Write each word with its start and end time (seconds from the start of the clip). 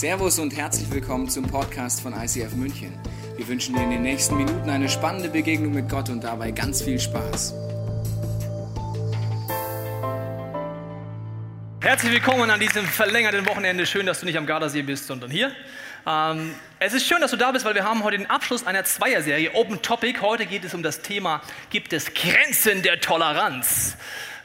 Servus 0.00 0.38
und 0.38 0.56
herzlich 0.56 0.90
willkommen 0.90 1.28
zum 1.28 1.46
Podcast 1.46 2.00
von 2.00 2.14
ICF 2.14 2.54
München. 2.54 2.98
Wir 3.36 3.46
wünschen 3.46 3.74
dir 3.74 3.82
in 3.82 3.90
den 3.90 4.00
nächsten 4.00 4.34
Minuten 4.34 4.70
eine 4.70 4.88
spannende 4.88 5.28
Begegnung 5.28 5.74
mit 5.74 5.90
Gott 5.90 6.08
und 6.08 6.24
dabei 6.24 6.52
ganz 6.52 6.80
viel 6.80 6.98
Spaß. 6.98 7.52
Herzlich 11.82 12.12
willkommen 12.12 12.48
an 12.48 12.58
diesem 12.58 12.86
verlängerten 12.86 13.46
Wochenende. 13.46 13.84
Schön, 13.84 14.06
dass 14.06 14.20
du 14.20 14.24
nicht 14.24 14.38
am 14.38 14.46
Gardasee 14.46 14.80
bist, 14.80 15.06
sondern 15.06 15.30
hier. 15.30 15.52
Ähm, 16.06 16.54
es 16.78 16.94
ist 16.94 17.06
schön, 17.06 17.20
dass 17.20 17.32
du 17.32 17.36
da 17.36 17.52
bist, 17.52 17.66
weil 17.66 17.74
wir 17.74 17.84
haben 17.84 18.02
heute 18.02 18.16
den 18.16 18.30
Abschluss 18.30 18.66
einer 18.66 18.84
Zweierserie 18.84 19.52
Open 19.52 19.82
Topic. 19.82 20.18
Heute 20.22 20.46
geht 20.46 20.64
es 20.64 20.72
um 20.72 20.82
das 20.82 21.02
Thema, 21.02 21.42
gibt 21.68 21.92
es 21.92 22.14
Grenzen 22.14 22.80
der 22.80 23.02
Toleranz? 23.02 23.98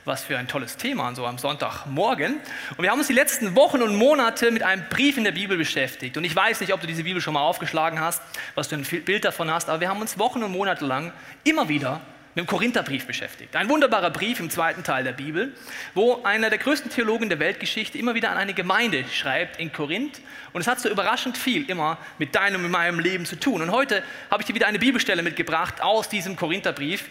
Was 0.06 0.24
für 0.24 0.38
ein 0.38 0.48
tolles 0.48 0.78
Thema, 0.78 1.16
so 1.16 1.26
am 1.26 1.40
Sonntagmorgen. 1.40 2.36
Und 2.78 2.84
wir 2.84 2.92
haben 2.92 3.00
uns 3.00 3.08
die 3.08 3.14
letzten 3.14 3.55
Wochen 3.55 3.82
und 3.82 3.96
Monate 3.96 4.52
mit 4.52 4.62
einem 4.62 4.84
Brief 4.88 5.18
in 5.18 5.24
der 5.24 5.32
Bibel 5.32 5.58
beschäftigt. 5.58 6.16
Und 6.16 6.23
ich 6.26 6.36
weiß 6.36 6.62
nicht, 6.62 6.73
ob 6.73 6.81
du 6.81 6.86
diese 6.86 7.04
Bibel 7.04 7.20
schon 7.23 7.34
mal 7.34 7.41
aufgeschlagen 7.41 8.00
hast, 8.00 8.22
was 8.54 8.70
du 8.70 8.76
ein 8.76 8.84
Bild 8.84 9.26
davon 9.26 9.50
hast, 9.50 9.68
aber 9.68 9.80
wir 9.80 9.90
haben 9.90 10.00
uns 10.00 10.20
Wochen 10.20 10.44
und 10.44 10.52
Monate 10.52 10.86
lang 10.86 11.12
immer 11.44 11.70
wieder 11.70 12.02
mit 12.36 12.45
dem 12.45 12.48
Korintherbrief 12.48 13.08
beschäftigt. 13.08 13.55
Ein 13.55 13.68
wunderbarer 13.68 14.12
Brief 14.12 14.40
im 14.40 14.52
zweiten 14.52 14.84
Teil 14.84 15.05
der 15.05 15.14
Bibel, 15.14 15.55
wo 15.95 16.22
einer 16.23 16.52
der 16.52 16.59
größten 16.59 16.92
Theologen 16.92 17.30
der 17.30 17.40
Weltgeschichte 17.40 17.98
immer 17.98 18.14
wieder 18.14 18.30
an 18.30 18.38
eine 18.38 18.53
Gemeinde 18.53 19.06
schreibt 19.12 19.59
in 19.59 19.73
Korinth. 19.73 20.22
Und 20.53 20.62
es 20.62 20.67
hat 20.67 20.80
so 20.80 20.88
überraschend 20.88 21.36
viel 21.36 21.67
immer 21.67 21.98
mit 22.20 22.36
deinem 22.36 22.64
und 22.64 22.70
meinem 22.70 23.00
Leben 23.00 23.26
zu 23.26 23.40
tun. 23.40 23.64
Und 23.64 23.72
heute 23.72 24.03
habe 24.30 24.44
ich 24.44 24.45
dir 24.45 24.53
wieder 24.53 24.67
eine 24.67 24.78
Bibelstelle 24.78 25.23
mitgebracht 25.23 25.81
aus 25.81 26.09
diesem 26.09 26.36
Korintherbrief, 26.36 27.06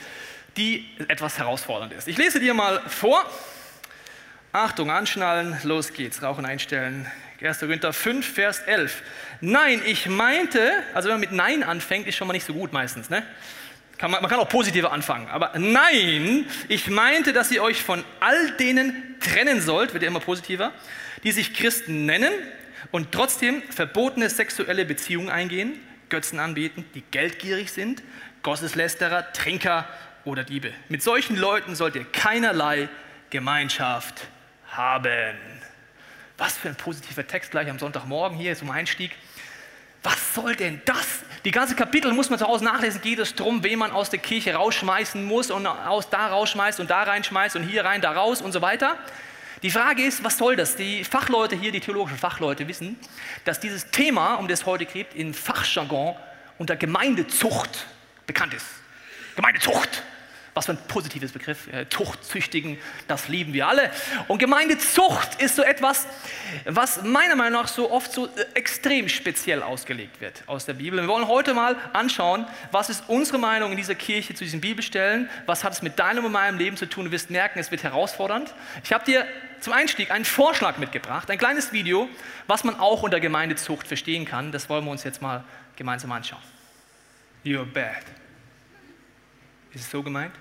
die 0.56 0.88
etwas 1.08 1.38
herausfordernd 1.38 1.92
ist. 1.92 2.08
Ich 2.08 2.16
lese 2.16 2.40
dir 2.40 2.54
mal 2.54 2.80
vor. 2.88 3.24
Achtung, 4.52 4.90
anschnallen, 4.90 5.58
los 5.64 5.92
geht's, 5.92 6.22
Rauchen 6.22 6.44
einstellen. 6.44 7.10
1. 7.42 7.58
Korinther 7.58 7.92
5, 7.92 8.34
Vers 8.34 8.60
11. 8.60 9.02
Nein, 9.40 9.82
ich 9.84 10.06
meinte, 10.06 10.70
also 10.94 11.08
wenn 11.08 11.14
man 11.14 11.20
mit 11.20 11.32
Nein 11.32 11.62
anfängt, 11.62 12.06
ist 12.06 12.16
schon 12.16 12.28
mal 12.28 12.32
nicht 12.32 12.46
so 12.46 12.54
gut 12.54 12.72
meistens, 12.72 13.10
ne? 13.10 13.24
Kann 13.98 14.10
man, 14.10 14.22
man 14.22 14.30
kann 14.30 14.40
auch 14.40 14.48
positiver 14.48 14.92
anfangen, 14.92 15.28
aber 15.28 15.52
nein, 15.56 16.46
ich 16.68 16.88
meinte, 16.88 17.32
dass 17.32 17.50
ihr 17.52 17.62
euch 17.62 17.80
von 17.82 18.04
all 18.18 18.50
denen 18.52 19.16
trennen 19.20 19.60
sollt, 19.60 19.92
wird 19.92 20.02
ja 20.02 20.08
immer 20.08 20.20
positiver, 20.20 20.72
die 21.22 21.30
sich 21.30 21.54
Christen 21.54 22.04
nennen 22.04 22.32
und 22.90 23.12
trotzdem 23.12 23.62
verbotene 23.70 24.30
sexuelle 24.30 24.84
Beziehungen 24.84 25.30
eingehen, 25.30 25.80
Götzen 26.08 26.40
anbieten, 26.40 26.84
die 26.94 27.02
geldgierig 27.10 27.70
sind, 27.70 28.02
Gotteslästerer, 28.42 29.32
Trinker 29.32 29.88
oder 30.24 30.44
Diebe. 30.44 30.72
Mit 30.88 31.02
solchen 31.02 31.36
Leuten 31.36 31.74
sollt 31.74 31.96
ihr 31.96 32.04
keinerlei 32.04 32.88
Gemeinschaft 33.30 34.26
haben. 34.68 35.36
Was 36.36 36.56
für 36.56 36.68
ein 36.68 36.76
positiver 36.76 37.26
Text 37.26 37.50
gleich 37.50 37.68
am 37.68 37.78
Sonntagmorgen 37.78 38.36
hier 38.36 38.56
zum 38.56 38.70
Einstieg. 38.70 39.12
Was 40.02 40.34
soll 40.34 40.54
denn 40.56 40.82
das? 40.84 41.22
Die 41.44 41.50
ganze 41.50 41.74
Kapitel 41.74 42.12
muss 42.12 42.28
man 42.28 42.38
zu 42.38 42.46
Hause 42.46 42.64
nachlesen, 42.64 43.00
geht 43.00 43.18
es 43.18 43.34
darum, 43.34 43.62
wen 43.62 43.78
man 43.78 43.90
aus 43.90 44.10
der 44.10 44.18
Kirche 44.18 44.54
rausschmeißen 44.54 45.24
muss 45.24 45.50
und 45.50 45.66
aus 45.66 46.10
da 46.10 46.28
rausschmeißt 46.28 46.80
und 46.80 46.90
da 46.90 47.04
reinschmeißt 47.04 47.56
und 47.56 47.62
hier 47.62 47.84
rein, 47.84 48.00
da 48.00 48.12
raus 48.12 48.42
und 48.42 48.52
so 48.52 48.60
weiter. 48.60 48.98
Die 49.62 49.70
Frage 49.70 50.02
ist, 50.02 50.22
was 50.22 50.36
soll 50.36 50.56
das? 50.56 50.76
Die 50.76 51.04
Fachleute 51.04 51.56
hier, 51.56 51.72
die 51.72 51.80
theologischen 51.80 52.18
Fachleute 52.18 52.68
wissen, 52.68 52.98
dass 53.44 53.60
dieses 53.60 53.90
Thema, 53.90 54.34
um 54.34 54.46
das 54.46 54.60
es 54.60 54.66
heute 54.66 54.84
geht, 54.84 55.14
in 55.14 55.32
Fachjargon 55.32 56.16
unter 56.58 56.76
Gemeindezucht 56.76 57.86
bekannt 58.26 58.52
ist. 58.52 58.66
Gemeindezucht. 59.36 60.02
Was 60.54 60.66
für 60.66 60.72
ein 60.72 60.78
positives 60.88 61.32
Begriff. 61.32 61.66
Äh, 61.72 61.88
Zucht, 61.88 62.24
züchtigen, 62.24 62.78
das 63.08 63.28
lieben 63.28 63.52
wir 63.52 63.66
alle. 63.66 63.90
Und 64.28 64.38
Gemeindezucht 64.38 65.42
ist 65.42 65.56
so 65.56 65.62
etwas, 65.62 66.06
was 66.64 67.02
meiner 67.02 67.34
Meinung 67.34 67.60
nach 67.60 67.68
so 67.68 67.90
oft 67.90 68.12
so 68.12 68.26
äh, 68.26 68.30
extrem 68.54 69.08
speziell 69.08 69.62
ausgelegt 69.62 70.20
wird 70.20 70.44
aus 70.46 70.64
der 70.64 70.74
Bibel. 70.74 71.00
Wir 71.00 71.08
wollen 71.08 71.26
heute 71.26 71.54
mal 71.54 71.76
anschauen, 71.92 72.46
was 72.70 72.88
ist 72.88 73.04
unsere 73.08 73.38
Meinung 73.38 73.72
in 73.72 73.76
dieser 73.76 73.96
Kirche 73.96 74.34
zu 74.34 74.44
diesen 74.44 74.60
Bibelstellen, 74.60 75.28
was 75.46 75.64
hat 75.64 75.72
es 75.72 75.82
mit 75.82 75.98
deinem 75.98 76.24
und 76.24 76.32
meinem 76.32 76.56
Leben 76.56 76.76
zu 76.76 76.86
tun. 76.86 77.06
Du 77.06 77.10
wirst 77.10 77.30
merken, 77.30 77.58
es 77.58 77.72
wird 77.72 77.82
herausfordernd. 77.82 78.54
Ich 78.84 78.92
habe 78.92 79.04
dir 79.04 79.26
zum 79.58 79.72
Einstieg 79.72 80.12
einen 80.12 80.24
Vorschlag 80.24 80.78
mitgebracht, 80.78 81.30
ein 81.30 81.38
kleines 81.38 81.72
Video, 81.72 82.08
was 82.46 82.62
man 82.62 82.78
auch 82.78 83.02
unter 83.02 83.18
Gemeindezucht 83.18 83.88
verstehen 83.88 84.24
kann. 84.24 84.52
Das 84.52 84.68
wollen 84.68 84.84
wir 84.84 84.90
uns 84.92 85.02
jetzt 85.02 85.20
mal 85.20 85.42
gemeinsam 85.74 86.12
anschauen. 86.12 86.42
You're 87.44 87.64
bad. 87.64 88.04
Ist 89.72 89.84
es 89.84 89.90
so 89.90 90.02
gemeint? 90.02 90.32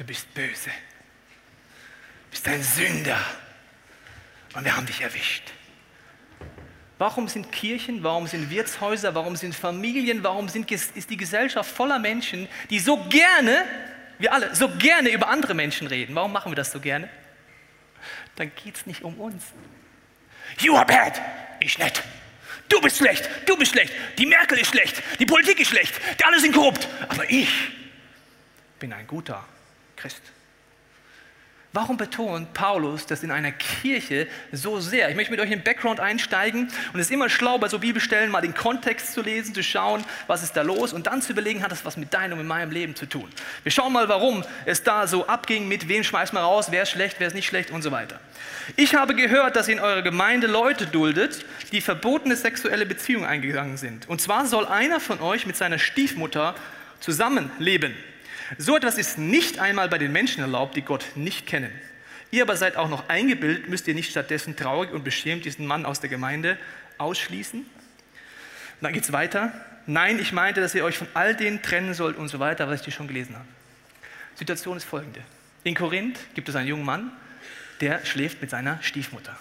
Du 0.00 0.06
bist 0.06 0.32
böse, 0.32 0.70
du 0.70 2.30
bist 2.30 2.48
ein 2.48 2.62
Sünder 2.62 3.20
und 4.54 4.64
wir 4.64 4.74
haben 4.74 4.86
dich 4.86 5.02
erwischt. 5.02 5.52
Warum 6.96 7.28
sind 7.28 7.52
Kirchen, 7.52 8.02
warum 8.02 8.26
sind 8.26 8.48
Wirtshäuser, 8.48 9.14
warum 9.14 9.36
sind 9.36 9.54
Familien, 9.54 10.24
warum 10.24 10.48
sind, 10.48 10.70
ist 10.70 11.10
die 11.10 11.18
Gesellschaft 11.18 11.70
voller 11.70 11.98
Menschen, 11.98 12.48
die 12.70 12.78
so 12.78 12.96
gerne, 13.08 13.66
wir 14.18 14.32
alle, 14.32 14.54
so 14.54 14.70
gerne 14.70 15.10
über 15.10 15.28
andere 15.28 15.52
Menschen 15.52 15.86
reden? 15.86 16.14
Warum 16.14 16.32
machen 16.32 16.50
wir 16.50 16.56
das 16.56 16.72
so 16.72 16.80
gerne? 16.80 17.10
Dann 18.36 18.50
geht 18.64 18.76
es 18.76 18.86
nicht 18.86 19.02
um 19.02 19.20
uns. 19.20 19.44
You 20.60 20.76
are 20.76 20.86
bad, 20.86 21.20
ich 21.60 21.78
nicht. 21.78 22.02
Du 22.70 22.80
bist 22.80 22.96
schlecht, 22.96 23.28
du 23.44 23.54
bist 23.54 23.72
schlecht, 23.72 23.92
die 24.16 24.24
Merkel 24.24 24.58
ist 24.58 24.68
schlecht, 24.68 25.02
die 25.18 25.26
Politik 25.26 25.60
ist 25.60 25.68
schlecht, 25.68 25.94
die 26.18 26.24
alle 26.24 26.40
sind 26.40 26.54
korrupt, 26.54 26.88
aber 27.06 27.30
ich 27.30 27.50
bin 28.78 28.94
ein 28.94 29.06
guter 29.06 29.44
Christ. 30.00 30.22
Warum 31.72 31.96
betont 31.96 32.52
Paulus 32.52 33.06
das 33.06 33.22
in 33.22 33.30
einer 33.30 33.52
Kirche 33.52 34.26
so 34.50 34.80
sehr? 34.80 35.08
Ich 35.08 35.14
möchte 35.14 35.30
mit 35.30 35.38
euch 35.38 35.52
in 35.52 35.60
den 35.60 35.62
Background 35.62 36.00
einsteigen 36.00 36.68
und 36.92 36.98
es 36.98 37.06
ist 37.06 37.12
immer 37.12 37.28
schlau, 37.28 37.58
bei 37.58 37.68
so 37.68 37.78
Bibelstellen 37.78 38.28
mal 38.28 38.40
den 38.40 38.54
Kontext 38.54 39.12
zu 39.12 39.22
lesen, 39.22 39.54
zu 39.54 39.62
schauen, 39.62 40.04
was 40.26 40.42
ist 40.42 40.56
da 40.56 40.62
los 40.62 40.92
und 40.92 41.06
dann 41.06 41.22
zu 41.22 41.30
überlegen, 41.30 41.62
hat 41.62 41.70
das 41.70 41.84
was 41.84 41.96
mit 41.96 42.12
deinem 42.12 42.40
und 42.40 42.48
meinem 42.48 42.72
Leben 42.72 42.96
zu 42.96 43.06
tun. 43.06 43.28
Wir 43.62 43.70
schauen 43.70 43.92
mal, 43.92 44.08
warum 44.08 44.42
es 44.64 44.82
da 44.82 45.06
so 45.06 45.28
abging, 45.28 45.68
mit 45.68 45.86
wem 45.86 46.02
schmeißt 46.02 46.32
man 46.32 46.42
raus, 46.42 46.68
wer 46.72 46.82
ist 46.82 46.90
schlecht, 46.90 47.16
wer 47.20 47.28
ist 47.28 47.34
nicht 47.34 47.46
schlecht 47.46 47.70
und 47.70 47.82
so 47.82 47.92
weiter. 47.92 48.18
Ich 48.74 48.96
habe 48.96 49.14
gehört, 49.14 49.54
dass 49.54 49.68
ihr 49.68 49.74
in 49.74 49.80
eurer 49.80 50.02
Gemeinde 50.02 50.48
Leute 50.48 50.88
duldet, 50.88 51.44
die 51.70 51.80
verbotene 51.80 52.34
sexuelle 52.34 52.84
Beziehungen 52.84 53.26
eingegangen 53.26 53.76
sind. 53.76 54.08
Und 54.08 54.20
zwar 54.20 54.46
soll 54.46 54.66
einer 54.66 54.98
von 54.98 55.20
euch 55.20 55.46
mit 55.46 55.56
seiner 55.56 55.78
Stiefmutter 55.78 56.56
zusammenleben. 56.98 57.94
So 58.58 58.76
etwas 58.76 58.98
ist 58.98 59.18
nicht 59.18 59.58
einmal 59.58 59.88
bei 59.88 59.98
den 59.98 60.12
Menschen 60.12 60.40
erlaubt, 60.40 60.76
die 60.76 60.82
Gott 60.82 61.04
nicht 61.14 61.46
kennen. 61.46 61.70
Ihr 62.30 62.42
aber 62.42 62.56
seid 62.56 62.76
auch 62.76 62.88
noch 62.88 63.08
eingebildet, 63.08 63.68
müsst 63.68 63.88
ihr 63.88 63.94
nicht 63.94 64.10
stattdessen 64.10 64.56
traurig 64.56 64.92
und 64.92 65.04
beschämt 65.04 65.44
diesen 65.44 65.66
Mann 65.66 65.84
aus 65.84 66.00
der 66.00 66.08
Gemeinde 66.08 66.58
ausschließen? 66.98 67.60
Und 67.60 67.68
dann 68.80 68.92
geht 68.92 69.04
es 69.04 69.12
weiter. 69.12 69.52
Nein, 69.86 70.18
ich 70.20 70.32
meinte, 70.32 70.60
dass 70.60 70.74
ihr 70.74 70.84
euch 70.84 70.96
von 70.96 71.08
all 71.14 71.34
denen 71.34 71.62
trennen 71.62 71.94
sollt 71.94 72.16
und 72.16 72.28
so 72.28 72.38
weiter, 72.38 72.68
was 72.68 72.80
ich 72.80 72.86
dir 72.86 72.92
schon 72.92 73.08
gelesen 73.08 73.34
habe. 73.34 73.48
Situation 74.36 74.76
ist 74.76 74.84
folgende. 74.84 75.20
In 75.64 75.74
Korinth 75.74 76.18
gibt 76.34 76.48
es 76.48 76.56
einen 76.56 76.68
jungen 76.68 76.84
Mann, 76.84 77.12
der 77.80 78.04
schläft 78.04 78.40
mit 78.40 78.50
seiner 78.50 78.82
Stiefmutter. 78.82 79.36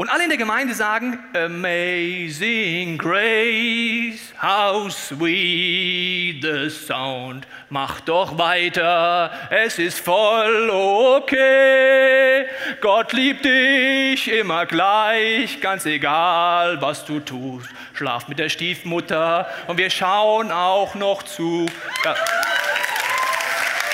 Und 0.00 0.08
alle 0.08 0.22
in 0.22 0.30
der 0.30 0.38
Gemeinde 0.38 0.72
sagen, 0.72 1.18
Amazing 1.34 2.96
Grace, 2.96 4.32
how 4.40 4.90
sweet 4.90 6.42
the 6.42 6.70
sound. 6.70 7.46
Mach 7.68 8.00
doch 8.00 8.38
weiter, 8.38 9.30
es 9.50 9.78
ist 9.78 10.00
voll 10.00 10.70
okay. 10.70 12.46
Gott 12.80 13.12
liebt 13.12 13.44
dich 13.44 14.32
immer 14.32 14.64
gleich, 14.64 15.60
ganz 15.60 15.84
egal, 15.84 16.80
was 16.80 17.04
du 17.04 17.20
tust. 17.20 17.68
Schlaf 17.92 18.26
mit 18.26 18.38
der 18.38 18.48
Stiefmutter 18.48 19.50
und 19.66 19.76
wir 19.76 19.90
schauen 19.90 20.50
auch 20.50 20.94
noch 20.94 21.24
zu. 21.24 21.66
Ja. 22.06 22.14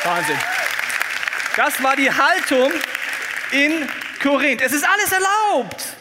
Wahnsinn. 0.05 0.38
Das 1.56 1.83
war 1.83 1.97
die 1.97 2.12
Haltung 2.12 2.71
in 3.50 3.88
Korinth. 4.23 4.62
Es 4.62 4.73
ist 4.73 4.87
alles 4.87 5.11
erlaubt. 5.11 5.95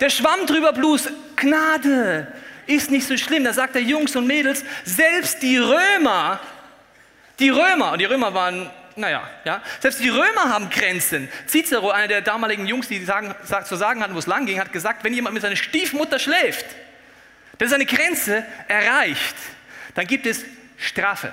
Der 0.00 0.10
Schwamm 0.10 0.46
drüber 0.46 0.72
Blues, 0.72 1.08
Gnade 1.36 2.32
ist 2.66 2.90
nicht 2.90 3.06
so 3.06 3.16
schlimm. 3.16 3.44
Da 3.44 3.52
sagt 3.52 3.74
er 3.74 3.82
Jungs 3.82 4.14
und 4.14 4.26
Mädels, 4.26 4.64
selbst 4.84 5.42
die 5.42 5.58
Römer, 5.58 6.40
die 7.38 7.50
Römer, 7.50 7.92
und 7.92 7.98
die 7.98 8.04
Römer 8.04 8.34
waren, 8.34 8.70
naja, 8.94 9.28
ja, 9.44 9.62
selbst 9.80 10.00
die 10.00 10.08
Römer 10.08 10.44
haben 10.50 10.70
Grenzen. 10.70 11.28
Cicero, 11.46 11.90
einer 11.90 12.08
der 12.08 12.20
damaligen 12.20 12.66
Jungs, 12.66 12.88
die 12.88 13.04
sagen, 13.04 13.34
zu 13.64 13.76
sagen 13.76 14.02
hatten, 14.02 14.14
wo 14.14 14.18
es 14.18 14.26
lang 14.26 14.46
ging, 14.46 14.60
hat 14.60 14.72
gesagt, 14.72 15.04
wenn 15.04 15.14
jemand 15.14 15.34
mit 15.34 15.42
seiner 15.42 15.56
Stiefmutter 15.56 16.18
schläft, 16.18 16.66
dann 17.58 17.66
ist 17.66 17.74
eine 17.74 17.86
Grenze 17.86 18.44
erreicht. 18.68 19.36
Dann 19.94 20.06
gibt 20.06 20.26
es 20.26 20.44
Strafe. 20.76 21.32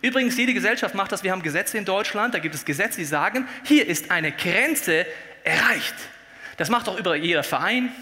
Übrigens, 0.00 0.36
jede 0.36 0.54
Gesellschaft 0.54 0.94
macht 0.94 1.12
das. 1.12 1.22
Wir 1.22 1.32
haben 1.32 1.42
Gesetze 1.42 1.78
in 1.78 1.84
Deutschland, 1.84 2.34
da 2.34 2.38
gibt 2.38 2.54
es 2.54 2.64
Gesetze, 2.64 2.98
die 2.98 3.04
sagen, 3.04 3.48
hier 3.64 3.86
ist 3.86 4.10
eine 4.10 4.32
Grenze 4.32 5.06
erreicht. 5.44 5.94
Das 6.56 6.68
macht 6.68 6.88
auch 6.88 6.98
über 6.98 7.16
jeder 7.16 7.42
Verein, 7.42 7.92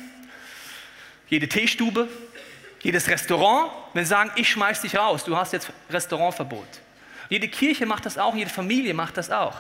jede 1.29 1.49
Teestube, 1.49 2.09
jedes 2.83 3.09
Restaurant, 3.09 3.71
wenn 3.95 4.05
sie 4.05 4.11
sagen, 4.11 4.33
ich 4.37 4.49
schmeiß 4.49 4.83
dich 4.83 4.97
raus, 4.97 5.25
du 5.25 5.37
hast 5.37 5.53
jetzt 5.53 5.71
Restaurantverbot. 5.91 6.67
Jede 7.29 7.49
Kirche 7.49 7.87
macht 7.87 8.07
das 8.07 8.19
auch, 8.19 8.35
jede 8.35 8.51
Familie 8.51 8.95
macht 8.95 9.17
das 9.17 9.31
auch. 9.31 9.57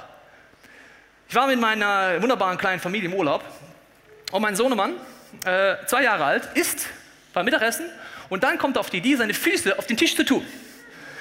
Ich 1.28 1.34
war 1.34 1.46
mit 1.46 1.60
meiner 1.60 2.20
wunderbaren 2.20 2.58
kleinen 2.58 2.80
Familie 2.80 3.08
im 3.08 3.14
Urlaub 3.14 3.44
Und 4.32 4.42
mein 4.42 4.56
Sohnemann, 4.56 4.94
äh, 5.44 5.76
zwei 5.86 6.02
Jahre 6.02 6.24
alt, 6.24 6.48
isst 6.54 6.88
beim 7.32 7.44
Mittagessen 7.44 7.86
und 8.28 8.42
dann 8.42 8.58
kommt 8.58 8.76
auf 8.76 8.90
die 8.90 8.96
Idee, 8.96 9.14
seine 9.14 9.34
Füße 9.34 9.78
auf 9.78 9.86
den 9.86 9.96
Tisch 9.96 10.16
zu 10.16 10.24
tun. 10.24 10.44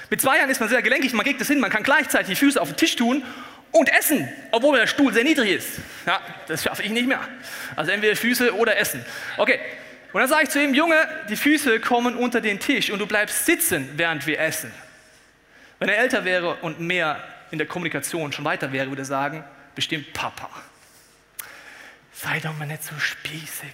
Mit 0.10 0.22
zwei 0.22 0.38
Jahren 0.38 0.50
ist 0.50 0.60
man 0.60 0.70
sehr 0.70 0.82
gelenkig, 0.82 1.14
man 1.14 1.24
kriegt 1.24 1.40
das 1.40 1.48
hin, 1.48 1.60
man 1.60 1.70
kann 1.70 1.84
gleichzeitig 1.84 2.30
die 2.30 2.36
Füße 2.36 2.60
auf 2.60 2.70
den 2.70 2.78
Tisch 2.78 2.96
tun 2.96 3.24
und 3.72 3.90
essen, 3.90 4.28
obwohl 4.52 4.78
der 4.78 4.88
Stuhl 4.88 5.14
sehr 5.14 5.24
niedrig 5.24 5.52
ist. 5.52 5.80
Ja, 6.06 6.22
das 6.48 6.64
schaffe 6.64 6.84
ich 6.84 6.90
nicht 6.90 7.08
mehr. 7.08 7.22
Also 7.76 7.92
entweder 7.92 8.16
Füße 8.16 8.56
oder 8.56 8.78
Essen. 8.78 9.06
Okay. 9.38 9.60
Und 10.12 10.22
dann 10.22 10.30
sage 10.30 10.46
ich 10.46 10.50
zu 10.50 10.60
ihm, 10.60 10.74
Junge, 10.74 10.96
die 11.30 11.36
Füße 11.36 11.80
kommen 11.80 12.16
unter 12.16 12.42
den 12.42 12.60
Tisch 12.60 12.90
und 12.90 12.98
du 12.98 13.06
bleibst 13.06 13.46
sitzen, 13.46 13.90
während 13.96 14.26
wir 14.26 14.40
essen. 14.40 14.72
Wenn 15.78 15.88
er 15.88 16.00
älter 16.00 16.26
wäre 16.26 16.56
und 16.56 16.80
mehr 16.80 17.24
in 17.52 17.60
der 17.60 17.68
Kommunikation 17.68 18.32
schon 18.32 18.44
weiter 18.44 18.72
wäre, 18.72 18.88
würde 18.90 19.04
er 19.04 19.06
sagen, 19.06 19.44
bestimmt 19.76 20.12
Papa. 20.14 20.50
Sei 22.12 22.40
doch 22.40 22.58
mal 22.58 22.66
nicht 22.66 22.84
so 22.84 22.98
spießig 22.98 23.74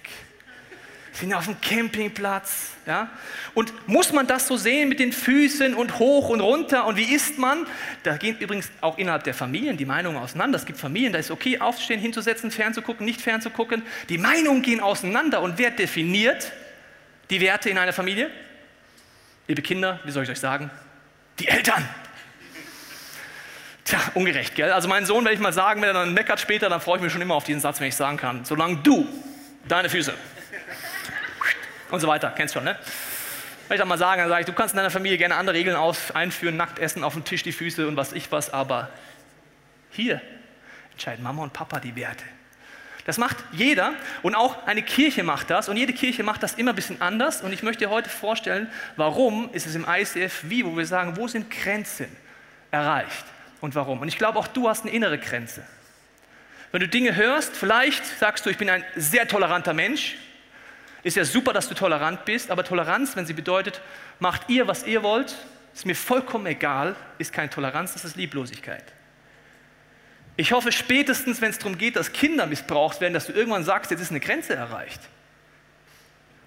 sind 1.16 1.32
auf 1.34 1.46
dem 1.46 1.60
Campingplatz. 1.60 2.70
Ja? 2.86 3.10
Und 3.54 3.88
muss 3.88 4.12
man 4.12 4.26
das 4.26 4.46
so 4.46 4.56
sehen 4.56 4.88
mit 4.88 5.00
den 5.00 5.12
Füßen 5.12 5.74
und 5.74 5.98
hoch 5.98 6.28
und 6.28 6.40
runter 6.40 6.86
und 6.86 6.96
wie 6.96 7.14
isst 7.14 7.38
man? 7.38 7.66
Da 8.02 8.16
gehen 8.16 8.36
übrigens 8.38 8.70
auch 8.80 8.98
innerhalb 8.98 9.24
der 9.24 9.34
Familien 9.34 9.76
die 9.76 9.84
Meinungen 9.84 10.18
auseinander. 10.18 10.58
Es 10.58 10.66
gibt 10.66 10.78
Familien, 10.78 11.12
da 11.12 11.18
ist 11.18 11.30
okay, 11.30 11.58
aufzustehen, 11.58 12.00
hinzusetzen, 12.00 12.50
fernzugucken, 12.50 13.06
nicht 13.06 13.20
fernzugucken. 13.20 13.82
Die 14.08 14.18
Meinungen 14.18 14.62
gehen 14.62 14.80
auseinander 14.80 15.40
und 15.40 15.58
wer 15.58 15.70
definiert 15.70 16.52
die 17.30 17.40
Werte 17.40 17.70
in 17.70 17.78
einer 17.78 17.92
Familie? 17.92 18.30
Liebe 19.48 19.62
Kinder, 19.62 20.00
wie 20.04 20.10
soll 20.10 20.24
ich 20.24 20.30
euch 20.30 20.40
sagen? 20.40 20.70
Die 21.38 21.48
Eltern. 21.48 21.88
Tja, 23.84 24.00
ungerecht, 24.14 24.56
gell? 24.56 24.72
Also 24.72 24.88
meinen 24.88 25.06
Sohn 25.06 25.24
werde 25.24 25.34
ich 25.34 25.40
mal 25.40 25.52
sagen, 25.52 25.80
wenn 25.80 25.90
er 25.90 25.94
dann 25.94 26.12
meckert 26.12 26.40
später, 26.40 26.68
dann 26.68 26.80
freue 26.80 26.96
ich 26.96 27.02
mich 27.02 27.12
schon 27.12 27.22
immer 27.22 27.34
auf 27.34 27.44
diesen 27.44 27.60
Satz, 27.60 27.78
wenn 27.80 27.86
ich 27.86 27.94
sagen 27.94 28.16
kann. 28.16 28.44
Solange 28.44 28.78
du 28.78 29.06
deine 29.68 29.88
Füße 29.88 30.12
und 31.90 32.00
so 32.00 32.08
weiter. 32.08 32.32
Kennst 32.36 32.54
schon, 32.54 32.64
ne? 32.64 32.76
Wenn 33.68 33.74
ich 33.74 33.80
dann 33.80 33.88
mal 33.88 33.98
sagen, 33.98 34.20
dann 34.20 34.28
sage 34.28 34.40
ich, 34.42 34.46
du 34.46 34.52
kannst 34.52 34.74
in 34.74 34.76
deiner 34.76 34.90
Familie 34.90 35.18
gerne 35.18 35.34
andere 35.34 35.56
Regeln 35.56 35.76
auf, 35.76 36.14
einführen, 36.14 36.56
nackt 36.56 36.78
essen, 36.78 37.02
auf 37.02 37.14
dem 37.14 37.24
Tisch 37.24 37.42
die 37.42 37.52
Füße 37.52 37.88
und 37.88 37.96
was 37.96 38.12
ich 38.12 38.30
was, 38.30 38.52
aber 38.52 38.90
hier 39.90 40.20
entscheiden 40.92 41.22
Mama 41.22 41.42
und 41.42 41.52
Papa 41.52 41.80
die 41.80 41.96
Werte. 41.96 42.24
Das 43.06 43.18
macht 43.18 43.36
jeder 43.52 43.92
und 44.22 44.34
auch 44.34 44.66
eine 44.66 44.82
Kirche 44.82 45.22
macht 45.22 45.50
das 45.50 45.68
und 45.68 45.76
jede 45.76 45.92
Kirche 45.92 46.22
macht 46.22 46.42
das 46.42 46.54
immer 46.54 46.72
ein 46.72 46.76
bisschen 46.76 47.00
anders 47.02 47.40
und 47.42 47.52
ich 47.52 47.62
möchte 47.62 47.84
dir 47.84 47.90
heute 47.90 48.08
vorstellen, 48.08 48.68
warum 48.96 49.50
ist 49.52 49.66
es 49.66 49.74
im 49.74 49.86
ICF 49.88 50.40
wie, 50.44 50.64
wo 50.64 50.76
wir 50.76 50.86
sagen, 50.86 51.16
wo 51.16 51.28
sind 51.28 51.50
Grenzen 51.50 52.08
erreicht 52.70 53.24
und 53.60 53.74
warum. 53.74 54.00
Und 54.00 54.08
ich 54.08 54.18
glaube, 54.18 54.38
auch 54.38 54.48
du 54.48 54.68
hast 54.68 54.82
eine 54.82 54.92
innere 54.92 55.18
Grenze. 55.18 55.62
Wenn 56.72 56.80
du 56.80 56.88
Dinge 56.88 57.14
hörst, 57.14 57.56
vielleicht 57.56 58.04
sagst 58.04 58.44
du, 58.44 58.50
ich 58.50 58.58
bin 58.58 58.68
ein 58.68 58.84
sehr 58.96 59.28
toleranter 59.28 59.72
Mensch, 59.72 60.16
ist 61.06 61.16
ja 61.16 61.24
super, 61.24 61.52
dass 61.52 61.68
du 61.68 61.74
tolerant 61.74 62.24
bist, 62.24 62.50
aber 62.50 62.64
Toleranz, 62.64 63.14
wenn 63.14 63.26
sie 63.26 63.32
bedeutet, 63.32 63.80
macht 64.18 64.48
ihr, 64.48 64.66
was 64.66 64.84
ihr 64.86 65.04
wollt, 65.04 65.36
ist 65.72 65.86
mir 65.86 65.94
vollkommen 65.94 66.46
egal, 66.46 66.96
ist 67.18 67.32
keine 67.32 67.48
Toleranz, 67.48 67.92
das 67.92 68.04
ist 68.04 68.16
Lieblosigkeit. 68.16 68.82
Ich 70.36 70.50
hoffe 70.50 70.72
spätestens, 70.72 71.40
wenn 71.40 71.50
es 71.50 71.58
darum 71.58 71.78
geht, 71.78 71.94
dass 71.94 72.12
Kinder 72.12 72.46
missbraucht 72.46 73.00
werden, 73.00 73.14
dass 73.14 73.26
du 73.26 73.32
irgendwann 73.32 73.62
sagst, 73.62 73.92
jetzt 73.92 74.00
ist 74.00 74.10
eine 74.10 74.18
Grenze 74.18 74.56
erreicht. 74.56 75.00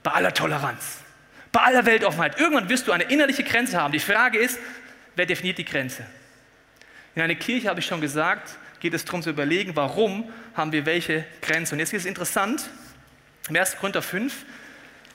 Bei 0.04 0.12
aller 0.12 0.34
Toleranz, 0.34 0.98
bei 1.54 1.62
aller 1.62 1.86
Weltoffenheit. 1.86 2.38
Irgendwann 2.38 2.68
wirst 2.68 2.86
du 2.86 2.92
eine 2.92 3.06
innerliche 3.06 3.46
Grenze 3.46 3.80
haben. 3.82 3.94
Die 3.94 4.00
Frage 4.00 4.40
ist, 4.40 4.60
wer 5.16 5.26
definiert 5.26 5.58
die 5.58 5.66
Grenze? 5.66 6.06
In 7.16 7.22
einer 7.22 7.36
Kirche, 7.36 7.70
habe 7.70 7.80
ich 7.80 7.86
schon 7.86 8.02
gesagt, 8.02 8.58
geht 8.82 8.94
es 8.94 9.06
darum 9.06 9.22
zu 9.22 9.30
überlegen, 9.30 9.76
warum 9.78 10.30
haben 10.54 10.74
wir 10.74 10.86
welche 10.86 11.24
Grenze. 11.42 11.76
Und 11.76 11.80
jetzt 11.80 11.94
ist 11.94 12.02
es 12.02 12.06
interessant, 12.06 12.70
im 13.48 13.56
1. 13.56 13.78
Korinther 13.78 14.02
5 14.02 14.46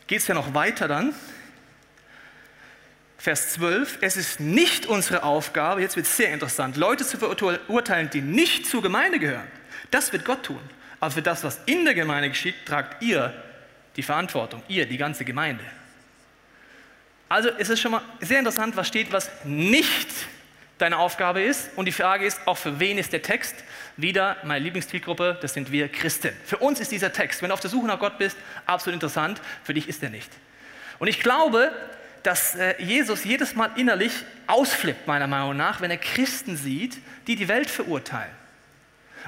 geht 0.06 0.20
es 0.20 0.26
ja 0.26 0.34
noch 0.34 0.54
weiter 0.54 0.88
dann. 0.88 1.14
Vers 3.18 3.54
12, 3.54 3.98
es 4.02 4.16
ist 4.16 4.40
nicht 4.40 4.86
unsere 4.86 5.22
Aufgabe, 5.22 5.80
jetzt 5.80 5.96
wird 5.96 6.06
es 6.06 6.16
sehr 6.16 6.32
interessant, 6.32 6.76
Leute 6.76 7.06
zu 7.06 7.16
verurteilen, 7.16 8.10
die 8.10 8.20
nicht 8.20 8.66
zur 8.66 8.82
Gemeinde 8.82 9.18
gehören. 9.18 9.46
Das 9.90 10.12
wird 10.12 10.24
Gott 10.24 10.42
tun. 10.42 10.60
Aber 11.00 11.10
für 11.10 11.22
das, 11.22 11.42
was 11.44 11.58
in 11.66 11.84
der 11.84 11.94
Gemeinde 11.94 12.28
geschieht, 12.28 12.54
tragt 12.66 13.02
ihr 13.02 13.32
die 13.96 14.02
Verantwortung, 14.02 14.62
ihr, 14.68 14.86
die 14.86 14.96
ganze 14.96 15.24
Gemeinde. 15.24 15.64
Also 17.28 17.48
es 17.58 17.68
ist 17.68 17.80
schon 17.80 17.92
mal 17.92 18.02
sehr 18.20 18.38
interessant, 18.38 18.76
was 18.76 18.88
steht, 18.88 19.12
was 19.12 19.30
nicht 19.44 20.08
deine 20.78 20.98
Aufgabe 20.98 21.42
ist. 21.42 21.70
Und 21.76 21.86
die 21.86 21.92
Frage 21.92 22.26
ist, 22.26 22.40
auch 22.46 22.56
für 22.56 22.80
wen 22.80 22.98
ist 22.98 23.12
der 23.12 23.22
Text? 23.22 23.54
Wieder 23.96 24.36
meine 24.42 24.64
Lieblingszielgruppe, 24.64 25.38
das 25.40 25.54
sind 25.54 25.70
wir 25.70 25.88
Christen. 25.88 26.32
Für 26.44 26.58
uns 26.58 26.80
ist 26.80 26.90
dieser 26.90 27.12
Text, 27.12 27.42
wenn 27.42 27.48
du 27.48 27.54
auf 27.54 27.60
der 27.60 27.70
Suche 27.70 27.86
nach 27.86 27.98
Gott 27.98 28.18
bist, 28.18 28.36
absolut 28.66 28.94
interessant. 28.94 29.40
Für 29.62 29.74
dich 29.74 29.88
ist 29.88 30.02
er 30.02 30.10
nicht. 30.10 30.30
Und 30.98 31.08
ich 31.08 31.20
glaube, 31.20 31.72
dass 32.22 32.54
äh, 32.54 32.74
Jesus 32.82 33.24
jedes 33.24 33.54
Mal 33.54 33.70
innerlich 33.76 34.12
ausflippt, 34.46 35.06
meiner 35.06 35.26
Meinung 35.26 35.56
nach, 35.56 35.80
wenn 35.80 35.90
er 35.90 35.98
Christen 35.98 36.56
sieht, 36.56 36.96
die 37.26 37.36
die 37.36 37.48
Welt 37.48 37.70
verurteilen. 37.70 38.30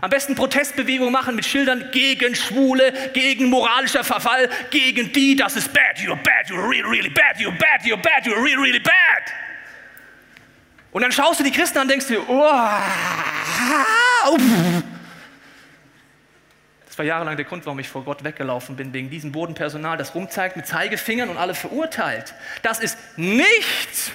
Am 0.00 0.10
besten 0.10 0.34
Protestbewegungen 0.34 1.12
machen 1.12 1.36
mit 1.36 1.46
Schildern 1.46 1.90
gegen 1.90 2.34
Schwule, 2.34 2.92
gegen 3.14 3.46
moralischer 3.46 4.04
Verfall, 4.04 4.50
gegen 4.70 5.12
die, 5.12 5.36
das 5.36 5.56
ist 5.56 5.72
bad, 5.72 5.98
you're 5.98 6.16
bad, 6.16 6.48
you're 6.48 6.68
really, 6.68 6.88
really 6.88 7.08
bad, 7.08 7.38
you're 7.38 7.56
bad, 7.56 7.82
you're 7.84 7.96
bad, 7.96 8.26
you're 8.26 8.42
really, 8.42 8.60
really 8.60 8.80
bad. 8.80 9.45
Und 10.96 11.02
dann 11.02 11.12
schaust 11.12 11.38
du 11.38 11.44
die 11.44 11.50
Christen 11.50 11.76
an 11.76 11.82
und 11.82 11.88
denkst 11.88 12.06
dir, 12.06 12.26
oh, 12.26 12.40
das 16.86 16.96
war 16.96 17.04
jahrelang 17.04 17.36
der 17.36 17.44
Grund, 17.44 17.66
warum 17.66 17.78
ich 17.80 17.86
vor 17.86 18.02
Gott 18.02 18.24
weggelaufen 18.24 18.76
bin, 18.76 18.94
wegen 18.94 19.10
diesem 19.10 19.30
Bodenpersonal, 19.30 19.98
das 19.98 20.14
rumzeigt 20.14 20.56
mit 20.56 20.66
Zeigefingern 20.66 21.28
und 21.28 21.36
alle 21.36 21.54
verurteilt. 21.54 22.32
Das 22.62 22.78
ist 22.78 22.96
nicht 23.18 24.12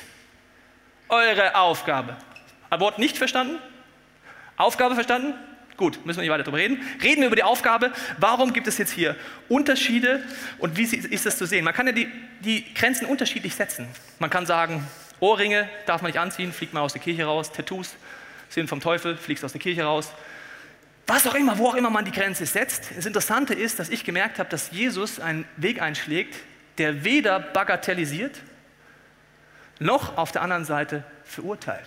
eure 1.08 1.54
Aufgabe. 1.54 2.18
Ein 2.72 2.80
Wort 2.80 2.98
nicht 2.98 3.16
verstanden? 3.16 3.60
Aufgabe 4.58 4.96
verstanden? 4.96 5.36
Gut, 5.78 6.04
müssen 6.04 6.18
wir 6.18 6.24
nicht 6.24 6.32
weiter 6.32 6.42
darüber 6.42 6.58
reden. 6.58 6.84
Reden 7.04 7.22
wir 7.22 7.28
über 7.28 7.36
die 7.36 7.44
Aufgabe. 7.44 7.92
Warum 8.18 8.54
gibt 8.54 8.66
es 8.66 8.80
jetzt 8.80 8.92
hier 8.92 9.16
Unterschiede 9.50 10.24
und 10.58 10.78
wie 10.78 10.86
ist 10.86 11.28
das 11.28 11.38
zu 11.38 11.46
sehen? 11.46 11.64
Man 11.64 11.76
kann 11.76 11.86
ja 11.86 11.94
die, 11.94 12.10
die 12.40 12.74
Grenzen 12.74 13.06
unterschiedlich 13.06 13.54
setzen. 13.54 13.88
Man 14.18 14.32
kann 14.32 14.48
sagen, 14.48 14.88
Ohrringe 15.22 15.70
darf 15.86 16.02
man 16.02 16.10
nicht 16.10 16.20
anziehen, 16.20 16.52
fliegt 16.52 16.74
man 16.74 16.84
aus 16.84 16.94
der 16.94 17.02
Kirche 17.02 17.24
raus. 17.24 17.52
Tattoos 17.52 17.94
sind 18.50 18.68
vom 18.68 18.82
Teufel, 18.82 19.16
fliegst 19.16 19.46
aus 19.46 19.54
der 19.54 19.62
Kirche 19.62 19.84
raus. 19.84 20.12
Was 21.08 21.28
auch 21.28 21.36
immer, 21.36 21.58
wo 21.58 21.68
auch 21.68 21.76
immer 21.76 21.90
man 21.90 22.06
die 22.06 22.12
Grenze 22.12 22.46
setzt. 22.46 22.90
Das 22.96 23.06
Interessante 23.06 23.54
ist, 23.54 23.80
dass 23.80 23.90
ich 23.90 24.04
gemerkt 24.04 24.40
habe, 24.40 24.50
dass 24.50 24.72
Jesus 24.72 25.20
einen 25.20 25.46
Weg 25.58 25.82
einschlägt, 25.82 26.36
der 26.78 27.04
weder 27.04 27.40
bagatellisiert, 27.40 28.40
noch 29.80 30.18
auf 30.18 30.32
der 30.32 30.42
anderen 30.42 30.66
Seite 30.66 31.04
verurteilt. 31.24 31.86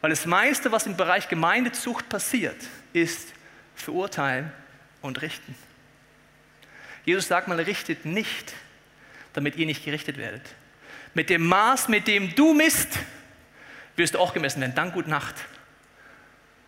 Weil 0.00 0.10
das 0.10 0.24
meiste, 0.24 0.70
was 0.70 0.86
im 0.86 0.96
Bereich 0.96 1.28
Gemeindezucht 1.28 2.08
passiert, 2.08 2.56
ist 2.92 3.32
verurteilen 3.74 4.52
und 5.00 5.20
richten. 5.22 5.54
Jesus 7.04 7.26
sagt 7.26 7.48
mal, 7.48 7.58
richtet 7.58 8.04
nicht, 8.04 8.54
damit 9.32 9.56
ihr 9.56 9.66
nicht 9.66 9.84
gerichtet 9.84 10.16
werdet. 10.16 10.42
Mit 11.14 11.30
dem 11.30 11.46
Maß, 11.46 11.88
mit 11.88 12.06
dem 12.06 12.34
du 12.34 12.54
misst, 12.54 12.98
wirst 13.96 14.14
du 14.14 14.18
auch 14.18 14.32
gemessen 14.32 14.60
werden. 14.60 14.74
Dann 14.74 14.92
gut 14.92 15.06
Nacht. 15.06 15.34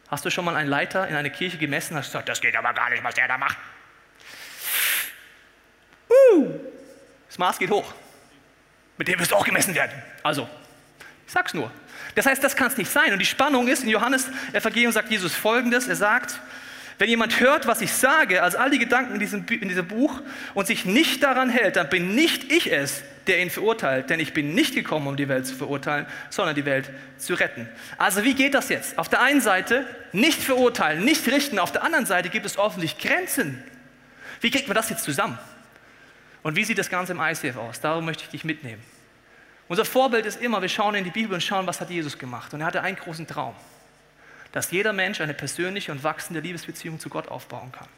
Hast 0.08 0.24
du 0.24 0.30
schon 0.30 0.44
mal 0.44 0.54
einen 0.54 0.68
Leiter 0.68 1.08
in 1.08 1.16
eine 1.16 1.30
Kirche 1.30 1.56
gemessen 1.56 1.96
hast 1.96 2.06
gesagt, 2.06 2.28
das 2.28 2.40
geht 2.40 2.54
aber 2.56 2.72
gar 2.74 2.90
nicht, 2.90 3.02
was 3.02 3.14
der 3.14 3.26
da 3.26 3.38
macht? 3.38 3.56
Uh, 6.08 6.50
das 7.26 7.38
Maß 7.38 7.58
geht 7.58 7.70
hoch. 7.70 7.94
Mit 8.96 9.08
dem 9.08 9.18
wirst 9.18 9.32
du 9.32 9.36
auch 9.36 9.44
gemessen 9.44 9.74
werden. 9.74 10.00
Also, 10.22 10.48
ich 11.26 11.32
sag's 11.32 11.54
nur. 11.54 11.70
Das 12.14 12.26
heißt, 12.26 12.44
das 12.44 12.54
kann 12.54 12.68
es 12.68 12.76
nicht 12.76 12.90
sein. 12.90 13.12
Und 13.12 13.18
die 13.18 13.26
Spannung 13.26 13.66
ist, 13.66 13.82
in 13.82 13.88
Johannes 13.88 14.28
Evangelium 14.52 14.92
sagt 14.92 15.10
Jesus 15.10 15.34
folgendes: 15.34 15.88
Er 15.88 15.96
sagt, 15.96 16.38
wenn 16.98 17.08
jemand 17.08 17.40
hört, 17.40 17.66
was 17.66 17.80
ich 17.80 17.92
sage, 17.92 18.42
also 18.42 18.58
all 18.58 18.70
die 18.70 18.78
Gedanken 18.78 19.14
in 19.14 19.20
diesem, 19.20 19.44
in 19.48 19.68
diesem 19.68 19.88
Buch, 19.88 20.20
und 20.52 20.66
sich 20.66 20.84
nicht 20.84 21.22
daran 21.22 21.48
hält, 21.48 21.76
dann 21.76 21.88
bin 21.88 22.14
nicht 22.14 22.52
ich 22.52 22.72
es, 22.72 23.02
der 23.26 23.40
ihn 23.40 23.50
verurteilt. 23.50 24.10
Denn 24.10 24.20
ich 24.20 24.32
bin 24.32 24.54
nicht 24.54 24.74
gekommen, 24.74 25.06
um 25.06 25.16
die 25.16 25.28
Welt 25.28 25.46
zu 25.46 25.54
verurteilen, 25.54 26.06
sondern 26.30 26.54
die 26.54 26.64
Welt 26.64 26.90
zu 27.18 27.34
retten. 27.34 27.68
Also 27.98 28.24
wie 28.24 28.34
geht 28.34 28.54
das 28.54 28.68
jetzt? 28.68 28.98
Auf 28.98 29.08
der 29.08 29.22
einen 29.22 29.40
Seite 29.40 29.86
nicht 30.12 30.42
verurteilen, 30.42 31.04
nicht 31.04 31.26
richten. 31.28 31.58
Auf 31.58 31.72
der 31.72 31.82
anderen 31.82 32.06
Seite 32.06 32.28
gibt 32.28 32.46
es 32.46 32.58
offensichtlich 32.58 33.10
Grenzen. 33.10 33.62
Wie 34.40 34.50
kriegt 34.50 34.68
man 34.68 34.74
das 34.74 34.90
jetzt 34.90 35.04
zusammen? 35.04 35.38
Und 36.42 36.56
wie 36.56 36.64
sieht 36.64 36.78
das 36.78 36.90
Ganze 36.90 37.12
im 37.12 37.20
ICF 37.20 37.56
aus? 37.56 37.80
Darum 37.80 38.04
möchte 38.04 38.24
ich 38.24 38.30
dich 38.30 38.44
mitnehmen. 38.44 38.82
Unser 39.68 39.84
Vorbild 39.84 40.26
ist 40.26 40.42
immer, 40.42 40.60
wir 40.60 40.68
schauen 40.68 40.94
in 40.94 41.04
die 41.04 41.10
Bibel 41.10 41.32
und 41.32 41.42
schauen, 41.42 41.66
was 41.66 41.80
hat 41.80 41.88
Jesus 41.88 42.18
gemacht. 42.18 42.52
Und 42.52 42.60
er 42.60 42.66
hatte 42.66 42.82
einen 42.82 42.96
großen 42.96 43.26
Traum 43.26 43.54
dass 44.54 44.70
jeder 44.70 44.92
Mensch 44.92 45.20
eine 45.20 45.34
persönliche 45.34 45.90
und 45.90 46.04
wachsende 46.04 46.38
Liebesbeziehung 46.38 47.00
zu 47.00 47.08
Gott 47.08 47.26
aufbauen 47.26 47.72
kann. 47.72 47.88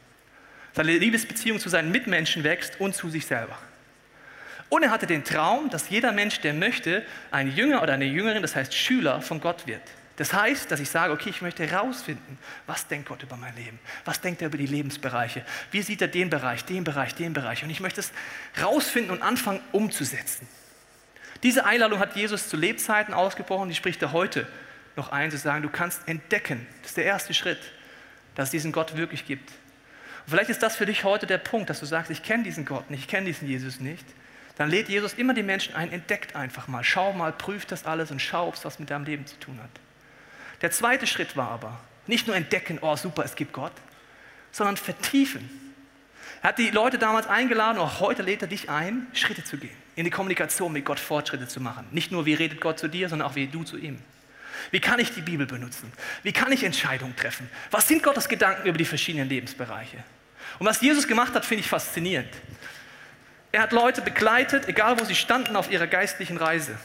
Seine 0.73 0.97
Liebesbeziehung 0.97 1.59
zu 1.59 1.69
seinen 1.69 1.91
Mitmenschen 1.91 2.45
wächst 2.45 2.81
und 2.81 2.95
zu 2.95 3.11
sich 3.11 3.27
selber. 3.27 3.59
Und 4.69 4.83
er 4.83 4.91
hatte 4.91 5.07
den 5.07 5.25
Traum, 5.25 5.71
dass 5.71 5.91
jeder 5.91 6.13
Mensch, 6.13 6.41
der 6.41 6.53
möchte, 6.53 7.05
ein 7.31 7.55
Jünger 7.55 7.83
oder 7.83 7.93
eine 7.93 8.05
Jüngerin, 8.05 8.43
das 8.43 8.57
heißt 8.57 8.75
Schüler 8.75 9.21
von 9.21 9.41
Gott 9.41 9.67
wird. 9.67 9.83
Das 10.17 10.33
heißt, 10.33 10.71
dass 10.71 10.81
ich 10.81 10.89
sage, 10.89 11.13
okay, 11.13 11.29
ich 11.29 11.43
möchte 11.43 11.67
herausfinden, 11.67 12.39
was 12.67 12.87
denkt 12.87 13.09
Gott 13.09 13.23
über 13.23 13.37
mein 13.37 13.55
Leben? 13.55 13.79
Was 14.07 14.21
denkt 14.21 14.41
er 14.41 14.49
über 14.49 14.57
die 14.57 14.67
Lebensbereiche? 14.67 15.45
Wie 15.71 15.83
sieht 15.83 16.01
er 16.01 16.09
den 16.09 16.31
Bereich, 16.31 16.65
den 16.65 16.85
Bereich, 16.85 17.15
den 17.15 17.35
Bereich? 17.35 17.63
Und 17.63 17.71
ich 17.71 17.81
möchte 17.81 18.01
es 18.01 18.13
herausfinden 18.55 19.11
und 19.11 19.23
anfangen 19.23 19.61
umzusetzen. 19.73 20.49
Diese 21.43 21.67
Einladung 21.67 21.99
hat 21.99 22.17
Jesus 22.17 22.49
zu 22.49 22.57
Lebzeiten 22.57 23.13
ausgebrochen, 23.13 23.69
die 23.69 23.75
spricht 23.75 24.01
er 24.01 24.13
heute 24.13 24.49
noch 24.97 25.13
ein, 25.13 25.31
zu 25.31 25.37
sagen, 25.37 25.63
du 25.63 25.69
kannst 25.69 26.09
entdecken, 26.09 26.67
das 26.81 26.93
ist 26.93 26.97
der 26.97 27.05
erste 27.05 27.35
Schritt, 27.35 27.61
dass 28.35 28.49
es 28.49 28.51
diesen 28.53 28.73
Gott 28.73 28.97
wirklich 28.97 29.27
gibt. 29.27 29.51
Und 29.51 30.31
vielleicht 30.31 30.49
ist 30.49 30.63
das 30.63 30.77
für 30.77 30.87
dich 30.87 31.05
heute 31.05 31.27
der 31.27 31.39
Punkt, 31.39 31.69
dass 31.69 31.81
du 31.81 31.87
sagst, 31.87 32.11
ich 32.11 32.23
kenne 32.23 32.43
diesen 32.43 32.65
Gott 32.65 32.91
nicht, 32.91 33.01
ich 33.01 33.09
kenne 33.09 33.27
diesen 33.27 33.47
Jesus 33.47 33.81
nicht. 33.81 34.07
Dann 34.57 34.71
lädt 34.71 34.89
Jesus 34.89 35.15
immer 35.15 35.35
die 35.35 35.43
Menschen 35.43 35.75
ein, 35.75 35.93
entdeckt 35.93 36.35
einfach 36.35 36.67
mal, 36.67 36.83
schau 36.83 37.13
mal, 37.13 37.33
prüf 37.33 37.67
das 37.67 37.85
alles 37.85 38.11
und 38.11 38.21
schau, 38.21 38.49
ob 38.49 38.55
es 38.55 38.65
was 38.65 38.79
mit 38.79 38.91
deinem 38.91 39.05
Leben 39.05 39.27
zu 39.27 39.39
tun 39.39 39.59
hat. 39.63 39.71
Der 40.63 40.71
zweite 40.71 41.07
Schritt 41.07 41.37
war 41.37 41.51
aber, 41.51 41.79
nicht 42.07 42.27
nur 42.27 42.37
entdecken, 42.37 42.79
oh 42.81 42.97
super, 42.97 43.25
es 43.25 43.35
gibt 43.35 43.53
Gott, 43.53 43.73
sondern 44.53 44.77
vertiefen. 44.77 45.51
Er 46.43 46.51
hat 46.51 46.59
die 46.59 46.71
Leute 46.71 46.99
damals 46.99 47.27
eingeladen, 47.27 47.79
auch 47.79 48.01
heute 48.01 48.23
lädt 48.23 48.43
er 48.43 48.49
dich 48.49 48.71
ein, 48.71 49.07
Schritte 49.13 49.45
zu 49.45 49.59
gehen, 49.59 49.77
in 49.95 50.05
die 50.05 50.11
Kommunikation 50.11 50.73
mit 50.73 50.85
Gott 50.85 51.01
Fortschritte 51.01 51.49
zu 51.49 51.61
machen. 51.61 51.87
Nicht 51.91 52.11
nur, 52.11 52.25
wie 52.25 52.35
redet 52.35 52.61
Gott 52.61 52.79
zu 52.79 52.89
dir, 52.89 53.09
sondern 53.09 53.29
auch, 53.29 53.35
wie 53.35 53.47
du 53.47 53.65
zu 53.65 53.77
ihm. 53.77 53.99
Wie 54.71 54.81
kann 54.81 54.99
ich 54.99 55.13
die 55.13 55.21
Bibel 55.21 55.47
benutzen? 55.47 55.93
Wie 56.23 56.33
kann 56.33 56.51
ich 56.51 56.65
Entscheidungen 56.65 57.15
treffen? 57.15 57.51
Was 57.71 57.89
sind 57.89 58.03
Gottes 58.03 58.29
Gedanken 58.29 58.67
über 58.67 58.79
die 58.79 58.85
verschiedenen 58.85 59.29
Lebensbereiche? 59.29 59.99
Und 60.59 60.67
was 60.67 60.81
Jesus 60.81 61.07
gemacht 61.07 61.35
hat, 61.35 61.45
finde 61.45 61.61
ich 61.61 61.69
faszinierend. 61.69 62.31
Er 63.57 63.63
hat 63.63 63.73
Leute 63.73 64.03
begleitet, 64.03 64.69
egal 64.69 65.01
wo 65.01 65.05
sie 65.07 65.15
standen 65.15 65.57
auf 65.57 65.71
ihrer 65.71 65.87
geistlichen 65.87 66.37
Reise. 66.37 66.77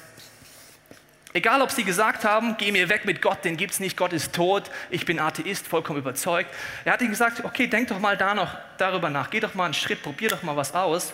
Egal, 1.34 1.62
ob 1.62 1.70
sie 1.70 1.84
gesagt 1.84 2.24
haben, 2.24 2.56
geh 2.56 2.72
mir 2.72 2.88
weg 2.88 3.04
mit 3.04 3.22
Gott, 3.22 3.44
den 3.44 3.58
gibt 3.58 3.74
es 3.74 3.82
nicht, 3.82 3.98
Gott 3.98 4.14
ist 4.14 4.32
tot, 4.32 4.72
ich 4.90 5.06
bin 5.06 5.20
Atheist, 5.20 5.68
vollkommen 5.68 6.00
überzeugt. 6.00 6.50
Er 6.86 6.94
hat 6.94 7.02
ihnen 7.02 7.10
gesagt, 7.10 7.44
okay, 7.44 7.68
denk 7.68 7.90
doch 7.90 8.00
mal 8.00 8.16
da 8.16 8.34
noch 8.34 8.56
darüber 8.78 9.10
nach, 9.10 9.32
geh 9.32 9.42
doch 9.42 9.54
mal 9.54 9.66
einen 9.66 9.74
Schritt, 9.74 10.02
probier 10.02 10.30
doch 10.30 10.44
mal 10.44 10.56
was 10.56 10.74
aus 10.74 11.14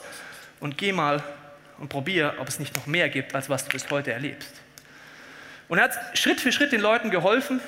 und 0.59 0.77
geh 0.77 0.91
mal 0.91 1.23
und 1.79 1.89
probier, 1.89 2.35
ob 2.37 2.47
es 2.47 2.59
nicht 2.59 2.75
noch 2.75 2.85
mehr 2.85 3.09
gibt, 3.09 3.33
als 3.33 3.49
was 3.49 3.63
du 3.65 3.71
bis 3.71 3.89
heute 3.89 4.13
erlebst. 4.13 4.53
Und 5.69 5.79
er 5.79 5.85
hat 5.85 6.19
Schritt 6.19 6.39
für 6.39 6.51
Schritt 6.51 6.71
den 6.71 6.81
Leuten 6.81 7.09
geholfen, 7.09 7.61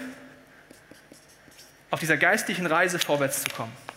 auf 1.89 1.99
dieser 1.99 2.17
geistlichen 2.17 2.67
Reise 2.67 2.99
vorwärts 2.99 3.45
zu 3.45 3.49
kommen. 3.49 3.88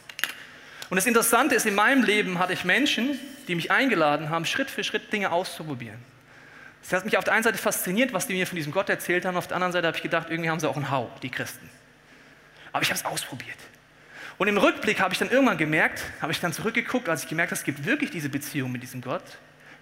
Und 0.92 0.96
das 0.96 1.06
Interessante 1.06 1.54
ist, 1.54 1.64
in 1.64 1.74
meinem 1.74 2.02
Leben 2.02 2.38
hatte 2.38 2.52
ich 2.52 2.66
Menschen, 2.66 3.18
die 3.48 3.54
mich 3.54 3.70
eingeladen 3.70 4.28
haben, 4.28 4.44
Schritt 4.44 4.70
für 4.70 4.84
Schritt 4.84 5.10
Dinge 5.10 5.32
auszuprobieren. 5.32 5.96
Das 6.82 6.92
hat 6.92 7.06
mich 7.06 7.16
auf 7.16 7.24
der 7.24 7.32
einen 7.32 7.44
Seite 7.44 7.56
fasziniert, 7.56 8.12
was 8.12 8.26
die 8.26 8.34
mir 8.34 8.46
von 8.46 8.56
diesem 8.56 8.72
Gott 8.72 8.90
erzählt 8.90 9.24
haben, 9.24 9.38
auf 9.38 9.46
der 9.46 9.54
anderen 9.54 9.72
Seite 9.72 9.86
habe 9.86 9.96
ich 9.96 10.02
gedacht, 10.02 10.26
irgendwie 10.28 10.50
haben 10.50 10.60
sie 10.60 10.68
auch 10.68 10.76
einen 10.76 10.90
Hau, 10.90 11.10
die 11.22 11.30
Christen. 11.30 11.66
Aber 12.72 12.82
ich 12.82 12.90
habe 12.90 12.98
es 12.98 13.06
ausprobiert. 13.06 13.56
Und 14.36 14.48
im 14.48 14.58
Rückblick 14.58 15.00
habe 15.00 15.14
ich 15.14 15.18
dann 15.18 15.30
irgendwann 15.30 15.56
gemerkt, 15.56 16.02
habe 16.20 16.30
ich 16.30 16.40
dann 16.40 16.52
zurückgeguckt, 16.52 17.08
als 17.08 17.22
ich 17.22 17.28
gemerkt 17.30 17.52
habe, 17.52 17.58
es 17.58 17.64
gibt 17.64 17.86
wirklich 17.86 18.10
diese 18.10 18.28
Beziehung 18.28 18.70
mit 18.70 18.82
diesem 18.82 19.00
Gott, 19.00 19.24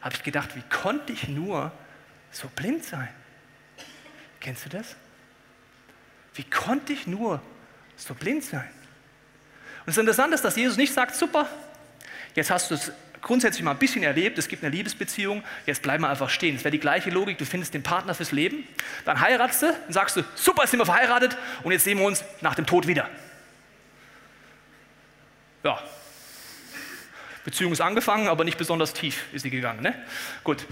habe 0.00 0.14
ich 0.14 0.23
gedacht, 0.23 0.55
wie 0.55 0.62
konnte 0.73 1.12
ich 1.12 1.26
nur 1.26 1.73
so 2.31 2.47
blind 2.55 2.85
sein? 2.85 3.09
Kennst 4.38 4.64
du 4.64 4.69
das? 4.69 4.95
Wie 6.35 6.45
konnte 6.45 6.93
ich 6.93 7.09
nur 7.09 7.43
so 7.97 8.14
blind 8.14 8.45
sein? 8.45 8.71
Und 9.81 9.89
das 9.89 9.99
Interessante 9.99 10.35
ist, 10.35 10.45
dass 10.45 10.57
Jesus 10.57 10.77
nicht 10.77 10.93
sagt, 10.93 11.15
super, 11.15 11.49
jetzt 12.35 12.51
hast 12.51 12.71
du 12.71 12.75
es 12.75 12.93
grundsätzlich 13.23 13.63
mal 13.63 13.73
ein 13.73 13.79
bisschen 13.79 14.03
erlebt, 14.03 14.39
es 14.39 14.49
gibt 14.49 14.63
eine 14.65 14.75
Liebesbeziehung, 14.75 15.43
jetzt 15.67 15.83
bleiben 15.83 16.05
wir 16.05 16.09
einfach 16.09 16.31
stehen. 16.31 16.57
Es 16.57 16.65
wäre 16.65 16.73
die 16.73 16.81
gleiche 16.81 17.11
Logik, 17.11 17.39
du 17.39 17.45
findest 17.45 17.75
den 17.75 17.83
Partner 17.83 18.15
fürs 18.15 18.33
Leben, 18.33 18.67
dann 19.05 19.21
heiratest 19.21 19.63
du 19.63 19.67
und 19.67 19.93
sagst 19.93 20.17
du, 20.17 20.23
super, 20.35 20.63
jetzt 20.63 20.71
sind 20.71 20.81
wir 20.81 20.87
verheiratet 20.87 21.37
und 21.63 21.73
jetzt 21.73 21.85
sehen 21.85 21.99
wir 21.99 22.07
uns 22.07 22.25
nach 22.41 22.55
dem 22.55 22.67
Tod 22.67 22.87
wieder. 22.87 23.09
Ja, 25.63 25.79
Beziehung 27.45 27.73
ist 27.73 27.81
angefangen, 27.81 28.29
aber 28.29 28.45
nicht 28.45 28.59
besonders 28.59 28.93
tief 28.93 29.25
ist 29.33 29.43
sie 29.43 29.51
gegangen. 29.51 29.83
Ne? 29.83 29.95
Gut. 30.45 30.67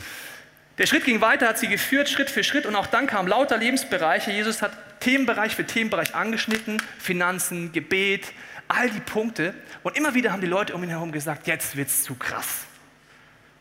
Der 0.77 0.87
Schritt 0.87 1.05
ging 1.05 1.21
weiter, 1.21 1.49
hat 1.49 1.59
sie 1.59 1.67
geführt, 1.67 2.09
Schritt 2.09 2.31
für 2.31 2.45
Schritt 2.45 2.67
und 2.67 2.77
auch 2.77 2.87
dann 2.87 3.07
kamen 3.07 3.29
lauter 3.29 3.57
Lebensbereiche. 3.57 4.31
Jesus 4.31 4.63
hat 4.63 5.01
Themenbereich 5.01 5.57
für 5.57 5.67
Themenbereich 5.67 6.15
angeschnitten, 6.15 6.81
Finanzen, 6.99 7.73
Gebet, 7.73 8.33
all 8.69 8.91
die 8.91 9.01
Punkte. 9.01 9.55
Und 9.83 9.97
immer 9.97 10.15
wieder 10.15 10.33
haben 10.33 10.41
die 10.41 10.47
Leute 10.47 10.75
um 10.75 10.83
ihn 10.83 10.91
herum 10.91 11.13
gesagt, 11.13 11.47
jetzt 11.47 11.77
wird 11.77 11.89
es 11.89 12.05
zu 12.05 12.15
krass. 12.15 12.67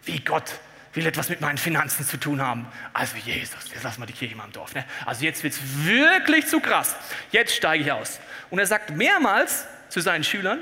Wie 0.03 0.19
Gott 0.19 0.59
will 0.93 1.05
etwas 1.05 1.29
mit 1.29 1.41
meinen 1.41 1.57
Finanzen 1.57 2.05
zu 2.05 2.17
tun 2.17 2.41
haben. 2.41 2.67
Also 2.93 3.17
Jesus, 3.17 3.69
jetzt 3.71 3.83
lassen 3.83 4.01
wir 4.01 4.07
die 4.07 4.13
Kirche 4.13 4.35
mal 4.35 4.45
im 4.45 4.51
Dorf. 4.51 4.73
Ne? 4.73 4.83
Also 5.05 5.23
jetzt 5.23 5.43
wird 5.43 5.53
es 5.53 5.85
wirklich 5.85 6.47
zu 6.47 6.59
krass. 6.59 6.95
Jetzt 7.31 7.55
steige 7.55 7.83
ich 7.83 7.91
aus. 7.91 8.19
Und 8.49 8.59
er 8.59 8.65
sagt 8.65 8.89
mehrmals 8.89 9.65
zu 9.89 10.01
seinen 10.01 10.23
Schülern, 10.23 10.59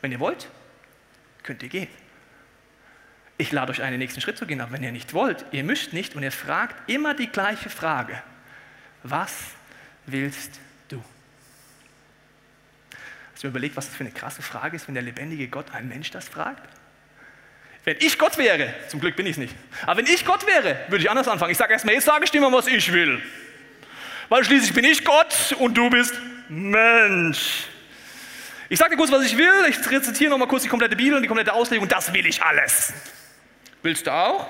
wenn 0.00 0.12
ihr 0.12 0.20
wollt, 0.20 0.48
könnt 1.42 1.62
ihr 1.62 1.68
gehen. 1.68 1.88
Ich 3.38 3.52
lade 3.52 3.70
euch 3.70 3.82
ein, 3.82 3.92
den 3.92 3.98
nächsten 3.98 4.20
Schritt 4.22 4.38
zu 4.38 4.46
gehen, 4.46 4.60
aber 4.62 4.72
wenn 4.72 4.82
ihr 4.82 4.92
nicht 4.92 5.12
wollt, 5.12 5.44
ihr 5.52 5.62
müsst 5.62 5.92
nicht 5.92 6.16
und 6.16 6.22
ihr 6.22 6.32
fragt 6.32 6.88
immer 6.88 7.12
die 7.12 7.26
gleiche 7.26 7.68
Frage. 7.68 8.22
Was 9.02 9.34
willst 10.06 10.58
Hast 13.36 13.42
du 13.42 13.48
mir 13.48 13.50
überlegt, 13.50 13.76
was 13.76 13.84
das 13.84 13.94
für 13.94 14.02
eine 14.02 14.12
krasse 14.12 14.40
Frage 14.40 14.76
ist, 14.76 14.88
wenn 14.88 14.94
der 14.94 15.02
lebendige 15.02 15.46
Gott 15.48 15.70
einen 15.74 15.90
Mensch 15.90 16.10
das 16.10 16.26
fragt? 16.26 16.66
Wenn 17.84 17.98
ich 18.00 18.18
Gott 18.18 18.38
wäre, 18.38 18.72
zum 18.88 18.98
Glück 18.98 19.14
bin 19.14 19.26
ich 19.26 19.32
es 19.32 19.36
nicht, 19.36 19.54
aber 19.82 19.98
wenn 19.98 20.06
ich 20.06 20.24
Gott 20.24 20.46
wäre, 20.46 20.78
würde 20.88 21.04
ich 21.04 21.10
anders 21.10 21.28
anfangen. 21.28 21.52
Ich 21.52 21.58
sage 21.58 21.74
erstmal, 21.74 21.92
jetzt 21.92 22.06
sage 22.06 22.24
ich 22.24 22.30
dir 22.30 22.40
mal, 22.40 22.50
was 22.50 22.66
ich 22.66 22.90
will. 22.90 23.20
Weil 24.30 24.42
schließlich 24.42 24.72
bin 24.72 24.86
ich 24.86 25.04
Gott 25.04 25.54
und 25.58 25.74
du 25.74 25.90
bist 25.90 26.14
Mensch. 26.48 27.64
Ich 28.70 28.78
sage 28.78 28.92
dir 28.92 28.96
kurz, 28.96 29.12
was 29.12 29.26
ich 29.26 29.36
will. 29.36 29.66
Ich 29.68 29.90
rezitiere 29.90 30.30
nochmal 30.30 30.48
kurz 30.48 30.62
die 30.62 30.70
komplette 30.70 30.96
Bibel 30.96 31.16
und 31.16 31.22
die 31.22 31.28
komplette 31.28 31.52
Auslegung. 31.52 31.86
Das 31.88 32.14
will 32.14 32.24
ich 32.24 32.42
alles. 32.42 32.94
Willst 33.82 34.06
du 34.06 34.14
auch? 34.14 34.48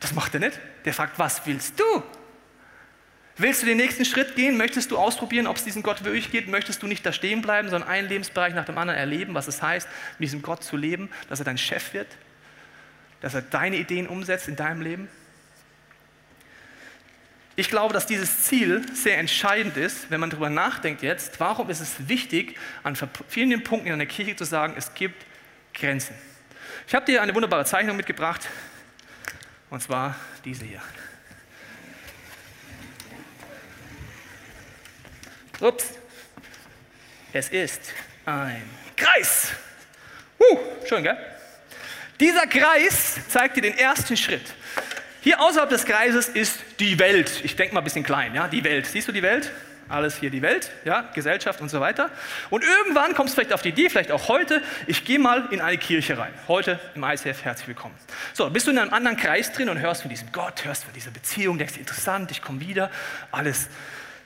Das 0.00 0.14
macht 0.14 0.32
er 0.32 0.40
nicht. 0.40 0.58
Der 0.86 0.94
fragt, 0.94 1.18
was 1.18 1.44
willst 1.44 1.78
du? 1.78 2.02
Willst 3.36 3.62
du 3.62 3.66
den 3.66 3.78
nächsten 3.78 4.04
Schritt 4.04 4.36
gehen? 4.36 4.56
Möchtest 4.56 4.92
du 4.92 4.98
ausprobieren, 4.98 5.48
ob 5.48 5.56
es 5.56 5.64
diesem 5.64 5.82
Gott 5.82 6.04
wirklich 6.04 6.30
geht? 6.30 6.48
Möchtest 6.48 6.82
du 6.82 6.86
nicht 6.86 7.04
da 7.04 7.12
stehen 7.12 7.42
bleiben, 7.42 7.68
sondern 7.68 7.88
einen 7.88 8.08
Lebensbereich 8.08 8.54
nach 8.54 8.64
dem 8.64 8.78
anderen 8.78 8.98
erleben, 8.98 9.34
was 9.34 9.48
es 9.48 9.60
heißt, 9.60 9.88
mit 10.18 10.28
diesem 10.28 10.42
Gott 10.42 10.62
zu 10.62 10.76
leben, 10.76 11.10
dass 11.28 11.40
er 11.40 11.44
dein 11.44 11.58
Chef 11.58 11.94
wird, 11.94 12.06
dass 13.20 13.34
er 13.34 13.42
deine 13.42 13.76
Ideen 13.76 14.06
umsetzt 14.06 14.46
in 14.46 14.54
deinem 14.54 14.82
Leben? 14.82 15.08
Ich 17.56 17.68
glaube, 17.68 17.92
dass 17.92 18.06
dieses 18.06 18.44
Ziel 18.44 18.84
sehr 18.94 19.18
entscheidend 19.18 19.76
ist, 19.76 20.10
wenn 20.10 20.20
man 20.20 20.30
darüber 20.30 20.50
nachdenkt 20.50 21.02
jetzt, 21.02 21.38
warum 21.38 21.70
ist 21.70 21.80
es 21.80 22.08
wichtig, 22.08 22.56
an 22.82 22.96
vielen 23.28 23.62
Punkten 23.62 23.88
in 23.88 23.94
einer 23.94 24.06
Kirche 24.06 24.34
zu 24.34 24.44
sagen, 24.44 24.74
es 24.76 24.94
gibt 24.94 25.24
Grenzen. 25.72 26.16
Ich 26.86 26.94
habe 26.94 27.06
dir 27.06 27.22
eine 27.22 27.34
wunderbare 27.34 27.64
Zeichnung 27.64 27.96
mitgebracht, 27.96 28.48
und 29.70 29.80
zwar 29.80 30.16
diese 30.44 30.64
hier. 30.64 30.82
Ups. 35.60 35.90
Es 37.32 37.48
ist 37.48 37.80
ein 38.24 38.62
Kreis. 38.96 39.52
Uh, 40.38 40.58
schön, 40.86 41.02
gell? 41.02 41.16
Dieser 42.20 42.46
Kreis 42.46 43.18
zeigt 43.28 43.56
dir 43.56 43.62
den 43.62 43.76
ersten 43.78 44.16
Schritt. 44.16 44.54
Hier 45.20 45.40
außerhalb 45.40 45.70
des 45.70 45.84
Kreises 45.84 46.28
ist 46.28 46.58
die 46.80 46.98
Welt. 46.98 47.40
Ich 47.44 47.56
denke 47.56 47.74
mal 47.74 47.80
ein 47.80 47.84
bisschen 47.84 48.04
klein, 48.04 48.34
ja, 48.34 48.46
die 48.46 48.62
Welt. 48.62 48.86
Siehst 48.86 49.08
du 49.08 49.12
die 49.12 49.22
Welt? 49.22 49.50
Alles 49.88 50.16
hier 50.18 50.30
die 50.30 50.40
Welt, 50.40 50.70
ja, 50.84 51.10
Gesellschaft 51.14 51.60
und 51.60 51.68
so 51.68 51.78
weiter. 51.78 52.10
Und 52.50 52.64
irgendwann 52.64 53.14
kommst 53.14 53.34
du 53.34 53.36
vielleicht 53.36 53.52
auf 53.52 53.60
die 53.60 53.68
Idee, 53.68 53.90
vielleicht 53.90 54.10
auch 54.10 54.28
heute, 54.28 54.62
ich 54.86 55.04
gehe 55.04 55.18
mal 55.18 55.48
in 55.50 55.60
eine 55.60 55.76
Kirche 55.76 56.16
rein. 56.16 56.32
Heute 56.48 56.80
im 56.94 57.04
ICF 57.04 57.44
herzlich 57.44 57.68
willkommen. 57.68 57.94
So, 58.32 58.48
bist 58.48 58.66
du 58.66 58.70
in 58.70 58.78
einem 58.78 58.94
anderen 58.94 59.16
Kreis 59.18 59.52
drin 59.52 59.68
und 59.68 59.78
hörst 59.78 60.02
von 60.02 60.08
diesem 60.08 60.32
Gott, 60.32 60.64
hörst 60.64 60.84
von 60.84 60.94
dieser 60.94 61.10
Beziehung, 61.10 61.58
denkst 61.58 61.76
interessant, 61.76 62.30
ich 62.30 62.40
komme 62.40 62.60
wieder. 62.60 62.90
Alles 63.30 63.68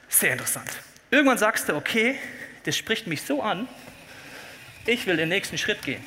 sehr 0.08 0.32
interessant. 0.32 0.70
Irgendwann 1.10 1.38
sagst 1.38 1.68
du, 1.68 1.74
okay, 1.74 2.18
das 2.64 2.76
spricht 2.76 3.06
mich 3.06 3.22
so 3.22 3.42
an, 3.42 3.66
ich 4.86 5.06
will 5.06 5.16
den 5.16 5.28
nächsten 5.28 5.58
Schritt 5.58 5.82
gehen. 5.82 6.04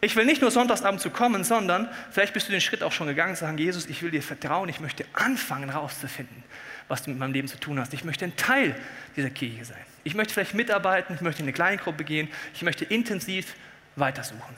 Ich 0.00 0.14
will 0.14 0.24
nicht 0.24 0.40
nur 0.40 0.52
sonntagsabend 0.52 1.00
zu 1.00 1.10
kommen, 1.10 1.42
sondern 1.42 1.88
vielleicht 2.12 2.32
bist 2.32 2.46
du 2.46 2.52
den 2.52 2.60
Schritt 2.60 2.84
auch 2.84 2.92
schon 2.92 3.08
gegangen, 3.08 3.34
sagen, 3.34 3.58
Jesus, 3.58 3.86
ich 3.86 4.00
will 4.02 4.12
dir 4.12 4.22
vertrauen, 4.22 4.68
ich 4.68 4.78
möchte 4.78 5.04
anfangen 5.12 5.70
herauszufinden, 5.70 6.44
was 6.86 7.02
du 7.02 7.10
mit 7.10 7.18
meinem 7.18 7.32
Leben 7.32 7.48
zu 7.48 7.58
tun 7.58 7.80
hast. 7.80 7.92
Ich 7.94 8.04
möchte 8.04 8.24
ein 8.24 8.36
Teil 8.36 8.76
dieser 9.16 9.30
Kirche 9.30 9.64
sein. 9.64 9.80
Ich 10.04 10.14
möchte 10.14 10.34
vielleicht 10.34 10.54
mitarbeiten, 10.54 11.14
ich 11.14 11.20
möchte 11.20 11.40
in 11.42 11.46
eine 11.46 11.52
Kleingruppe 11.52 12.04
gehen, 12.04 12.28
ich 12.54 12.62
möchte 12.62 12.84
intensiv 12.84 13.54
weitersuchen. 13.96 14.54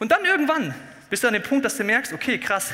Und 0.00 0.10
dann 0.10 0.24
irgendwann 0.24 0.74
bist 1.10 1.22
du 1.22 1.28
an 1.28 1.34
dem 1.34 1.42
Punkt, 1.42 1.64
dass 1.64 1.76
du 1.76 1.84
merkst, 1.84 2.12
okay, 2.12 2.38
krass, 2.38 2.72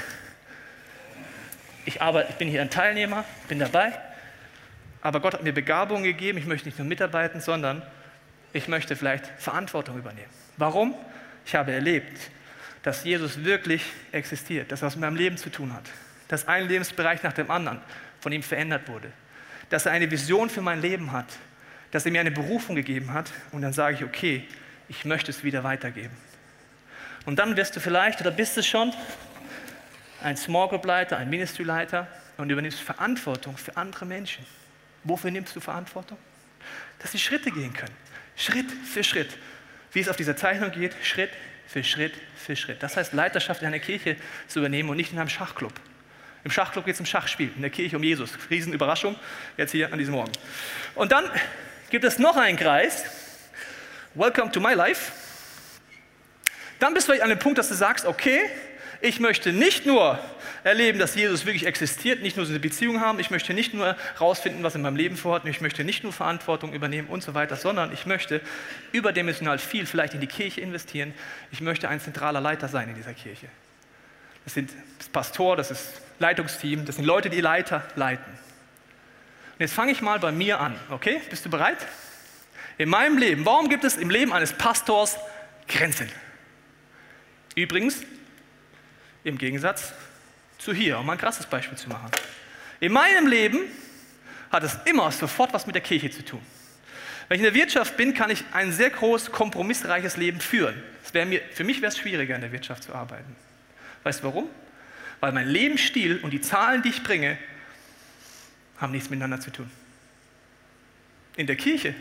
ich, 1.90 2.00
arbeite, 2.00 2.30
ich 2.30 2.36
bin 2.36 2.48
hier 2.48 2.60
ein 2.60 2.70
Teilnehmer, 2.70 3.24
bin 3.48 3.58
dabei, 3.58 3.92
aber 5.02 5.20
Gott 5.20 5.34
hat 5.34 5.42
mir 5.42 5.52
Begabungen 5.52 6.04
gegeben, 6.04 6.38
ich 6.38 6.46
möchte 6.46 6.68
nicht 6.68 6.78
nur 6.78 6.86
mitarbeiten, 6.86 7.40
sondern 7.40 7.82
ich 8.52 8.68
möchte 8.68 8.94
vielleicht 8.94 9.26
Verantwortung 9.38 9.98
übernehmen. 9.98 10.30
Warum? 10.56 10.94
Ich 11.44 11.54
habe 11.54 11.72
erlebt, 11.72 12.30
dass 12.82 13.04
Jesus 13.04 13.44
wirklich 13.44 13.82
existiert, 14.12 14.70
dass 14.70 14.82
er 14.82 14.86
was 14.86 14.94
mit 14.94 15.02
meinem 15.02 15.16
Leben 15.16 15.36
zu 15.36 15.50
tun 15.50 15.74
hat, 15.74 15.84
dass 16.28 16.46
ein 16.46 16.68
Lebensbereich 16.68 17.22
nach 17.22 17.32
dem 17.32 17.50
anderen 17.50 17.80
von 18.20 18.30
ihm 18.30 18.42
verändert 18.42 18.88
wurde, 18.88 19.10
dass 19.68 19.86
er 19.86 19.92
eine 19.92 20.10
Vision 20.10 20.48
für 20.48 20.62
mein 20.62 20.80
Leben 20.80 21.10
hat, 21.10 21.26
dass 21.90 22.06
er 22.06 22.12
mir 22.12 22.20
eine 22.20 22.30
Berufung 22.30 22.76
gegeben 22.76 23.12
hat 23.12 23.32
und 23.50 23.62
dann 23.62 23.72
sage 23.72 23.96
ich, 23.96 24.04
okay, 24.04 24.46
ich 24.88 25.04
möchte 25.04 25.30
es 25.30 25.42
wieder 25.42 25.64
weitergeben. 25.64 26.16
Und 27.26 27.38
dann 27.38 27.56
wirst 27.56 27.74
du 27.74 27.80
vielleicht 27.80 28.20
oder 28.20 28.30
bist 28.30 28.56
du 28.56 28.62
schon 28.62 28.92
ein 30.22 30.36
Small 30.36 30.68
Group 30.68 30.84
Leiter, 30.84 31.16
ein 31.16 31.30
Ministry 31.30 31.64
Leiter 31.64 32.06
und 32.36 32.50
übernimmst 32.50 32.80
Verantwortung 32.80 33.56
für 33.56 33.76
andere 33.76 34.04
Menschen. 34.06 34.44
Wofür 35.04 35.30
nimmst 35.30 35.56
du 35.56 35.60
Verantwortung? 35.60 36.18
Dass 36.98 37.12
sie 37.12 37.18
Schritte 37.18 37.50
gehen 37.50 37.72
können. 37.72 37.94
Schritt 38.36 38.70
für 38.70 39.02
Schritt. 39.02 39.36
Wie 39.92 40.00
es 40.00 40.08
auf 40.08 40.16
dieser 40.16 40.36
Zeichnung 40.36 40.70
geht, 40.70 40.94
Schritt 41.02 41.30
für 41.66 41.82
Schritt 41.82 42.14
für 42.36 42.56
Schritt. 42.56 42.82
Das 42.82 42.96
heißt, 42.96 43.12
Leiterschaft 43.12 43.62
in 43.62 43.68
einer 43.68 43.78
Kirche 43.78 44.16
zu 44.48 44.58
übernehmen 44.58 44.88
und 44.90 44.96
nicht 44.96 45.12
in 45.12 45.18
einem 45.18 45.28
Schachclub. 45.28 45.72
Im 46.42 46.50
Schachclub 46.50 46.84
geht 46.84 46.94
es 46.94 47.00
um 47.00 47.06
Schachspiel, 47.06 47.50
in 47.54 47.62
der 47.62 47.70
Kirche 47.70 47.96
um 47.96 48.02
Jesus. 48.02 48.30
Riesenüberraschung, 48.50 49.16
jetzt 49.56 49.72
hier 49.72 49.92
an 49.92 49.98
diesem 49.98 50.14
Morgen. 50.14 50.32
Und 50.94 51.12
dann 51.12 51.24
gibt 51.90 52.04
es 52.04 52.18
noch 52.18 52.36
einen 52.36 52.56
Kreis. 52.58 53.04
Welcome 54.14 54.50
to 54.50 54.60
my 54.60 54.72
life. 54.72 55.12
Dann 56.78 56.94
bist 56.94 57.08
du 57.08 57.22
an 57.22 57.28
dem 57.28 57.38
Punkt, 57.38 57.58
dass 57.58 57.68
du 57.68 57.74
sagst, 57.74 58.06
okay, 58.06 58.48
ich 59.00 59.20
möchte 59.20 59.52
nicht 59.52 59.86
nur 59.86 60.18
erleben, 60.62 60.98
dass 60.98 61.14
Jesus 61.14 61.46
wirklich 61.46 61.66
existiert, 61.66 62.22
nicht 62.22 62.36
nur 62.36 62.44
so 62.44 62.52
eine 62.52 62.60
Beziehung 62.60 63.00
haben, 63.00 63.18
ich 63.18 63.30
möchte 63.30 63.54
nicht 63.54 63.72
nur 63.72 63.96
herausfinden, 64.14 64.62
was 64.62 64.74
in 64.74 64.82
meinem 64.82 64.96
Leben 64.96 65.16
vorhat, 65.16 65.46
ich 65.46 65.60
möchte 65.60 65.84
nicht 65.84 66.02
nur 66.02 66.12
Verantwortung 66.12 66.72
übernehmen 66.74 67.08
und 67.08 67.22
so 67.22 67.32
weiter, 67.32 67.56
sondern 67.56 67.92
ich 67.92 68.04
möchte 68.04 68.42
überdimensional 68.92 69.58
viel 69.58 69.86
vielleicht 69.86 70.14
in 70.14 70.20
die 70.20 70.26
Kirche 70.26 70.60
investieren. 70.60 71.14
Ich 71.50 71.60
möchte 71.60 71.88
ein 71.88 72.00
zentraler 72.00 72.40
Leiter 72.40 72.68
sein 72.68 72.90
in 72.90 72.94
dieser 72.94 73.14
Kirche. 73.14 73.46
Das 74.44 74.54
sind 74.54 74.70
das 74.98 75.08
Pastor, 75.08 75.56
das 75.56 75.70
ist 75.70 76.02
Leitungsteam, 76.18 76.84
das 76.84 76.96
sind 76.96 77.04
Leute, 77.04 77.30
die 77.30 77.40
Leiter 77.40 77.82
leiten. 77.96 78.32
Und 78.32 79.60
jetzt 79.60 79.74
fange 79.74 79.92
ich 79.92 80.02
mal 80.02 80.18
bei 80.18 80.32
mir 80.32 80.60
an, 80.60 80.78
okay? 80.90 81.20
Bist 81.30 81.46
du 81.46 81.50
bereit? 81.50 81.78
In 82.76 82.88
meinem 82.88 83.18
Leben, 83.18 83.44
warum 83.46 83.68
gibt 83.68 83.84
es 83.84 83.96
im 83.96 84.10
Leben 84.10 84.32
eines 84.32 84.52
Pastors 84.52 85.16
Grenzen? 85.68 86.10
Übrigens, 87.54 88.02
im 89.24 89.38
Gegensatz 89.38 89.92
zu 90.58 90.72
hier, 90.72 90.98
um 90.98 91.08
ein 91.10 91.18
krasses 91.18 91.46
Beispiel 91.46 91.76
zu 91.76 91.88
machen. 91.88 92.10
In 92.80 92.92
meinem 92.92 93.26
Leben 93.26 93.60
hat 94.50 94.62
es 94.62 94.76
immer 94.84 95.10
sofort 95.12 95.52
was 95.52 95.66
mit 95.66 95.74
der 95.74 95.82
Kirche 95.82 96.10
zu 96.10 96.24
tun. 96.24 96.42
Wenn 97.28 97.36
ich 97.36 97.46
in 97.46 97.52
der 97.52 97.54
Wirtschaft 97.54 97.96
bin, 97.96 98.14
kann 98.14 98.30
ich 98.30 98.44
ein 98.52 98.72
sehr 98.72 98.90
groß 98.90 99.30
kompromissreiches 99.30 100.16
Leben 100.16 100.40
führen. 100.40 100.82
Mir, 101.12 101.40
für 101.52 101.64
mich 101.64 101.80
wäre 101.80 101.92
es 101.92 101.98
schwieriger, 101.98 102.34
in 102.34 102.40
der 102.40 102.52
Wirtschaft 102.52 102.82
zu 102.82 102.94
arbeiten. 102.94 103.36
Weißt 104.02 104.20
du 104.20 104.24
warum? 104.24 104.48
Weil 105.20 105.32
mein 105.32 105.46
Lebensstil 105.46 106.18
und 106.22 106.30
die 106.30 106.40
Zahlen, 106.40 106.82
die 106.82 106.88
ich 106.88 107.02
bringe, 107.02 107.38
haben 108.78 108.92
nichts 108.92 109.10
miteinander 109.10 109.40
zu 109.40 109.50
tun. 109.50 109.70
In 111.36 111.46
der 111.46 111.56
Kirche. 111.56 111.94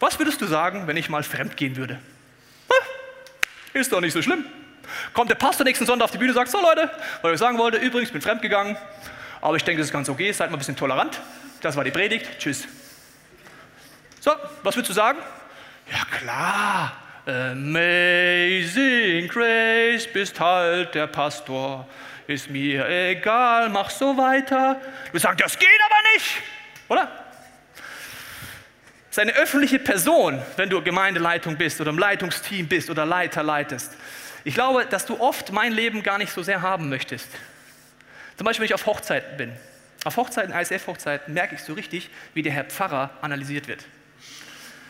Was 0.00 0.18
würdest 0.18 0.40
du 0.40 0.46
sagen, 0.46 0.86
wenn 0.86 0.96
ich 0.96 1.08
mal 1.08 1.22
fremd 1.22 1.56
gehen 1.56 1.76
würde? 1.76 2.00
Ist 3.74 3.92
doch 3.92 4.00
nicht 4.00 4.12
so 4.12 4.22
schlimm. 4.22 4.44
Kommt 5.12 5.30
der 5.30 5.36
Pastor 5.36 5.64
nächsten 5.64 5.86
Sonntag 5.86 6.06
auf 6.06 6.10
die 6.10 6.18
Bühne 6.18 6.30
und 6.30 6.36
sagt, 6.36 6.50
so 6.50 6.60
Leute, 6.60 6.90
was 7.22 7.32
ich 7.32 7.38
sagen 7.38 7.58
wollte, 7.58 7.78
übrigens, 7.78 8.08
ich 8.08 8.12
bin 8.12 8.22
fremd 8.22 8.42
gegangen, 8.42 8.76
aber 9.40 9.56
ich 9.56 9.64
denke, 9.64 9.80
das 9.80 9.88
ist 9.88 9.92
ganz 9.92 10.08
okay, 10.08 10.32
seid 10.32 10.50
mal 10.50 10.56
ein 10.56 10.58
bisschen 10.58 10.76
tolerant. 10.76 11.20
Das 11.60 11.76
war 11.76 11.84
die 11.84 11.90
Predigt, 11.90 12.38
tschüss. 12.38 12.66
So, 14.20 14.32
was 14.62 14.76
würdest 14.76 14.90
du 14.90 14.94
sagen? 14.94 15.18
Ja 15.90 16.18
klar, 16.18 16.92
Amazing 17.26 19.28
Grace, 19.28 20.06
bist 20.12 20.38
halt 20.38 20.94
der 20.94 21.06
Pastor, 21.06 21.86
ist 22.26 22.50
mir 22.50 22.88
egal, 22.88 23.68
mach 23.68 23.90
so 23.90 24.16
weiter. 24.16 24.80
Du 25.12 25.18
sagst, 25.18 25.40
das 25.40 25.58
geht 25.58 25.68
aber 25.86 25.96
nicht, 26.14 26.42
oder? 26.88 27.08
ist 29.18 29.22
eine 29.22 29.32
öffentliche 29.32 29.80
Person, 29.80 30.40
wenn 30.56 30.70
du 30.70 30.80
Gemeindeleitung 30.80 31.56
bist 31.56 31.80
oder 31.80 31.90
im 31.90 31.98
Leitungsteam 31.98 32.68
bist 32.68 32.88
oder 32.88 33.04
Leiter 33.04 33.42
leitest. 33.42 33.96
Ich 34.44 34.54
glaube, 34.54 34.86
dass 34.86 35.06
du 35.06 35.20
oft 35.20 35.52
mein 35.52 35.72
Leben 35.72 36.02
gar 36.02 36.18
nicht 36.18 36.32
so 36.32 36.42
sehr 36.42 36.62
haben 36.62 36.88
möchtest. 36.88 37.28
Zum 38.36 38.44
Beispiel, 38.44 38.62
wenn 38.62 38.66
ich 38.66 38.74
auf 38.74 38.86
Hochzeiten 38.86 39.36
bin. 39.36 39.52
Auf 40.04 40.16
Hochzeiten, 40.16 40.54
ISF-Hochzeiten, 40.54 41.34
merke 41.34 41.56
ich 41.56 41.62
so 41.62 41.72
richtig, 41.72 42.08
wie 42.34 42.42
der 42.42 42.52
Herr 42.52 42.64
Pfarrer 42.64 43.10
analysiert 43.20 43.66
wird. 43.66 43.84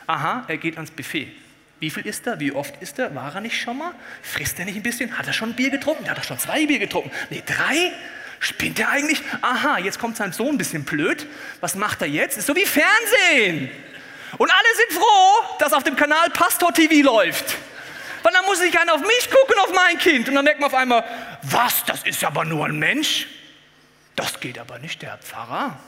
Aha, 0.06 0.44
er 0.48 0.56
geht 0.58 0.76
ans 0.76 0.90
Buffet. 0.90 1.32
Wie 1.80 1.90
viel 1.90 2.06
ist 2.06 2.26
er? 2.26 2.40
Wie 2.40 2.52
oft 2.52 2.80
ist 2.82 2.98
er? 2.98 3.14
War 3.14 3.34
er 3.34 3.40
nicht 3.40 3.61
schon 3.61 3.78
mal? 3.78 3.92
Frisst 4.22 4.58
er 4.58 4.64
nicht 4.64 4.76
ein 4.76 4.82
bisschen? 4.82 5.16
Hat 5.16 5.26
er 5.26 5.32
schon 5.32 5.50
ein 5.50 5.54
Bier 5.54 5.70
getrunken? 5.70 6.11
Hat 6.11 6.18
er 6.18 6.24
schon 6.24 6.38
zwei 6.38 6.66
Bier 6.66 6.78
getrunken? 6.78 7.11
Nee, 7.30 7.42
drei? 7.46 7.92
Spinnt 8.40 8.78
er 8.78 8.90
eigentlich? 8.90 9.20
Aha, 9.42 9.78
jetzt 9.78 9.98
kommt 9.98 10.16
sein 10.16 10.32
Sohn 10.32 10.50
ein 10.50 10.58
bisschen 10.58 10.84
blöd. 10.84 11.26
Was 11.61 11.74
macht 11.74 12.02
er 12.02 12.08
jetzt? 12.08 12.37
Ist 12.37 12.46
so 12.46 12.54
wie 12.54 12.66
Fernsehen. 12.66 13.70
Und 14.37 14.50
alle 14.50 14.76
sind 14.76 14.98
froh, 14.98 15.56
dass 15.58 15.72
auf 15.72 15.84
dem 15.84 15.96
Kanal 15.96 16.30
Pastor 16.30 16.72
TV 16.72 17.04
läuft. 17.04 17.56
Weil 18.22 18.33
dann 18.33 18.44
muss 18.44 18.59
sich 18.59 18.72
keiner 18.72 18.94
auf 18.94 19.00
mich 19.00 19.31
gucken, 19.31 19.57
auf 19.61 19.72
mein 19.74 19.98
Kind. 19.98 20.28
Und 20.28 20.35
dann 20.35 20.44
merkt 20.44 20.61
man 20.61 20.68
auf 20.68 20.74
einmal, 20.74 21.04
was, 21.42 21.85
das 21.85 22.02
ist 22.04 22.22
aber 22.24 22.44
nur 22.44 22.66
ein 22.66 22.78
Mensch. 22.78 23.26
Das 24.16 24.40
geht 24.40 24.59
aber 24.59 24.78
nicht, 24.78 25.02
der 25.02 25.18
Pfarrer. 25.18 25.78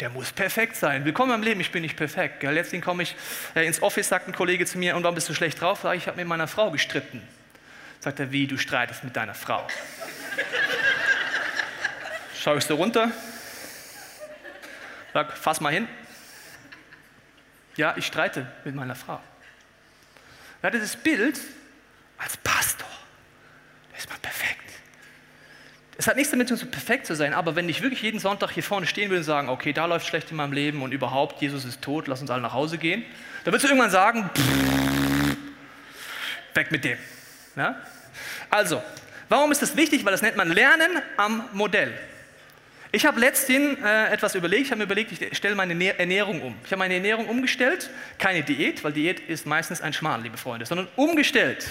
Der 0.00 0.10
muss 0.10 0.32
perfekt 0.32 0.76
sein. 0.76 1.04
Willkommen 1.04 1.34
im 1.34 1.42
Leben, 1.42 1.60
ich 1.60 1.70
bin 1.70 1.82
nicht 1.82 1.96
perfekt. 1.96 2.42
Letztens 2.42 2.84
komme 2.84 3.02
ich 3.02 3.14
äh, 3.54 3.66
ins 3.66 3.82
Office, 3.82 4.08
sagt 4.08 4.28
ein 4.28 4.34
Kollege 4.34 4.66
zu 4.66 4.78
mir, 4.78 4.96
und 4.96 5.02
warum 5.02 5.14
bist 5.14 5.28
du 5.28 5.34
schlecht 5.34 5.60
drauf? 5.60 5.80
Sag 5.82 5.94
ich, 5.94 6.02
ich 6.02 6.08
habe 6.08 6.18
mit 6.18 6.26
meiner 6.26 6.48
Frau 6.48 6.70
gestritten. 6.70 7.26
Sagt 8.00 8.20
er, 8.20 8.30
wie, 8.30 8.46
du 8.46 8.58
streitest 8.58 9.04
mit 9.04 9.16
deiner 9.16 9.34
Frau? 9.34 9.66
Schau 12.38 12.56
ich 12.56 12.64
so 12.64 12.76
runter, 12.76 13.10
sag, 15.12 15.36
fass 15.36 15.60
mal 15.60 15.72
hin, 15.72 15.88
ja, 17.76 17.94
ich 17.96 18.06
streite 18.06 18.46
mit 18.64 18.74
meiner 18.74 18.94
Frau. 18.94 19.20
Er 20.62 20.68
hatte 20.68 20.80
das 20.80 20.96
Bild 20.96 21.40
als 22.18 22.36
Pastor. 22.38 22.88
Da 23.92 23.98
ist 23.98 24.08
man 24.08 24.18
perfekt. 24.20 24.60
Es 25.98 26.06
hat 26.06 26.16
nichts 26.16 26.30
damit 26.30 26.48
zu 26.48 26.56
tun, 26.56 26.70
perfekt 26.70 27.06
zu 27.06 27.14
sein, 27.14 27.32
aber 27.32 27.56
wenn 27.56 27.68
ich 27.68 27.82
wirklich 27.82 28.02
jeden 28.02 28.18
Sonntag 28.18 28.50
hier 28.50 28.62
vorne 28.62 28.86
stehen 28.86 29.08
würde 29.08 29.20
und 29.20 29.24
sagen, 29.24 29.48
okay, 29.48 29.72
da 29.72 29.86
läuft 29.86 30.06
schlecht 30.06 30.30
in 30.30 30.36
meinem 30.36 30.52
Leben 30.52 30.82
und 30.82 30.92
überhaupt, 30.92 31.40
Jesus 31.40 31.64
ist 31.64 31.80
tot, 31.80 32.06
lass 32.06 32.20
uns 32.20 32.30
alle 32.30 32.42
nach 32.42 32.52
Hause 32.52 32.78
gehen, 32.78 33.04
dann 33.44 33.52
würdest 33.52 33.64
du 33.64 33.68
irgendwann 33.68 33.90
sagen, 33.90 34.28
weg 36.54 36.70
mit 36.70 36.84
dem. 36.84 36.98
Ja? 37.54 37.76
Also, 38.50 38.82
warum 39.28 39.52
ist 39.52 39.62
das 39.62 39.76
wichtig? 39.76 40.04
Weil 40.04 40.12
das 40.12 40.22
nennt 40.22 40.36
man 40.36 40.50
Lernen 40.50 41.00
am 41.16 41.48
Modell. 41.52 41.98
Ich 42.92 43.04
habe 43.04 43.20
letztens 43.20 43.78
äh, 43.82 44.12
etwas 44.12 44.34
überlegt. 44.34 44.66
Ich 44.66 44.70
habe 44.70 44.78
mir 44.78 44.84
überlegt, 44.84 45.12
ich 45.12 45.36
stelle 45.36 45.54
meine 45.54 45.98
Ernährung 45.98 46.40
um. 46.42 46.54
Ich 46.64 46.70
habe 46.70 46.78
meine 46.78 46.94
Ernährung 46.94 47.28
umgestellt. 47.28 47.90
Keine 48.18 48.42
Diät, 48.42 48.84
weil 48.84 48.92
Diät 48.92 49.20
ist 49.20 49.46
meistens 49.46 49.80
ein 49.80 49.92
Schmarrn, 49.92 50.22
liebe 50.22 50.36
Freunde, 50.36 50.66
sondern 50.66 50.88
umgestellt. 50.96 51.70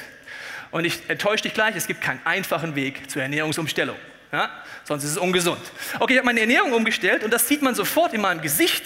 Und 0.71 0.86
ich 0.86 0.99
enttäusche 1.08 1.43
dich 1.43 1.54
gleich, 1.54 1.75
es 1.75 1.88
gibt 1.88 2.01
keinen 2.01 2.19
einfachen 2.25 2.75
Weg 2.75 3.10
zur 3.10 3.21
Ernährungsumstellung. 3.21 3.95
Ja? 4.32 4.51
Sonst 4.84 5.06
ist 5.06 5.12
es 5.12 5.17
ungesund. 5.17 5.62
Okay, 5.99 6.13
ich 6.13 6.19
habe 6.19 6.25
meine 6.25 6.41
Ernährung 6.41 6.73
umgestellt 6.73 7.23
und 7.23 7.32
das 7.32 7.47
sieht 7.47 7.62
man 7.62 7.75
sofort 7.75 8.13
in 8.13 8.21
meinem 8.21 8.41
Gesicht 8.41 8.84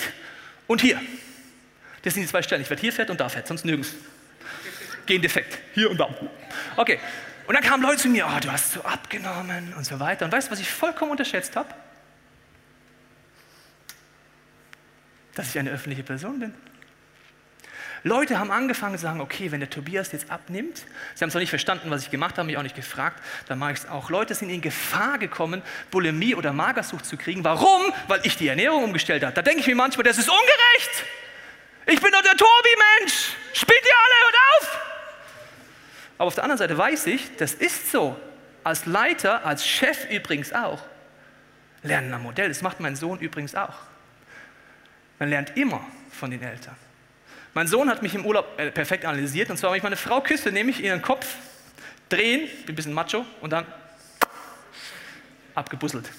und 0.67 0.81
hier. 0.81 1.01
Das 2.03 2.13
sind 2.13 2.23
die 2.23 2.29
zwei 2.29 2.41
Stellen. 2.41 2.61
Ich 2.61 2.69
werde 2.69 2.81
hier 2.81 2.93
fett 2.93 3.09
und 3.09 3.19
da 3.19 3.27
fett, 3.27 3.47
sonst 3.47 3.65
nirgends. 3.65 3.95
Gehen 5.05 5.21
defekt. 5.21 5.57
Hier 5.73 5.89
und 5.89 5.97
da. 5.97 6.07
Okay. 6.77 6.99
Und 7.47 7.55
dann 7.55 7.63
kamen 7.63 7.81
Leute 7.81 8.03
zu 8.03 8.09
mir, 8.09 8.27
oh, 8.27 8.39
du 8.39 8.51
hast 8.51 8.73
so 8.73 8.83
abgenommen 8.83 9.73
und 9.75 9.83
so 9.83 9.99
weiter. 9.99 10.25
Und 10.25 10.31
weißt 10.31 10.47
du, 10.47 10.51
was 10.51 10.59
ich 10.59 10.69
vollkommen 10.69 11.11
unterschätzt 11.11 11.55
habe? 11.55 11.73
Dass 15.39 15.51
ich 15.51 15.59
eine 15.59 15.71
öffentliche 15.71 16.03
Person 16.03 16.37
bin. 16.37 16.53
Leute 18.03 18.39
haben 18.39 18.51
angefangen 18.51 18.97
zu 18.97 19.03
sagen, 19.03 19.21
okay, 19.21 19.53
wenn 19.53 19.61
der 19.61 19.69
Tobias 19.69 20.11
jetzt 20.11 20.29
abnimmt, 20.29 20.79
sie 21.15 21.21
haben 21.21 21.29
es 21.29 21.33
noch 21.33 21.39
nicht 21.39 21.49
verstanden, 21.49 21.89
was 21.89 22.03
ich 22.03 22.11
gemacht 22.11 22.37
habe, 22.37 22.45
mich 22.47 22.57
auch 22.57 22.63
nicht 22.63 22.75
gefragt, 22.75 23.23
dann 23.47 23.57
mache 23.57 23.71
ich 23.71 23.79
es 23.79 23.87
auch. 23.87 24.09
Leute 24.09 24.35
sind 24.35 24.49
in 24.49 24.59
Gefahr 24.59 25.17
gekommen, 25.17 25.61
Bulimie 25.91 26.35
oder 26.35 26.51
Magersucht 26.51 27.05
zu 27.05 27.15
kriegen. 27.15 27.45
Warum? 27.45 27.93
Weil 28.09 28.19
ich 28.23 28.35
die 28.35 28.49
Ernährung 28.49 28.83
umgestellt 28.83 29.23
habe. 29.23 29.33
Da 29.33 29.41
denke 29.41 29.61
ich 29.61 29.67
mir 29.67 29.75
manchmal, 29.75 30.03
das 30.03 30.17
ist 30.17 30.29
ungerecht. 30.29 31.05
Ich 31.85 32.01
bin 32.01 32.11
doch 32.11 32.21
der 32.21 32.35
Tobi-Mensch. 32.35 33.29
Spinnt 33.53 33.81
ihr 33.81 33.95
alle, 34.03 34.25
hört 34.25 34.35
auf! 34.59 34.79
Aber 36.17 36.27
auf 36.27 36.35
der 36.35 36.43
anderen 36.43 36.57
Seite 36.57 36.77
weiß 36.77 37.05
ich, 37.07 37.37
das 37.37 37.53
ist 37.53 37.93
so. 37.93 38.19
Als 38.65 38.85
Leiter, 38.85 39.45
als 39.45 39.65
Chef 39.65 40.09
übrigens 40.09 40.51
auch. 40.51 40.83
Lernen 41.81 42.13
am 42.13 42.23
Modell, 42.23 42.49
das 42.49 42.61
macht 42.61 42.81
mein 42.81 42.97
Sohn 42.97 43.19
übrigens 43.19 43.55
auch. 43.55 43.88
Man 45.19 45.29
lernt 45.29 45.55
immer 45.57 45.85
von 46.11 46.31
den 46.31 46.41
Eltern. 46.41 46.75
Mein 47.53 47.67
Sohn 47.67 47.89
hat 47.89 48.01
mich 48.01 48.15
im 48.15 48.25
Urlaub 48.25 48.57
äh, 48.57 48.71
perfekt 48.71 49.05
analysiert. 49.05 49.49
Und 49.49 49.57
zwar, 49.57 49.71
wenn 49.71 49.77
ich 49.77 49.83
meine 49.83 49.97
Frau 49.97 50.21
küsse, 50.21 50.51
nehme 50.51 50.71
ich 50.71 50.81
ihren 50.81 51.01
Kopf, 51.01 51.35
drehen, 52.07 52.47
bin 52.65 52.73
ein 52.73 52.75
bisschen 52.75 52.93
macho 52.93 53.25
und 53.41 53.51
dann 53.51 53.65
abgebusselt, 55.55 56.09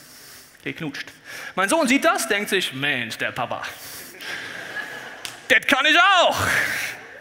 geknutscht. 0.63 1.09
Mein 1.55 1.69
Sohn 1.69 1.89
sieht 1.89 2.05
das, 2.05 2.29
denkt 2.29 2.51
sich, 2.51 2.73
Mensch, 2.73 3.17
der 3.19 3.33
Papa. 3.33 3.63
das 5.49 5.67
kann 5.67 5.87
ich 5.87 5.99
auch. 5.99 6.39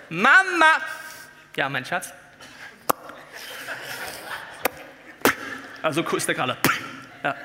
Mama. 0.09 0.81
Ja, 1.55 1.69
mein 1.69 1.85
Schatz. 1.85 2.11
Also 5.81 6.01
ist 6.01 6.27
der 6.27 6.35
gerade. 6.35 6.57
Ja. 7.23 7.35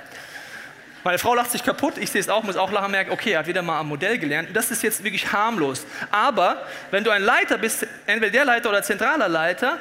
Meine 1.04 1.18
Frau 1.18 1.34
lacht 1.34 1.50
sich 1.50 1.62
kaputt, 1.62 1.98
ich 1.98 2.10
sehe 2.10 2.20
es 2.22 2.30
auch, 2.30 2.42
muss 2.44 2.56
auch 2.56 2.72
lachen, 2.72 2.90
merke, 2.90 3.12
okay, 3.12 3.32
er 3.32 3.40
hat 3.40 3.46
wieder 3.46 3.60
mal 3.60 3.78
am 3.78 3.88
Modell 3.88 4.18
gelernt. 4.18 4.48
Das 4.54 4.70
ist 4.70 4.82
jetzt 4.82 5.04
wirklich 5.04 5.30
harmlos. 5.30 5.86
Aber 6.10 6.66
wenn 6.90 7.04
du 7.04 7.10
ein 7.10 7.22
Leiter 7.22 7.58
bist, 7.58 7.86
entweder 8.06 8.32
der 8.32 8.44
Leiter 8.46 8.70
oder 8.70 8.82
zentraler 8.82 9.28
Leiter, 9.28 9.78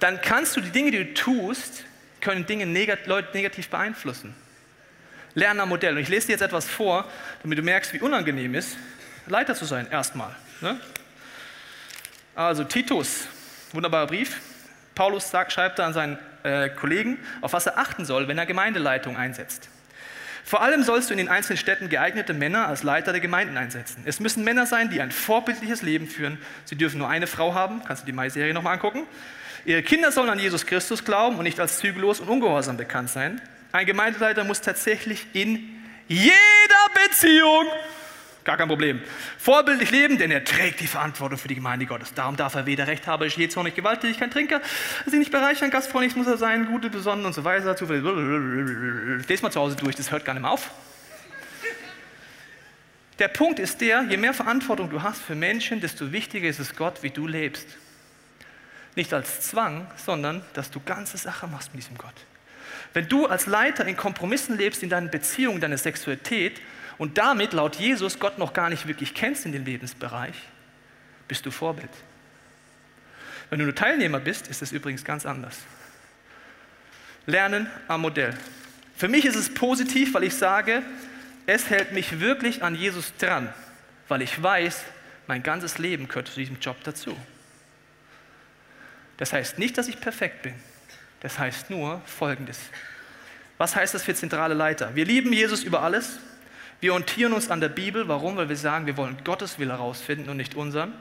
dann 0.00 0.20
kannst 0.20 0.56
du 0.56 0.60
die 0.60 0.70
Dinge, 0.70 0.90
die 0.90 0.98
du 0.98 1.14
tust, 1.14 1.84
können 2.20 2.46
Dinge 2.46 2.66
negat 2.66 3.06
Leute 3.06 3.28
negativ 3.32 3.68
beeinflussen. 3.68 4.34
Lerne 5.34 5.62
am 5.62 5.68
Modell. 5.68 5.94
Und 5.94 6.02
ich 6.02 6.08
lese 6.08 6.26
dir 6.26 6.32
jetzt 6.32 6.42
etwas 6.42 6.66
vor, 6.66 7.04
damit 7.42 7.58
du 7.58 7.62
merkst, 7.62 7.92
wie 7.92 8.00
unangenehm 8.00 8.56
es 8.56 8.66
ist, 8.66 8.76
Leiter 9.28 9.54
zu 9.54 9.66
sein, 9.66 9.86
erstmal. 9.88 10.34
Ne? 10.60 10.80
Also 12.34 12.64
Titus, 12.64 13.28
wunderbarer 13.72 14.08
Brief. 14.08 14.40
Paulus 14.96 15.30
sagt, 15.30 15.52
schreibt 15.52 15.78
da 15.78 15.86
an 15.86 15.92
seinen 15.92 16.18
äh, 16.42 16.70
Kollegen, 16.70 17.18
auf 17.40 17.52
was 17.52 17.66
er 17.66 17.78
achten 17.78 18.04
soll, 18.04 18.26
wenn 18.26 18.38
er 18.38 18.46
Gemeindeleitung 18.46 19.16
einsetzt. 19.16 19.68
Vor 20.46 20.62
allem 20.62 20.84
sollst 20.84 21.10
du 21.10 21.12
in 21.12 21.18
den 21.18 21.28
einzelnen 21.28 21.56
Städten 21.56 21.88
geeignete 21.88 22.32
Männer 22.32 22.68
als 22.68 22.84
Leiter 22.84 23.10
der 23.10 23.20
Gemeinden 23.20 23.56
einsetzen. 23.56 24.04
Es 24.04 24.20
müssen 24.20 24.44
Männer 24.44 24.64
sein, 24.64 24.90
die 24.90 25.00
ein 25.00 25.10
vorbildliches 25.10 25.82
Leben 25.82 26.06
führen. 26.06 26.38
Sie 26.66 26.76
dürfen 26.76 26.98
nur 26.98 27.08
eine 27.08 27.26
Frau 27.26 27.54
haben. 27.54 27.82
Kannst 27.84 28.04
du 28.04 28.06
die 28.06 28.12
Mai-Serie 28.12 28.54
nochmal 28.54 28.74
angucken? 28.74 29.08
Ihre 29.64 29.82
Kinder 29.82 30.12
sollen 30.12 30.30
an 30.30 30.38
Jesus 30.38 30.64
Christus 30.64 31.04
glauben 31.04 31.36
und 31.36 31.42
nicht 31.42 31.58
als 31.58 31.78
zügellos 31.78 32.20
und 32.20 32.28
ungehorsam 32.28 32.76
bekannt 32.76 33.10
sein. 33.10 33.40
Ein 33.72 33.86
Gemeindeleiter 33.86 34.44
muss 34.44 34.60
tatsächlich 34.60 35.26
in 35.32 35.68
jeder 36.06 36.32
Beziehung 36.94 37.66
Gar 38.46 38.56
kein 38.56 38.68
Problem. 38.68 39.02
Vorbildlich 39.38 39.90
leben, 39.90 40.18
denn 40.18 40.30
er 40.30 40.44
trägt 40.44 40.78
die 40.78 40.86
Verantwortung 40.86 41.36
für 41.36 41.48
die 41.48 41.56
Gemeinde 41.56 41.84
Gottes. 41.84 42.14
Darum 42.14 42.36
darf 42.36 42.54
er 42.54 42.64
weder 42.64 42.86
Recht 42.86 43.08
haben, 43.08 43.26
ich 43.26 43.36
nicht 43.36 43.56
gewalttätig, 43.74 44.20
kein 44.20 44.30
Trinker, 44.30 44.60
sich 45.04 45.18
nicht 45.18 45.32
bereichern, 45.32 45.72
gastfreundlich 45.72 46.14
muss 46.14 46.28
er 46.28 46.36
sein, 46.36 46.66
gute, 46.66 46.88
besonnen 46.88 47.26
und 47.26 47.32
so 47.32 47.42
weiter. 47.42 47.74
Lest 49.28 49.42
mal 49.42 49.50
zu 49.50 49.60
Hause 49.60 49.74
durch, 49.74 49.96
das 49.96 50.12
hört 50.12 50.24
gar 50.24 50.32
nicht 50.34 50.42
mehr 50.42 50.52
auf. 50.52 50.70
Der 53.18 53.26
Punkt 53.26 53.58
ist 53.58 53.80
der, 53.80 54.04
je 54.04 54.16
mehr 54.16 54.32
Verantwortung 54.32 54.90
du 54.90 55.02
hast 55.02 55.22
für 55.22 55.34
Menschen, 55.34 55.80
desto 55.80 56.12
wichtiger 56.12 56.48
ist 56.48 56.60
es 56.60 56.76
Gott, 56.76 57.02
wie 57.02 57.10
du 57.10 57.26
lebst. 57.26 57.66
Nicht 58.94 59.12
als 59.12 59.40
Zwang, 59.40 59.88
sondern 59.96 60.42
dass 60.54 60.70
du 60.70 60.78
ganze 60.78 61.16
Sache 61.16 61.48
machst 61.48 61.74
mit 61.74 61.82
diesem 61.82 61.98
Gott. 61.98 62.14
Wenn 62.92 63.08
du 63.08 63.26
als 63.26 63.46
Leiter 63.46 63.84
in 63.86 63.96
Kompromissen 63.96 64.56
lebst 64.56 64.84
in 64.84 64.88
deinen 64.88 65.10
Beziehungen, 65.10 65.60
deiner 65.60 65.78
Sexualität, 65.78 66.60
und 66.98 67.18
damit 67.18 67.52
laut 67.52 67.76
Jesus 67.76 68.18
Gott 68.18 68.38
noch 68.38 68.52
gar 68.52 68.70
nicht 68.70 68.86
wirklich 68.86 69.14
kennst 69.14 69.46
in 69.46 69.52
dem 69.52 69.64
Lebensbereich, 69.64 70.34
bist 71.28 71.44
du 71.44 71.50
Vorbild. 71.50 71.90
Wenn 73.50 73.58
du 73.58 73.64
nur 73.64 73.74
Teilnehmer 73.74 74.18
bist, 74.18 74.48
ist 74.48 74.62
es 74.62 74.72
übrigens 74.72 75.04
ganz 75.04 75.26
anders. 75.26 75.58
Lernen 77.26 77.68
am 77.88 78.02
Modell. 78.02 78.36
Für 78.96 79.08
mich 79.08 79.24
ist 79.24 79.36
es 79.36 79.52
positiv, 79.52 80.14
weil 80.14 80.24
ich 80.24 80.34
sage, 80.34 80.82
es 81.46 81.70
hält 81.70 81.92
mich 81.92 82.20
wirklich 82.20 82.62
an 82.62 82.74
Jesus 82.74 83.12
dran, 83.18 83.52
weil 84.08 84.22
ich 84.22 84.42
weiß, 84.42 84.82
mein 85.26 85.42
ganzes 85.42 85.78
Leben 85.78 86.08
gehört 86.08 86.28
zu 86.28 86.36
diesem 86.36 86.58
Job 86.60 86.76
dazu. 86.84 87.16
Das 89.16 89.32
heißt 89.32 89.58
nicht, 89.58 89.76
dass 89.78 89.88
ich 89.88 90.00
perfekt 90.00 90.42
bin. 90.42 90.54
Das 91.20 91.38
heißt 91.38 91.70
nur 91.70 92.00
Folgendes. 92.06 92.58
Was 93.58 93.74
heißt 93.74 93.94
das 93.94 94.02
für 94.02 94.14
zentrale 94.14 94.54
Leiter? 94.54 94.94
Wir 94.94 95.04
lieben 95.04 95.32
Jesus 95.32 95.64
über 95.64 95.82
alles. 95.82 96.18
Wir 96.80 96.92
orientieren 96.92 97.32
uns 97.32 97.50
an 97.50 97.60
der 97.60 97.68
Bibel. 97.68 98.08
Warum? 98.08 98.36
Weil 98.36 98.48
wir 98.48 98.56
sagen, 98.56 98.86
wir 98.86 98.96
wollen 98.96 99.16
Gottes 99.24 99.58
Wille 99.58 99.72
herausfinden 99.72 100.28
und 100.28 100.36
nicht 100.36 100.54
unseren. 100.54 100.92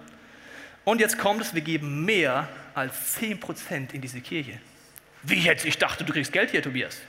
Und 0.84 1.02
jetzt 1.02 1.18
kommt 1.18 1.42
es, 1.42 1.54
wir 1.54 1.62
geben 1.62 2.06
mehr 2.06 2.48
als 2.74 3.18
10% 3.20 3.94
in 3.94 4.02
diese 4.02 4.22
Kirche. 4.22 4.60
Wie 5.24 5.40
jetzt? 5.40 5.66
Ich 5.66 5.78
dachte, 5.78 6.04
du 6.04 6.14
kriegst 6.14 6.32
Geld 6.32 6.52
hier, 6.52 6.62
Tobias. 6.62 7.02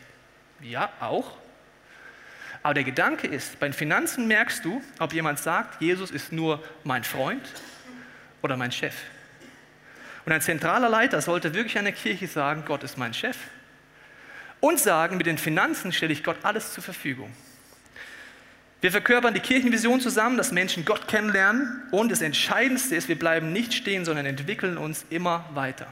Ja, 0.61 0.91
auch. 1.01 1.37
Aber 2.63 2.75
der 2.75 2.85
Gedanke 2.85 3.27
ist, 3.27 3.61
bei 3.61 3.69
den 3.69 3.75
Finanzen 3.75 4.27
merkst 4.27 4.65
du, 4.65 4.83
ob 4.99 5.13
jemand 5.13 5.39
sagt, 5.39 5.81
Jesus 5.81 6.11
ist 6.11 6.33
nur 6.33 6.65
mein 6.83 7.05
Freund 7.05 7.47
oder 8.43 8.57
mein 8.57 8.73
Chef. 8.73 8.95
Und 10.25 10.33
ein 10.33 10.41
zentraler 10.41 10.89
Leiter 10.89 11.21
sollte 11.21 11.55
wirklich 11.55 11.75
der 11.75 11.93
Kirche 11.93 12.27
sagen, 12.27 12.65
Gott 12.67 12.83
ist 12.83 12.99
mein 12.99 13.15
Chef. 13.15 13.37
Und 14.59 14.81
sagen, 14.81 15.19
mit 15.19 15.27
den 15.27 15.39
Finanzen 15.39 15.93
stelle 15.93 16.13
ich 16.13 16.25
Gott 16.25 16.39
alles 16.43 16.73
zur 16.73 16.83
Verfügung. 16.83 17.33
Wir 18.81 18.91
verkörpern 18.91 19.35
die 19.35 19.41
Kirchenvision 19.41 20.01
zusammen, 20.01 20.37
dass 20.37 20.53
Menschen 20.53 20.85
Gott 20.85 21.09
kennenlernen. 21.09 21.83
Und 21.91 22.11
das 22.11 22.21
Entscheidendste 22.21 22.95
ist, 22.95 23.09
wir 23.09 23.19
bleiben 23.19 23.53
nicht 23.53 23.73
stehen, 23.73 24.05
sondern 24.05 24.27
entwickeln 24.27 24.77
uns 24.77 25.07
immer 25.09 25.49
weiter. 25.55 25.87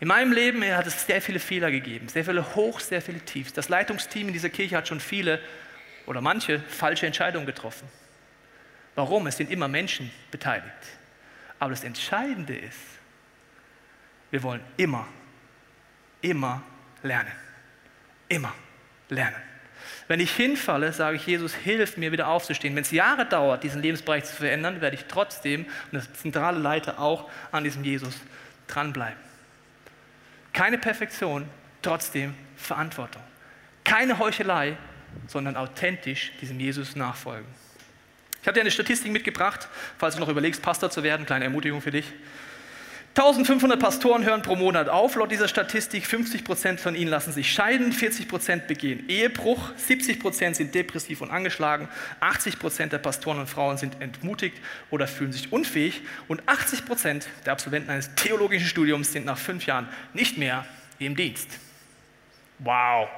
In 0.00 0.08
meinem 0.08 0.32
Leben 0.32 0.64
hat 0.64 0.86
es 0.86 1.06
sehr 1.06 1.22
viele 1.22 1.38
Fehler 1.38 1.70
gegeben, 1.70 2.08
sehr 2.08 2.24
viele 2.24 2.54
Hoch, 2.56 2.80
sehr 2.80 3.00
viele 3.00 3.20
Tiefs. 3.20 3.52
Das 3.52 3.68
Leitungsteam 3.68 4.26
in 4.26 4.32
dieser 4.32 4.50
Kirche 4.50 4.76
hat 4.76 4.88
schon 4.88 5.00
viele 5.00 5.40
oder 6.06 6.20
manche 6.20 6.58
falsche 6.60 7.06
Entscheidungen 7.06 7.46
getroffen. 7.46 7.88
Warum? 8.94 9.26
Es 9.26 9.36
sind 9.36 9.50
immer 9.50 9.68
Menschen 9.68 10.10
beteiligt. 10.30 10.66
Aber 11.58 11.70
das 11.70 11.84
Entscheidende 11.84 12.56
ist, 12.56 12.78
wir 14.30 14.42
wollen 14.42 14.62
immer, 14.76 15.06
immer 16.20 16.62
lernen. 17.02 17.32
Immer 18.28 18.52
lernen. 19.08 19.51
Wenn 20.08 20.20
ich 20.20 20.32
hinfalle, 20.32 20.92
sage 20.92 21.16
ich, 21.16 21.26
Jesus, 21.26 21.54
hilf 21.54 21.96
mir 21.96 22.12
wieder 22.12 22.28
aufzustehen. 22.28 22.74
Wenn 22.74 22.82
es 22.82 22.90
Jahre 22.90 23.26
dauert, 23.26 23.62
diesen 23.62 23.82
Lebensbereich 23.82 24.24
zu 24.24 24.36
verändern, 24.36 24.80
werde 24.80 24.96
ich 24.96 25.04
trotzdem, 25.06 25.64
und 25.64 25.92
das 25.92 26.12
zentrale 26.14 26.58
Leiter 26.58 26.98
auch, 26.98 27.30
an 27.50 27.64
diesem 27.64 27.84
Jesus 27.84 28.14
dranbleiben. 28.66 29.18
Keine 30.52 30.78
Perfektion, 30.78 31.48
trotzdem 31.80 32.34
Verantwortung. 32.56 33.22
Keine 33.84 34.18
Heuchelei, 34.18 34.76
sondern 35.26 35.56
authentisch 35.56 36.32
diesem 36.40 36.60
Jesus 36.60 36.96
nachfolgen. 36.96 37.46
Ich 38.40 38.48
habe 38.48 38.54
dir 38.54 38.62
eine 38.62 38.70
Statistik 38.70 39.12
mitgebracht, 39.12 39.68
falls 39.98 40.16
du 40.16 40.20
noch 40.20 40.28
überlegst, 40.28 40.62
Pastor 40.62 40.90
zu 40.90 41.02
werden, 41.02 41.26
kleine 41.26 41.44
Ermutigung 41.44 41.80
für 41.80 41.92
dich. 41.92 42.06
1500 43.14 43.78
Pastoren 43.78 44.24
hören 44.24 44.40
pro 44.40 44.56
Monat 44.56 44.88
auf, 44.88 45.16
laut 45.16 45.30
dieser 45.30 45.46
Statistik. 45.46 46.06
50 46.06 46.44
Prozent 46.44 46.80
von 46.80 46.94
ihnen 46.94 47.10
lassen 47.10 47.30
sich 47.30 47.52
scheiden, 47.52 47.92
40 47.92 48.26
Prozent 48.26 48.68
begehen 48.68 49.06
Ehebruch, 49.06 49.72
70 49.76 50.18
Prozent 50.18 50.56
sind 50.56 50.74
depressiv 50.74 51.20
und 51.20 51.30
angeschlagen, 51.30 51.90
80 52.20 52.58
Prozent 52.58 52.94
der 52.94 52.98
Pastoren 52.98 53.38
und 53.38 53.48
Frauen 53.48 53.76
sind 53.76 54.00
entmutigt 54.00 54.56
oder 54.90 55.06
fühlen 55.06 55.30
sich 55.30 55.52
unfähig 55.52 56.00
und 56.26 56.40
80 56.48 56.86
Prozent 56.86 57.28
der 57.44 57.52
Absolventen 57.52 57.90
eines 57.90 58.14
theologischen 58.14 58.66
Studiums 58.66 59.12
sind 59.12 59.26
nach 59.26 59.36
fünf 59.36 59.66
Jahren 59.66 59.88
nicht 60.14 60.38
mehr 60.38 60.64
im 60.98 61.14
Dienst. 61.14 61.50
Wow. 62.60 63.08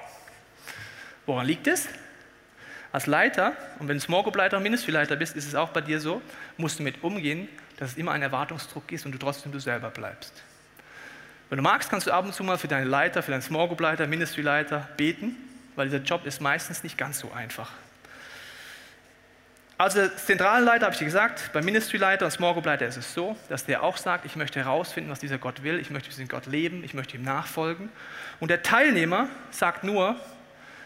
Woran 1.25 1.47
liegt 1.47 1.69
es? 1.69 1.87
Als 2.91 3.07
Leiter, 3.07 3.57
und 3.79 3.87
wenn 3.87 3.99
du 3.99 4.01
Small 4.01 4.25
Group 4.25 4.35
Leiter 4.35 4.57
und 4.57 4.65
Ministry-Leiter 4.65 5.15
bist, 5.15 5.37
ist 5.37 5.47
es 5.47 5.55
auch 5.55 5.69
bei 5.69 5.81
dir 5.81 6.01
so, 6.01 6.21
musst 6.57 6.81
du 6.81 6.83
mit 6.83 7.03
umgehen, 7.05 7.49
dass 7.77 7.93
es 7.93 7.97
immer 7.97 8.13
ein 8.13 8.23
Erwartungsdruck 8.23 8.91
ist 8.93 9.07
und 9.07 9.13
du 9.13 9.19
trotzdem 9.19 9.53
du 9.53 9.59
selber 9.59 9.91
bleibst. 9.91 10.43
Wenn 11.51 11.59
du 11.59 11.63
magst, 11.63 11.91
kannst 11.91 12.07
du 12.07 12.13
ab 12.13 12.25
und 12.25 12.35
zu 12.35 12.43
mal 12.43 12.59
für 12.59 12.69
deine 12.69 12.87
Leiter, 12.87 13.23
für 13.23 13.31
deinen 13.31 13.43
Small 13.43 13.69
Group 13.69 13.81
Leiter, 13.81 14.07
Ministry 14.07 14.43
Leiter 14.43 14.89
beten, 14.97 15.37
weil 15.77 15.89
dieser 15.89 16.03
Job 16.03 16.27
ist 16.27 16.41
meistens 16.41 16.83
nicht 16.83 16.97
ganz 16.97 17.19
so 17.19 17.33
einfach. 17.33 17.71
Also 19.77 20.01
der 20.01 20.17
zentrale 20.17 20.65
Leiter, 20.65 20.87
habe 20.87 20.95
ich 20.95 20.99
dir 21.01 21.05
gesagt, 21.05 21.53
beim 21.53 21.65
Ministry 21.65 21.99
Leiter 21.99 22.27
und 22.27 22.31
Small 22.31 22.53
Group 22.55 22.67
Leiter 22.67 22.87
ist 22.87 22.97
es 22.97 23.13
so, 23.13 23.37
dass 23.49 23.67
der 23.67 23.83
auch 23.83 23.97
sagt, 23.97 24.25
ich 24.25 24.37
möchte 24.37 24.61
herausfinden, 24.61 25.11
was 25.11 25.19
dieser 25.19 25.39
Gott 25.39 25.63
will, 25.65 25.81
ich 25.81 25.91
möchte 25.91 26.09
diesen 26.09 26.29
Gott 26.29 26.47
leben, 26.47 26.85
ich 26.85 26.95
möchte 26.95 27.17
ihm 27.17 27.23
nachfolgen. 27.23 27.89
Und 28.39 28.51
der 28.51 28.63
Teilnehmer 28.63 29.29
sagt 29.51 29.83
nur, 29.83 30.17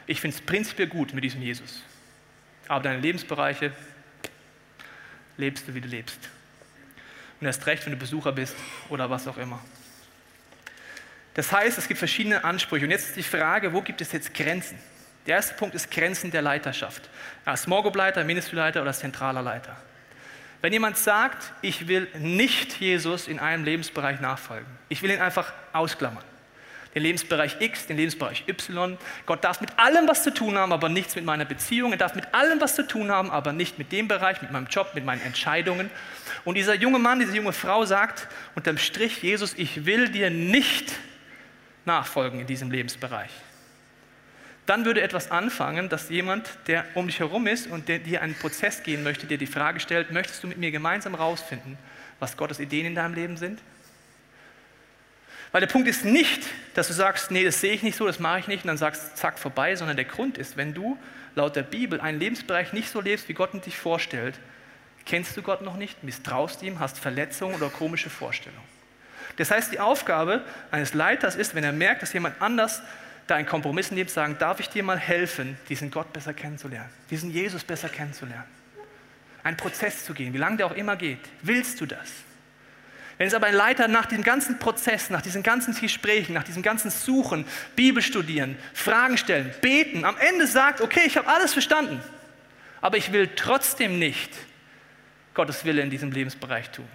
ich 0.07 0.21
finde 0.23 0.37
es 0.37 0.43
prinzipiell 0.43 0.89
gut 0.89 1.13
mit 1.13 1.23
diesem 1.23 1.43
Jesus. 1.43 1.83
Aber 2.67 2.83
deine 2.83 3.01
Lebensbereiche 3.01 3.73
lebst 5.37 5.69
du, 5.69 5.75
wie 5.75 5.83
du 5.83 5.89
lebst. 5.89 6.31
Und 7.41 7.47
erst 7.47 7.67
recht, 7.67 7.85
wenn 7.87 7.93
du 7.93 7.99
Besucher 7.99 8.33
bist 8.33 8.57
oder 8.89 9.09
was 9.11 9.29
auch 9.29 9.37
immer. 9.37 9.61
Das 11.35 11.53
heißt, 11.53 11.79
es 11.79 11.87
gibt 11.87 11.99
verschiedene 11.99 12.43
Ansprüche. 12.43 12.85
Und 12.85 12.91
jetzt 12.91 13.15
die 13.17 13.23
Frage, 13.23 13.73
wo 13.73 13.81
gibt 13.81 14.01
es 14.01 14.11
jetzt 14.13 14.35
Grenzen? 14.35 14.79
Der 15.27 15.37
erste 15.37 15.55
Punkt 15.55 15.75
ist 15.75 15.91
Grenzen 15.91 16.31
der 16.31 16.43
Leiterschaft. 16.43 17.09
Als 17.45 17.63
Small 17.63 17.83
Group 17.83 17.97
Leiter, 17.97 18.25
Ministry-Leiter 18.25 18.83
oder 18.83 18.93
zentraler 18.93 19.43
Leiter. 19.43 19.77
Wenn 20.61 20.73
jemand 20.73 20.97
sagt, 20.97 21.53
ich 21.63 21.87
will 21.87 22.09
nicht 22.19 22.81
Jesus 22.81 23.29
in 23.29 23.39
einem 23.39 23.65
Lebensbereich 23.65 24.21
nachfolgen, 24.21 24.67
ich 24.89 25.03
will 25.03 25.11
ihn 25.11 25.21
einfach 25.21 25.53
ausklammern, 25.73 26.25
den 26.99 27.05
Lebensbereich 27.05 27.57
X, 27.61 27.87
den 27.87 27.97
Lebensbereich 27.97 28.45
Y. 28.49 28.99
Gott 29.27 29.45
darf 29.45 29.61
mit 29.61 29.79
allem 29.79 30.09
was 30.09 30.23
zu 30.25 30.33
tun 30.33 30.59
haben, 30.59 30.73
aber 30.73 30.89
nichts 30.89 31.15
mit 31.17 31.25
meiner 31.25 31.45
Beziehung. 31.45 31.93
Er 31.93 31.99
darf 31.99 32.15
mit 32.15 32.35
allem 32.35 32.61
was 32.61 32.75
zu 32.75 32.87
tun 32.87 33.11
haben, 33.11 33.31
aber 33.31 33.53
nicht 33.53 33.79
mit 33.79 33.93
dem 33.93 34.09
Bereich, 34.09 34.43
mit 34.43 34.51
meinem 34.51 34.67
Job, 34.67 34.91
mit 34.95 35.05
meinen 35.05 35.23
Entscheidungen. 35.23 35.91
Und 36.45 36.57
dieser 36.57 36.75
junge 36.75 36.99
Mann, 36.99 37.21
diese 37.21 37.35
junge 37.37 37.53
Frau 37.53 37.85
sagt 37.85 38.29
unterm 38.55 38.79
Strich, 38.79 39.23
Jesus, 39.23 39.55
ich 39.57 39.87
will 39.87 40.09
dir 40.09 40.31
nicht 40.31 40.93
nachfolgen 41.85 42.41
in 42.41 42.47
diesem 42.47 42.71
Lebensbereich. 42.71 43.31
Dann 44.67 44.85
würde 44.85 45.01
etwas 45.01 45.31
anfangen, 45.31 45.89
dass 45.89 46.11
jemand, 46.11 46.51
der 46.67 46.85
um 46.95 47.07
dich 47.07 47.21
herum 47.21 47.47
ist 47.47 47.69
und 47.69 47.89
der 47.89 48.01
dir 48.01 48.21
einen 48.21 48.35
Prozess 48.35 48.83
gehen 48.83 49.03
möchte, 49.03 49.27
dir 49.27 49.39
die 49.39 49.47
Frage 49.47 49.81
stellt, 49.81 50.11
möchtest 50.11 50.43
du 50.43 50.49
mit 50.49 50.59
mir 50.59 50.71
gemeinsam 50.71 51.15
rausfinden, 51.15 51.79
was 52.19 52.37
Gottes 52.37 52.61
Ideen 52.61 52.85
in 52.85 52.95
deinem 52.95 53.15
Leben 53.15 53.39
sind? 53.39 53.61
Weil 55.53 55.61
der 55.61 55.69
Punkt 55.69 55.89
ist 55.89 56.05
nicht, 56.05 56.47
dass 56.75 56.89
du 56.89 56.93
sagst, 56.93 57.31
nee, 57.31 57.45
das 57.45 57.61
sehe 57.61 57.73
ich 57.73 57.83
nicht 57.83 57.97
so, 57.97 58.07
das 58.07 58.19
mache 58.19 58.41
ich 58.41 58.49
nicht 58.49 58.65
und 58.65 58.69
dann 58.69 58.77
sagst, 58.77 59.17
zack, 59.17 59.39
vorbei, 59.39 59.75
sondern 59.77 59.97
der 59.97 60.05
Grund 60.05 60.37
ist, 60.39 60.57
wenn 60.57 60.75
du 60.75 60.99
laut 61.35 61.57
der 61.57 61.63
Bibel 61.63 62.01
einen 62.01 62.19
Lebensbereich 62.19 62.73
nicht 62.73 62.91
so 62.91 63.01
lebst, 63.01 63.29
wie 63.29 63.35
Gott 63.35 63.55
ihn 63.55 63.63
sich 63.63 63.77
vorstellt, 63.79 64.39
kennst 65.07 65.37
du 65.37 65.43
Gott 65.43 65.63
noch 65.63 65.77
nicht, 65.77 66.05
misstraust 66.05 66.63
ihm, 66.63 66.81
hast 66.81 66.99
Verletzungen 66.99 67.55
oder 67.55 67.71
komische 67.71 68.11
Vorstellungen. 68.11 68.79
Das 69.37 69.51
heißt, 69.51 69.73
die 69.73 69.81
Aufgabe 69.81 70.45
eines 70.71 70.95
Leiters 70.95 71.37
ist, 71.37 71.55
wenn 71.55 71.65
er 71.65 71.73
merkt, 71.73 72.03
dass 72.03 72.13
jemand 72.13 72.41
anders 72.43 72.83
da 73.27 73.37
einen 73.37 73.47
Kompromiss 73.47 73.91
lebt, 73.91 74.11
sagen, 74.11 74.37
darf 74.39 74.61
ich 74.61 74.69
dir 74.69 74.83
mal 74.83 74.99
helfen, 74.99 75.57
diesen 75.69 75.91
Gott 75.91 76.13
besser 76.13 76.35
kennenzulernen, 76.35 76.91
diesen 77.11 77.31
Jesus 77.31 77.63
besser 77.63 77.89
kennenzulernen, 77.89 78.45
einen 79.45 79.57
Prozess 79.57 80.05
zu 80.05 80.13
gehen, 80.13 80.35
wie 80.35 80.39
lange 80.39 80.57
der 80.59 80.67
auch 80.67 80.75
immer 80.75 80.97
geht. 80.97 81.21
Willst 81.43 81.81
du 81.81 81.87
das? 81.87 82.09
Wenn 83.19 83.27
es 83.27 83.35
aber 83.35 83.49
ein 83.49 83.55
Leiter 83.55 83.89
nach 83.89 84.07
dem 84.07 84.23
ganzen 84.23 84.61
Prozess, 84.61 85.11
nach 85.11 85.23
diesen 85.23 85.43
ganzen 85.43 85.79
Gesprächen, 85.79 86.35
nach 86.35 86.45
diesem 86.45 86.63
ganzen 86.63 86.91
Suchen, 86.91 87.45
Bibel 87.75 88.01
studieren, 88.01 88.57
Fragen 88.73 89.19
stellen, 89.19 89.53
beten, 89.61 90.05
am 90.05 90.17
Ende 90.17 90.47
sagt, 90.47 90.81
okay, 90.81 91.03
ich 91.05 91.17
habe 91.17 91.29
alles 91.29 91.53
verstanden, 91.53 92.01
aber 92.81 92.97
ich 92.97 93.13
will 93.13 93.29
trotzdem 93.35 93.99
nicht 93.99 94.31
Gottes 95.35 95.65
Wille 95.65 95.83
in 95.83 95.91
diesem 95.91 96.13
Lebensbereich 96.13 96.71
tun, 96.71 96.89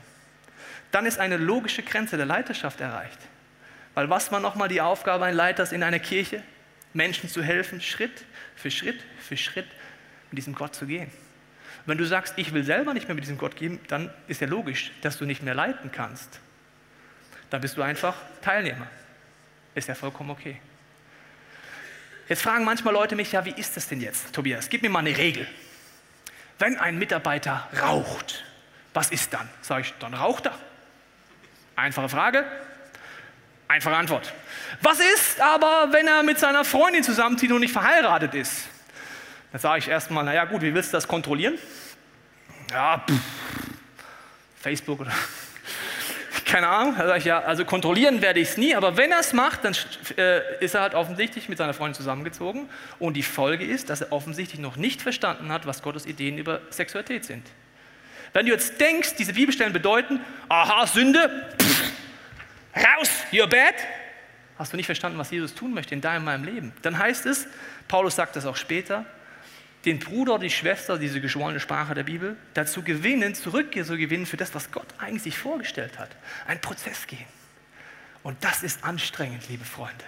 dann 0.91 1.05
ist 1.05 1.19
eine 1.19 1.37
logische 1.37 1.83
Grenze 1.83 2.15
der 2.15 2.25
Leiterschaft 2.25 2.79
erreicht. 2.79 3.19
Weil 3.93 4.09
was 4.09 4.31
war 4.31 4.39
nochmal 4.39 4.69
die 4.69 4.81
Aufgabe 4.81 5.25
eines 5.25 5.37
Leiters 5.37 5.71
in 5.71 5.83
einer 5.83 5.99
Kirche? 5.99 6.41
Menschen 6.93 7.29
zu 7.29 7.43
helfen, 7.43 7.81
Schritt 7.81 8.23
für 8.55 8.71
Schritt 8.71 8.99
für 9.19 9.35
Schritt 9.35 9.67
mit 10.31 10.37
diesem 10.37 10.55
Gott 10.55 10.73
zu 10.75 10.85
gehen. 10.85 11.11
Wenn 11.85 11.97
du 11.97 12.05
sagst, 12.05 12.35
ich 12.37 12.53
will 12.53 12.63
selber 12.63 12.93
nicht 12.93 13.07
mehr 13.07 13.15
mit 13.15 13.23
diesem 13.23 13.37
Gott 13.37 13.55
gehen, 13.55 13.79
dann 13.87 14.13
ist 14.27 14.41
ja 14.41 14.47
logisch, 14.47 14.91
dass 15.01 15.17
du 15.17 15.25
nicht 15.25 15.43
mehr 15.43 15.53
leiten 15.53 15.91
kannst. 15.91 16.39
Dann 17.49 17.61
bist 17.61 17.77
du 17.77 17.81
einfach 17.81 18.15
Teilnehmer. 18.41 18.87
Ist 19.75 19.87
ja 19.87 19.95
vollkommen 19.95 20.31
okay. 20.31 20.59
Jetzt 22.29 22.41
fragen 22.41 22.63
manchmal 22.63 22.93
Leute 22.93 23.15
mich, 23.15 23.33
ja, 23.33 23.43
wie 23.43 23.51
ist 23.51 23.75
das 23.75 23.87
denn 23.87 23.99
jetzt, 23.99 24.33
Tobias? 24.33 24.69
Gib 24.69 24.81
mir 24.81 24.89
mal 24.89 24.99
eine 24.99 25.17
Regel. 25.17 25.45
Wenn 26.57 26.77
ein 26.77 26.97
Mitarbeiter 26.97 27.67
raucht, 27.81 28.45
was 28.93 29.11
ist 29.11 29.33
dann? 29.33 29.49
Sage 29.61 29.81
ich, 29.81 29.93
dann 29.99 30.13
raucht 30.13 30.45
er. 30.45 30.57
Einfache 31.75 32.07
Frage, 32.07 32.45
einfache 33.67 33.95
Antwort. 33.95 34.31
Was 34.81 34.99
ist 34.99 35.41
aber, 35.41 35.89
wenn 35.91 36.07
er 36.07 36.23
mit 36.23 36.39
seiner 36.39 36.63
Freundin 36.63 37.03
zusammenzieht 37.03 37.51
und 37.51 37.59
nicht 37.59 37.73
verheiratet 37.73 38.35
ist? 38.35 38.69
Dann 39.53 39.61
sage 39.61 39.79
ich 39.79 39.87
erstmal, 39.87 40.23
naja 40.23 40.45
gut, 40.45 40.63
wie 40.63 40.73
willst 40.73 40.91
du 40.91 40.97
das 40.97 41.07
kontrollieren? 41.07 41.59
Ja, 42.71 42.97
pff, 43.07 43.13
Facebook 44.59 45.01
oder 45.01 45.11
keine 46.45 46.67
Ahnung. 46.67 46.95
Da 46.97 47.05
sage 47.05 47.19
ich, 47.19 47.25
ja, 47.25 47.39
also 47.39 47.63
kontrollieren 47.63 48.23
werde 48.23 48.39
ich 48.39 48.49
es 48.49 48.57
nie, 48.57 48.73
aber 48.73 48.97
wenn 48.97 49.11
er 49.11 49.19
es 49.19 49.31
macht, 49.31 49.63
dann 49.63 49.75
äh, 50.17 50.41
ist 50.59 50.73
er 50.73 50.81
halt 50.81 50.95
offensichtlich 50.95 51.49
mit 51.49 51.59
seiner 51.59 51.75
Freundin 51.75 51.93
zusammengezogen 51.93 52.67
und 52.97 53.13
die 53.13 53.21
Folge 53.21 53.63
ist, 53.63 53.91
dass 53.91 54.01
er 54.01 54.11
offensichtlich 54.11 54.59
noch 54.59 54.75
nicht 54.75 55.03
verstanden 55.03 55.51
hat, 55.51 55.67
was 55.67 55.83
Gottes 55.83 56.07
Ideen 56.07 56.39
über 56.39 56.61
Sexualität 56.71 57.23
sind. 57.23 57.45
Wenn 58.33 58.47
du 58.47 58.51
jetzt 58.51 58.81
denkst, 58.81 59.17
diese 59.19 59.33
Bibelstellen 59.33 59.71
bedeuten, 59.71 60.19
aha, 60.49 60.87
Sünde, 60.87 61.53
pff, 61.61 61.91
raus, 62.75 63.11
you're 63.31 63.45
bad, 63.45 63.75
hast 64.57 64.73
du 64.73 64.77
nicht 64.77 64.87
verstanden, 64.87 65.19
was 65.19 65.29
Jesus 65.29 65.53
tun 65.53 65.75
möchte 65.75 65.93
in 65.93 66.01
deinem 66.01 66.25
meinem 66.25 66.43
Leben. 66.43 66.73
Dann 66.81 66.97
heißt 66.97 67.27
es, 67.27 67.45
Paulus 67.87 68.15
sagt 68.15 68.35
das 68.35 68.47
auch 68.47 68.57
später, 68.57 69.05
den 69.85 69.99
Bruder 69.99 70.39
die 70.39 70.49
Schwester, 70.49 70.97
diese 70.97 71.19
geschwollene 71.19 71.59
Sprache 71.59 71.93
der 71.93 72.03
Bibel, 72.03 72.37
dazu 72.53 72.83
gewinnen, 72.83 73.35
Zurückkehr 73.35 73.85
zu 73.85 73.97
gewinnen 73.97 74.25
für 74.25 74.37
das, 74.37 74.53
was 74.55 74.71
Gott 74.71 74.87
eigentlich 74.97 75.23
sich 75.23 75.37
vorgestellt 75.37 75.99
hat. 75.99 76.09
Ein 76.47 76.61
Prozess 76.61 77.07
gehen. 77.07 77.25
Und 78.23 78.41
das 78.43 78.63
ist 78.63 78.83
anstrengend, 78.83 79.49
liebe 79.49 79.65
Freunde. 79.65 80.05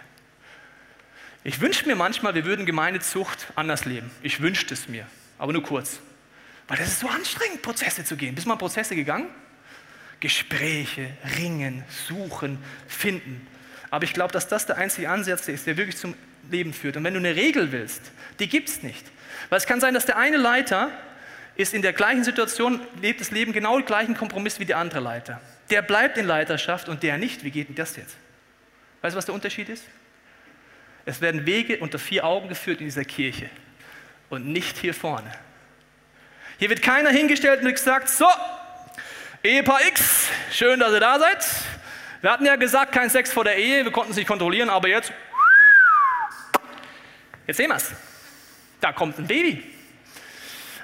Ich 1.44 1.60
wünsche 1.60 1.86
mir 1.86 1.96
manchmal, 1.96 2.34
wir 2.34 2.46
würden 2.46 2.66
Gemeindezucht 2.66 3.48
anders 3.56 3.86
leben. 3.86 4.10
Ich 4.24 4.42
wünschte 4.42 4.74
es 4.74 4.88
mir, 4.88 5.06
aber 5.38 5.52
nur 5.54 5.62
kurz. 5.62 6.00
Weil 6.68 6.78
das 6.78 6.88
ist 6.88 7.02
so 7.02 7.10
anstrengend, 7.10 7.62
Prozesse 7.62 8.04
zu 8.04 8.16
gehen. 8.16 8.34
Bist 8.34 8.46
du 8.46 8.50
mal 8.50 8.56
Prozesse 8.56 8.96
gegangen? 8.96 9.28
Gespräche, 10.22 11.16
ringen, 11.38 11.84
suchen, 12.08 12.58
finden. 12.88 13.46
Aber 13.92 14.06
ich 14.06 14.14
glaube, 14.14 14.32
dass 14.32 14.48
das 14.48 14.66
der 14.66 14.78
einzige 14.78 15.10
Ansatz 15.10 15.48
ist, 15.48 15.68
der 15.68 15.78
wirklich 15.78 15.98
zum 15.98 16.16
Leben 16.50 16.74
führt. 16.74 16.98
Und 16.98 17.04
wenn 17.04 17.14
du 17.14 17.20
eine 17.20 17.36
Regel 17.36 17.72
willst, 17.72 18.02
die 18.40 18.48
gibt 18.48 18.70
es 18.70 18.82
nicht. 18.82 19.06
Weil 19.50 19.58
es 19.58 19.66
kann 19.66 19.80
sein, 19.80 19.94
dass 19.94 20.06
der 20.06 20.18
eine 20.18 20.38
Leiter 20.38 20.92
ist 21.56 21.74
in 21.74 21.82
der 21.82 21.94
gleichen 21.94 22.24
Situation, 22.24 22.82
lebt 23.02 23.22
das 23.22 23.32
Leben 23.32 23.54
genau 23.54 23.78
den 23.78 23.86
gleichen 23.86 24.16
Kompromiss 24.16 24.60
wie 24.60 24.66
der 24.66 24.78
andere 24.78 25.00
Leiter. 25.00 25.42
Der 25.70 25.82
bleibt 25.82 26.18
in 26.18 26.26
Leiterschaft 26.26 26.90
und 26.90 27.02
der 27.04 27.18
nicht. 27.18 27.44
Wie 27.44 27.52
geht 27.52 27.70
denn 27.70 27.76
das 27.76 27.96
jetzt? 27.96 28.16
Weißt 29.02 29.16
du, 29.16 29.18
was 29.18 29.26
der 29.26 29.36
Unterschied 29.36 29.70
ist? 29.70 29.84
Es 31.06 31.22
werden 31.22 31.46
Wege 31.46 31.78
unter 31.80 32.00
vier 32.00 32.26
Augen 32.26 32.50
geführt 32.50 32.80
in 32.80 32.88
dieser 32.88 33.06
Kirche 33.06 33.50
und 34.30 34.48
nicht 34.48 34.78
hier 34.78 34.94
vorne. 34.94 35.32
Hier 36.58 36.70
wird 36.70 36.82
keiner 36.82 37.10
hingestellt 37.10 37.62
und 37.62 37.72
gesagt, 37.72 38.10
so, 38.10 38.28
Ehepaar 39.44 39.86
X, 39.88 40.28
schön, 40.52 40.80
dass 40.80 40.92
ihr 40.92 41.00
da 41.00 41.20
seid. 41.20 41.46
Wir 42.22 42.32
hatten 42.32 42.46
ja 42.46 42.56
gesagt, 42.56 42.92
kein 42.92 43.10
Sex 43.10 43.32
vor 43.32 43.44
der 43.44 43.58
Ehe, 43.58 43.84
wir 43.84 43.92
konnten 43.92 44.12
es 44.12 44.18
nicht 44.18 44.28
kontrollieren, 44.28 44.70
aber 44.70 44.88
jetzt, 44.88 45.14
jetzt 47.46 47.58
sehen 47.58 47.70
wir 47.70 47.76
es 47.76 47.94
da 48.86 48.92
kommt 48.92 49.18
ein 49.18 49.26
Baby. 49.26 49.64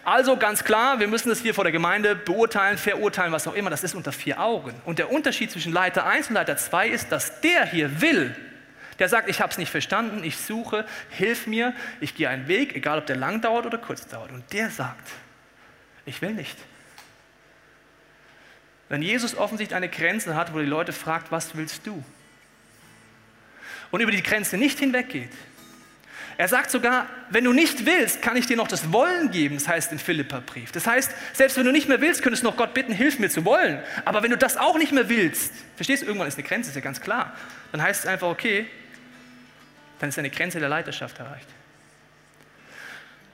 Also 0.04 0.36
ganz 0.36 0.64
klar, 0.64 1.00
wir 1.00 1.08
müssen 1.08 1.30
das 1.30 1.40
hier 1.40 1.54
vor 1.54 1.64
der 1.64 1.72
Gemeinde 1.72 2.16
beurteilen, 2.16 2.80
verurteilen, 2.80 3.32
was 3.32 3.48
auch 3.48 3.54
immer. 3.54 3.70
Das 3.70 3.84
ist 3.84 3.94
unter 3.94 4.12
vier 4.12 4.40
Augen. 4.40 4.74
Und 4.86 4.98
der 4.98 5.12
Unterschied 5.12 5.52
zwischen 5.52 5.72
Leiter 5.72 6.08
1 6.08 6.30
und 6.30 6.34
Leiter 6.34 6.58
2 6.58 6.88
ist, 6.88 7.12
dass 7.12 7.42
der 7.42 7.68
hier 7.68 8.02
will, 8.02 8.36
der 8.98 9.08
sagt, 9.08 9.30
ich 9.30 9.40
habe 9.40 9.52
es 9.52 9.60
nicht 9.60 9.70
verstanden, 9.70 10.24
ich 10.24 10.38
suche, 10.38 10.88
hilf 11.12 11.46
mir, 11.46 11.76
ich 12.00 12.16
gehe 12.16 12.28
einen 12.28 12.48
Weg, 12.48 12.76
egal 12.76 12.98
ob 12.98 13.06
der 13.06 13.18
lang 13.18 13.40
dauert 13.42 13.68
oder 13.68 13.78
kurz 13.78 14.08
dauert. 14.08 14.32
Und 14.32 14.52
der 14.52 14.72
sagt, 14.72 15.08
ich 16.08 16.20
will 16.24 16.34
nicht. 16.34 16.58
Wenn 18.90 19.04
Jesus 19.04 19.38
offensichtlich 19.38 19.76
eine 19.76 19.90
Grenze 19.90 20.36
hat, 20.36 20.56
wo 20.56 20.58
die 20.58 20.66
Leute 20.66 20.92
fragt, 20.92 21.32
was 21.32 21.56
willst 21.56 21.86
du? 21.86 22.04
Und 23.92 24.02
über 24.02 24.12
die 24.12 24.24
Grenze 24.24 24.58
nicht 24.58 24.80
hinweggeht, 24.80 25.30
er 26.38 26.48
sagt 26.48 26.72
sogar, 26.72 27.08
wenn 27.30 27.44
du 27.44 27.54
nicht 27.54 27.86
willst, 27.86 28.22
kann 28.22 28.36
ich 28.36 28.46
dir 28.46 28.58
noch 28.58 28.67
das 28.67 28.91
Wollen 28.91 29.32
geben, 29.32 29.56
das 29.56 29.67
heißt 29.67 29.91
im 29.91 30.00
Philipperbrief. 30.00 30.72
Das 30.72 30.88
heißt, 30.88 31.12
selbst 31.34 31.58
wenn 31.58 31.65
du 31.65 31.72
nicht 31.72 31.88
mehr 31.88 32.02
willst, 32.02 32.24
könntest 32.24 32.44
du 32.44 32.48
noch 32.48 32.58
Gott 32.58 32.74
bitten, 32.74 32.94
hilf 32.94 33.20
mir 33.20 33.30
zu 33.30 33.46
wollen. 33.46 33.82
Aber 34.06 34.24
wenn 34.24 34.32
du 34.32 34.38
das 34.38 34.58
auch 34.58 34.78
nicht 34.78 34.91
mehr 34.91 35.10
willst, 35.10 35.54
verstehst 35.76 36.04
du, 36.04 36.08
irgendwann 36.08 36.28
ist 36.28 36.38
eine 36.38 36.48
Grenze, 36.48 36.70
ist 36.70 36.76
ja 36.76 36.82
ganz 36.82 37.02
klar. 37.02 37.34
Dann 37.72 37.82
heißt 37.82 38.04
es 38.04 38.10
einfach, 38.10 38.28
okay, 38.28 38.65
dann 40.00 40.10
ist 40.10 40.17
eine 40.17 40.30
Grenze 40.30 40.60
der 40.60 40.70
Leiterschaft 40.70 41.20
erreicht. 41.20 41.48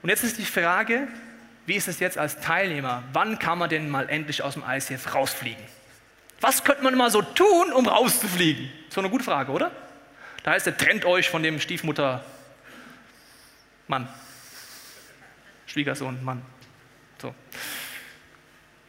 Und 0.02 0.10
jetzt 0.10 0.22
ist 0.22 0.38
die 0.38 0.44
Frage, 0.44 1.08
wie 1.66 1.74
ist 1.74 1.88
es 1.88 2.00
jetzt 2.00 2.18
als 2.18 2.40
Teilnehmer? 2.40 3.02
Wann 3.12 3.38
kann 3.38 3.58
man 3.58 3.68
denn 3.68 3.88
mal 3.88 4.08
endlich 4.08 4.42
aus 4.42 4.54
dem 4.54 4.64
ICF 4.66 5.14
rausfliegen? 5.14 5.62
Was 6.40 6.64
könnte 6.64 6.84
man 6.84 6.94
mal 6.94 7.10
so 7.10 7.22
tun, 7.22 7.72
um 7.72 7.86
rauszufliegen? 7.88 8.70
So 8.90 9.00
eine 9.00 9.10
gute 9.10 9.24
Frage, 9.24 9.50
oder? 9.50 9.70
Da 10.44 10.52
heißt 10.52 10.66
er, 10.66 10.76
trennt 10.76 11.04
euch 11.04 11.28
von 11.28 11.42
dem 11.42 11.60
Stiefmutter 11.60 12.24
Mann. 13.88 14.08
Schwiegersohn, 15.66 16.22
Mann. 16.24 16.42
So. 17.20 17.34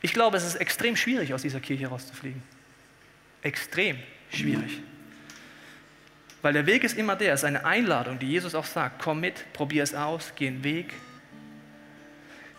Ich 0.02 0.14
glaube, 0.14 0.38
es 0.38 0.46
ist 0.46 0.56
extrem 0.56 0.96
schwierig, 0.96 1.34
aus 1.34 1.42
dieser 1.42 1.60
Kirche 1.60 1.88
rauszufliegen. 1.88 2.42
Extrem 3.42 3.98
schwierig. 4.32 4.80
Weil 6.42 6.54
der 6.54 6.66
Weg 6.66 6.84
ist 6.84 6.98
immer 6.98 7.16
der, 7.16 7.34
es 7.34 7.42
ist 7.42 7.46
eine 7.46 7.66
Einladung, 7.66 8.20
die 8.20 8.28
Jesus 8.28 8.56
auch 8.56 8.66
sagt, 8.66 9.02
komm 9.02 9.20
mit, 9.20 9.52
probier 9.52 9.84
es 9.84 9.94
aus, 9.94 10.34
geh 10.36 10.48
einen 10.48 10.64
Weg, 10.64 10.94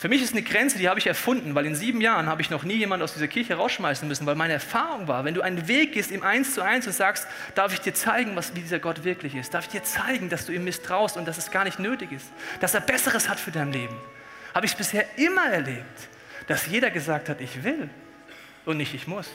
für 0.00 0.08
mich 0.08 0.22
ist 0.22 0.32
eine 0.32 0.40
Grenze, 0.40 0.78
die 0.78 0.88
habe 0.88 0.98
ich 0.98 1.06
erfunden, 1.06 1.54
weil 1.54 1.66
in 1.66 1.74
sieben 1.74 2.00
Jahren 2.00 2.24
habe 2.24 2.40
ich 2.40 2.48
noch 2.48 2.62
nie 2.62 2.76
jemanden 2.76 3.04
aus 3.04 3.12
dieser 3.12 3.28
Kirche 3.28 3.56
rausschmeißen 3.56 4.08
müssen, 4.08 4.24
weil 4.24 4.34
meine 4.34 4.54
Erfahrung 4.54 5.08
war, 5.08 5.26
wenn 5.26 5.34
du 5.34 5.42
einen 5.42 5.68
Weg 5.68 5.92
gehst 5.92 6.10
im 6.10 6.22
Eins 6.22 6.54
zu 6.54 6.62
Eins 6.62 6.86
und 6.86 6.94
sagst, 6.94 7.26
darf 7.54 7.74
ich 7.74 7.82
dir 7.82 7.92
zeigen, 7.92 8.34
was, 8.34 8.56
wie 8.56 8.60
dieser 8.60 8.78
Gott 8.78 9.04
wirklich 9.04 9.34
ist, 9.34 9.52
darf 9.52 9.66
ich 9.66 9.72
dir 9.72 9.82
zeigen, 9.82 10.30
dass 10.30 10.46
du 10.46 10.52
ihm 10.52 10.64
misstraust 10.64 11.18
und 11.18 11.28
dass 11.28 11.36
es 11.36 11.50
gar 11.50 11.64
nicht 11.64 11.78
nötig 11.78 12.12
ist, 12.12 12.24
dass 12.60 12.72
er 12.72 12.80
Besseres 12.80 13.28
hat 13.28 13.38
für 13.38 13.50
dein 13.50 13.74
Leben, 13.74 13.94
habe 14.54 14.64
ich 14.64 14.72
es 14.72 14.78
bisher 14.78 15.04
immer 15.18 15.44
erlebt, 15.44 16.08
dass 16.46 16.66
jeder 16.66 16.90
gesagt 16.90 17.28
hat, 17.28 17.42
ich 17.42 17.62
will 17.62 17.90
und 18.64 18.78
nicht 18.78 18.94
ich 18.94 19.06
muss. 19.06 19.28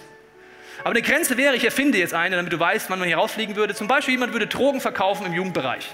Aber 0.80 0.90
eine 0.90 1.04
Grenze 1.04 1.38
wäre, 1.38 1.56
ich 1.56 1.64
erfinde 1.64 2.00
jetzt 2.00 2.16
eine, 2.16 2.38
damit 2.38 2.52
du 2.52 2.60
weißt, 2.60 2.90
wann 2.90 2.98
man 2.98 3.08
hier 3.08 3.18
rausfliegen 3.18 3.56
würde. 3.56 3.76
Zum 3.76 3.88
Beispiel 3.88 4.16
jemand 4.16 4.34
würde 4.34 4.48
Drogen 4.48 4.82
verkaufen 4.82 5.28
im 5.28 5.34
Jugendbereich. 5.34 5.94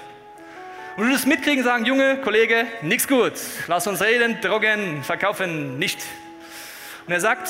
Und 0.98 1.06
du 1.08 1.12
das 1.12 1.26
mitkriegen, 1.26 1.64
sagen, 1.64 1.86
Junge, 1.86 2.18
Kollege, 2.18 2.68
nichts 2.82 3.08
gut. 3.08 3.34
Lass 3.68 3.88
uns 3.88 4.02
reden, 4.02 4.40
Drogen, 4.42 5.04
verkaufen, 5.04 5.80
nicht. 5.80 6.00
Und 7.08 7.14
er 7.14 7.22
sagt, 7.22 7.50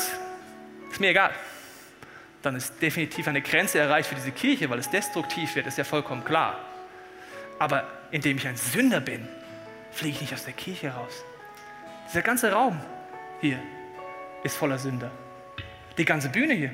ist 0.92 1.00
mir 1.00 1.10
egal. 1.10 1.32
Dann 2.42 2.56
ist 2.56 2.82
definitiv 2.82 3.28
eine 3.28 3.42
Grenze 3.42 3.80
erreicht 3.80 4.10
für 4.10 4.16
diese 4.16 4.32
Kirche, 4.32 4.70
weil 4.70 4.80
es 4.80 4.90
destruktiv 4.90 5.56
wird, 5.56 5.68
ist 5.68 5.78
ja 5.78 5.84
vollkommen 5.84 6.24
klar. 6.24 6.58
Aber 7.60 7.88
indem 8.12 8.38
ich 8.38 8.48
ein 8.48 8.58
Sünder 8.58 9.00
bin, 9.00 9.28
fliege 9.92 10.16
ich 10.16 10.22
nicht 10.22 10.34
aus 10.34 10.46
der 10.46 10.54
Kirche 10.54 10.92
raus. 10.92 11.24
Dieser 12.08 12.22
ganze 12.22 12.52
Raum 12.52 12.80
hier 13.40 13.60
ist 14.44 14.56
voller 14.56 14.78
Sünder. 14.78 15.12
Die 15.98 16.06
ganze 16.06 16.30
Bühne 16.30 16.54
hier 16.54 16.72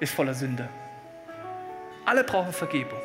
ist 0.00 0.14
voller 0.14 0.34
Sünder. 0.34 0.68
Alle 2.04 2.24
brauchen 2.24 2.52
Vergebung. 2.52 3.01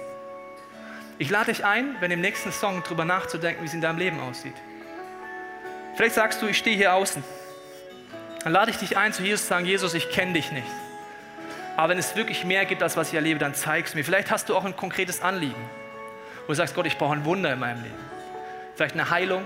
Ich 1.19 1.29
lade 1.29 1.51
dich 1.51 1.65
ein, 1.65 1.95
wenn 1.99 2.11
im 2.11 2.21
nächsten 2.21 2.51
Song 2.51 2.83
darüber 2.83 3.03
nachzudenken, 3.03 3.63
wie 3.63 3.67
es 3.67 3.73
in 3.73 3.81
deinem 3.81 3.97
Leben 3.97 4.19
aussieht. 4.19 4.53
Vielleicht 5.95 6.13
sagst 6.13 6.41
du, 6.41 6.47
ich 6.47 6.57
stehe 6.57 6.77
hier 6.77 6.93
außen. 6.93 7.23
Dann 8.43 8.53
lade 8.53 8.69
ich 8.69 8.77
dich 8.77 8.97
ein, 8.97 9.13
zu 9.13 9.23
Jesus 9.23 9.41
zu 9.41 9.47
sagen, 9.47 9.65
Jesus, 9.65 9.95
ich 9.95 10.11
kenne 10.11 10.33
dich 10.33 10.51
nicht. 10.51 10.67
Aber 11.75 11.89
wenn 11.89 11.97
es 11.97 12.15
wirklich 12.15 12.45
mehr 12.45 12.65
gibt, 12.65 12.83
als 12.83 12.95
was 12.97 13.09
ich 13.09 13.15
erlebe, 13.15 13.39
dann 13.39 13.55
zeigst 13.55 13.93
du 13.93 13.97
mir. 13.97 14.03
Vielleicht 14.03 14.29
hast 14.29 14.49
du 14.49 14.55
auch 14.55 14.63
ein 14.63 14.75
konkretes 14.75 15.21
Anliegen. 15.21 15.69
Wo 16.45 16.49
du 16.49 16.53
sagst, 16.53 16.75
Gott, 16.75 16.85
ich 16.85 16.97
brauche 16.97 17.13
ein 17.13 17.25
Wunder 17.25 17.51
in 17.51 17.59
meinem 17.59 17.83
Leben. 17.83 17.97
Vielleicht 18.75 18.93
eine 18.93 19.09
Heilung 19.09 19.43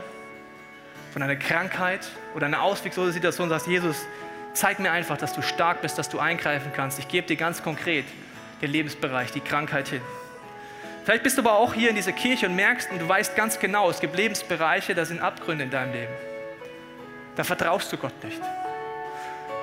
von 1.14 1.24
einer 1.24 1.38
Krankheit 1.38 2.06
oder 2.36 2.48
eine 2.48 2.62
auswegslose 2.62 3.14
Situation. 3.14 3.48
Sagst, 3.48 3.68
Jesus, 3.68 4.06
zeig 4.54 4.80
mir 4.80 4.92
einfach, 4.92 5.18
dass 5.18 5.34
du 5.34 5.42
stark 5.42 5.82
bist, 5.82 5.98
dass 5.98 6.10
du 6.10 6.20
eingreifen 6.20 6.72
kannst. 6.76 7.00
Ich 7.00 7.08
gebe 7.08 7.28
dir 7.28 7.38
ganz 7.38 7.64
konkret 7.64 8.06
den 8.62 8.72
Lebensbereich, 8.72 9.32
die 9.32 9.40
Krankheit 9.40 9.88
hin. 9.88 10.02
Vielleicht 11.04 11.24
bist 11.24 11.38
du 11.38 11.42
aber 11.42 11.54
auch 11.54 11.74
hier 11.74 11.90
in 11.90 11.96
dieser 11.96 12.12
Kirche 12.12 12.48
und 12.48 12.56
merkst 12.56 12.92
und 12.92 13.00
du 13.00 13.08
weißt 13.08 13.36
ganz 13.36 13.58
genau, 13.60 13.90
es 13.90 14.00
gibt 14.00 14.16
Lebensbereiche, 14.16 14.94
da 14.94 15.06
sind 15.06 15.20
Abgründe 15.20 15.64
in 15.64 15.72
deinem 15.72 15.94
Leben. 15.94 16.14
Da 17.36 17.44
vertraust 17.44 17.92
du 17.92 17.98
Gott 17.98 18.24
nicht. 18.24 18.42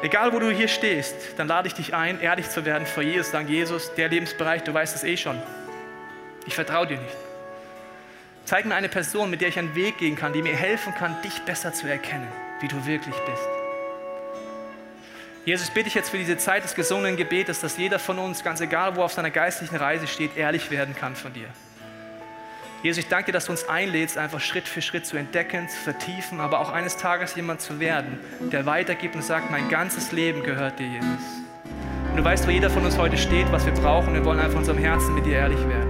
Egal, 0.03 0.33
wo 0.33 0.39
du 0.39 0.51
hier 0.51 0.69
stehst, 0.69 1.17
dann 1.37 1.49
lade 1.49 1.69
ich 1.69 1.75
dich 1.75 1.95
ein, 1.95 2.21
ehrlich 2.21 2.49
zu 2.49 2.65
werden 2.65 2.87
vor 2.87 3.03
Jesus. 3.03 3.33
Sagen, 3.33 3.49
Jesus, 3.49 3.93
der 3.95 4.09
Lebensbereich, 4.09 4.63
du 4.63 4.73
weißt 4.73 4.95
es 4.95 5.05
eh 5.05 5.17
schon. 5.17 5.41
Ich 6.47 6.55
vertraue 6.55 6.87
dir 6.87 6.99
nicht. 6.99 7.17
Zeig 8.45 8.65
mir 8.65 8.75
eine 8.75 8.89
Person, 8.89 9.29
mit 9.29 9.41
der 9.41 9.49
ich 9.49 9.59
einen 9.59 9.75
Weg 9.75 9.99
gehen 9.99 10.17
kann, 10.17 10.33
die 10.33 10.43
mir 10.43 10.57
helfen 10.57 10.95
kann, 10.95 11.21
dich 11.23 11.43
besser 11.43 11.73
zu 11.73 11.87
erkennen, 11.87 12.29
wie 12.61 12.69
du 12.69 12.87
wirklich 12.87 13.15
bist. 13.27 13.68
Jesus, 15.49 15.71
bitte 15.71 15.89
ich 15.89 15.95
jetzt 15.95 16.11
für 16.11 16.19
diese 16.19 16.37
Zeit 16.37 16.63
des 16.63 16.75
gesungenen 16.75 17.17
Gebetes, 17.17 17.61
dass 17.61 17.79
jeder 17.79 17.99
von 17.99 18.19
uns, 18.19 18.45
ganz 18.45 18.61
egal 18.61 18.97
wo 18.97 19.03
auf 19.03 19.15
seiner 19.15 19.31
geistlichen 19.31 19.77
Reise 19.77 20.07
steht, 20.07 20.37
ehrlich 20.37 20.71
werden 20.71 20.95
kann 20.95 21.17
von 21.17 21.33
dir. 21.33 21.47
Jesus, 22.83 23.03
ich 23.03 23.09
danke 23.09 23.27
dir, 23.27 23.33
dass 23.33 23.47
du 23.47 23.53
uns 23.53 23.67
einlädst, 23.67 24.19
einfach 24.19 24.41
Schritt 24.41 24.69
für 24.69 24.83
Schritt 24.83 25.07
zu 25.07 25.17
entdecken, 25.17 25.67
zu 25.71 25.79
vertiefen, 25.79 26.41
aber 26.41 26.61
auch 26.61 26.71
eines 26.71 26.99
Tages 26.99 27.35
jemand 27.35 27.63
zu 27.63 27.81
werden, 27.81 28.21
der 28.53 28.67
weitergibt 28.67 29.15
und 29.15 29.25
sagt, 29.25 29.51
mein 29.51 29.71
ganzes 29.71 30.13
Leben 30.13 30.43
gehört 30.43 30.79
dir, 30.79 30.87
Jesus. 30.87 31.09
Und 32.11 32.19
du 32.19 32.25
weißt, 32.25 32.47
wo 32.47 32.51
jeder 32.51 32.69
von 32.69 32.85
uns 32.85 32.99
heute 32.99 33.17
steht, 33.17 33.51
was 33.51 33.65
wir 33.65 33.73
brauchen. 33.73 34.13
Wir 34.13 34.27
wollen 34.27 34.41
einfach 34.41 34.59
unserem 34.59 34.77
Herzen 34.77 35.15
mit 35.15 35.25
dir 35.25 35.37
ehrlich 35.37 35.67
werden. 35.67 35.88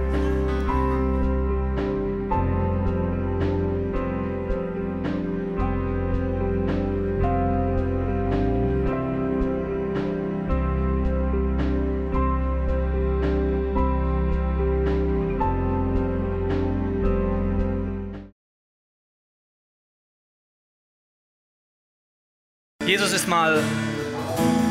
Jesus 22.89 23.11
ist 23.11 23.27
mal 23.27 23.61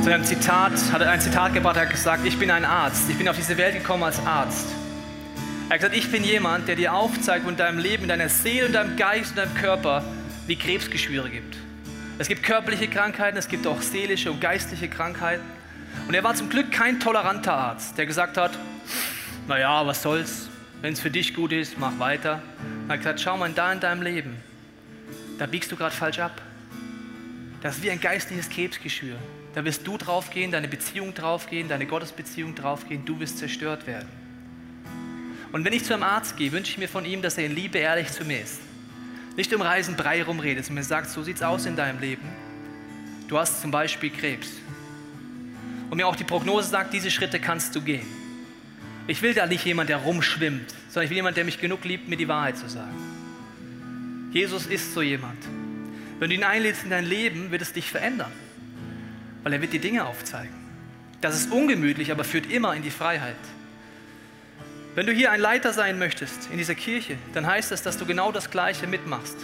zu 0.03 0.13
einem 0.13 0.25
Zitat, 0.25 0.73
hat 0.91 1.03
ein 1.03 1.21
Zitat 1.21 1.55
gebracht, 1.55 1.77
er 1.77 1.83
hat 1.83 1.91
gesagt, 1.91 2.27
ich 2.27 2.37
bin 2.37 2.51
ein 2.51 2.65
Arzt. 2.65 3.09
Ich 3.09 3.17
bin 3.17 3.29
auf 3.29 3.37
diese 3.37 3.57
Welt 3.57 3.75
gekommen 3.75 4.03
als 4.03 4.19
Arzt. 4.27 4.67
Er 5.69 5.75
hat 5.75 5.79
gesagt, 5.79 5.97
ich 5.97 6.11
bin 6.11 6.25
jemand, 6.25 6.67
der 6.67 6.75
dir 6.75 6.95
aufzeigt, 6.95 7.47
wo 7.47 7.49
in 7.49 7.57
deinem 7.57 7.79
Leben, 7.79 8.03
in 8.03 8.09
deiner 8.09 8.29
Seele, 8.29 8.67
in 8.67 8.73
deinem 8.73 8.97
Geist, 8.97 9.31
in 9.31 9.37
deinem 9.37 9.55
Körper, 9.55 10.03
wie 10.49 10.57
Krebsgeschwüre 10.57 11.31
gibt. 11.31 11.59
Es 12.19 12.27
gibt 12.27 12.43
körperliche 12.43 12.89
Krankheiten, 12.89 13.39
es 13.39 13.47
gibt 13.47 13.69
auch 13.69 13.81
seelische 13.81 14.33
und 14.33 14.41
geistliche 14.41 14.89
Krankheiten. 14.89 15.45
Und 16.09 16.15
er 16.15 16.25
war 16.25 16.35
zum 16.35 16.49
Glück 16.49 16.73
kein 16.73 16.99
toleranter 16.99 17.55
Arzt, 17.55 17.99
der 17.99 18.07
gesagt 18.07 18.37
hat, 18.37 18.51
naja, 19.47 19.87
was 19.87 20.03
soll's, 20.03 20.49
wenn 20.83 20.93
es 20.93 20.99
für 20.99 21.13
dich 21.13 21.35
gut 21.35 21.53
ist, 21.53 21.79
mach 21.79 21.97
weiter. 22.01 22.43
Er 22.89 22.95
hat 22.95 22.99
gesagt, 22.99 23.21
schau 23.21 23.37
mal 23.37 23.49
da 23.53 23.73
in 23.73 23.79
deinem 23.79 24.03
Leben, 24.03 24.39
da 25.39 25.47
biegst 25.47 25.71
du 25.71 25.77
gerade 25.77 25.95
falsch 25.95 26.19
ab. 26.19 26.33
Das 27.61 27.77
ist 27.77 27.83
wie 27.83 27.91
ein 27.91 28.01
geistliches 28.01 28.49
Krebsgeschwür. 28.49 29.17
Da 29.55 29.65
wirst 29.65 29.87
du 29.87 29.97
draufgehen, 29.97 30.53
deine 30.53 30.69
Beziehung 30.69 31.15
draufgehen, 31.15 31.69
deine 31.69 31.87
Gottesbeziehung 31.87 32.55
draufgehen, 32.55 33.05
du 33.05 33.19
wirst 33.19 33.39
zerstört 33.39 33.87
werden. 33.87 34.09
Und 35.51 35.65
wenn 35.65 35.73
ich 35.73 35.85
zu 35.85 35.95
einem 35.95 36.03
Arzt 36.03 36.37
gehe, 36.37 36.53
wünsche 36.53 36.73
ich 36.73 36.79
mir 36.79 36.89
von 36.89 37.05
ihm, 37.05 37.23
dass 37.23 37.39
er 37.39 37.47
in 37.47 37.55
Liebe 37.55 37.79
ehrlich 37.79 38.13
zu 38.13 38.25
mir 38.25 38.41
ist. 38.41 38.61
Nicht 39.37 39.53
um 39.55 39.63
Reisen 39.63 39.97
Brei 39.97 40.23
rumredet 40.23 40.69
und 40.69 40.75
mir 40.75 40.85
sagt, 40.85 41.11
so 41.11 41.23
sieht's 41.23 41.43
aus 41.43 41.67
in 41.67 41.75
deinem 41.75 42.01
Leben. 42.01 42.29
Du 43.29 43.39
hast 43.39 43.61
zum 43.61 43.71
Beispiel 43.71 44.11
Krebs. 44.11 44.49
Und 45.91 45.97
mir 45.97 46.07
auch 46.07 46.17
die 46.17 46.25
Prognose 46.25 46.69
sagt, 46.69 46.93
diese 46.93 47.11
Schritte 47.11 47.41
kannst 47.41 47.75
du 47.75 47.81
gehen. 47.81 48.07
Ich 49.07 49.23
will 49.23 49.33
da 49.33 49.47
nicht 49.47 49.65
jemand, 49.65 49.89
der 49.89 49.99
rumschwimmt, 49.99 50.75
sondern 50.89 51.05
ich 51.05 51.11
will 51.11 51.17
jemand, 51.17 51.37
der 51.37 51.45
mich 51.45 51.61
genug 51.61 51.85
liebt, 51.85 52.09
mir 52.09 52.17
die 52.17 52.29
Wahrheit 52.29 52.59
zu 52.59 52.69
sagen. 52.69 52.95
Jesus 54.33 54.67
ist 54.67 54.93
so 54.93 55.01
jemand. 55.01 55.39
Wenn 56.19 56.31
du 56.31 56.37
ihn 56.37 56.45
einlädst 56.45 56.85
in 56.85 56.91
dein 56.91 57.05
Leben, 57.05 57.51
wird 57.51 57.63
es 57.63 57.73
dich 57.73 57.91
verändern, 57.91 58.33
weil 59.43 59.53
er 59.53 59.61
wird 59.61 59.73
dir 59.73 59.81
Dinge 59.81 60.05
aufzeigen. 60.05 60.55
Das 61.21 61.35
ist 61.35 61.51
ungemütlich, 61.51 62.11
aber 62.11 62.25
führt 62.25 62.51
immer 62.51 62.75
in 62.75 62.83
die 62.83 62.91
Freiheit. 62.91 63.37
Wenn 64.95 65.07
du 65.07 65.13
hier 65.13 65.31
ein 65.31 65.41
Leiter 65.41 65.73
sein 65.73 65.99
möchtest 65.99 66.51
in 66.51 66.59
dieser 66.59 66.75
Kirche, 66.75 67.17
dann 67.33 67.47
heißt 67.47 67.71
das, 67.71 67.83
dass 67.83 67.99
du 67.99 68.07
genau 68.07 68.33
das 68.33 68.51
Gleiche 68.51 68.87
mitmachst. 68.87 69.37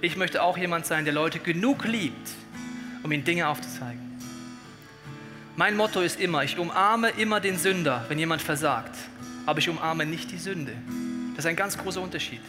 Ich 0.00 0.16
möchte 0.16 0.42
auch 0.42 0.56
jemand 0.56 0.86
sein, 0.86 1.04
der 1.04 1.14
Leute 1.14 1.38
genug 1.38 1.84
liebt, 1.84 2.30
um 3.02 3.10
ihnen 3.10 3.24
Dinge 3.24 3.48
aufzuzeigen. 3.48 4.00
Mein 5.56 5.76
Motto 5.76 6.00
ist 6.00 6.20
immer, 6.20 6.44
ich 6.44 6.58
umarme 6.58 7.10
immer 7.10 7.40
den 7.40 7.58
Sünder, 7.58 8.04
wenn 8.08 8.18
jemand 8.18 8.40
versagt, 8.40 8.96
aber 9.46 9.58
ich 9.58 9.68
umarme 9.68 10.06
nicht 10.06 10.30
die 10.30 10.38
Sünde. 10.38 10.72
Das 11.34 11.44
ist 11.44 11.48
ein 11.48 11.56
ganz 11.56 11.76
großer 11.76 12.00
Unterschied. 12.00 12.40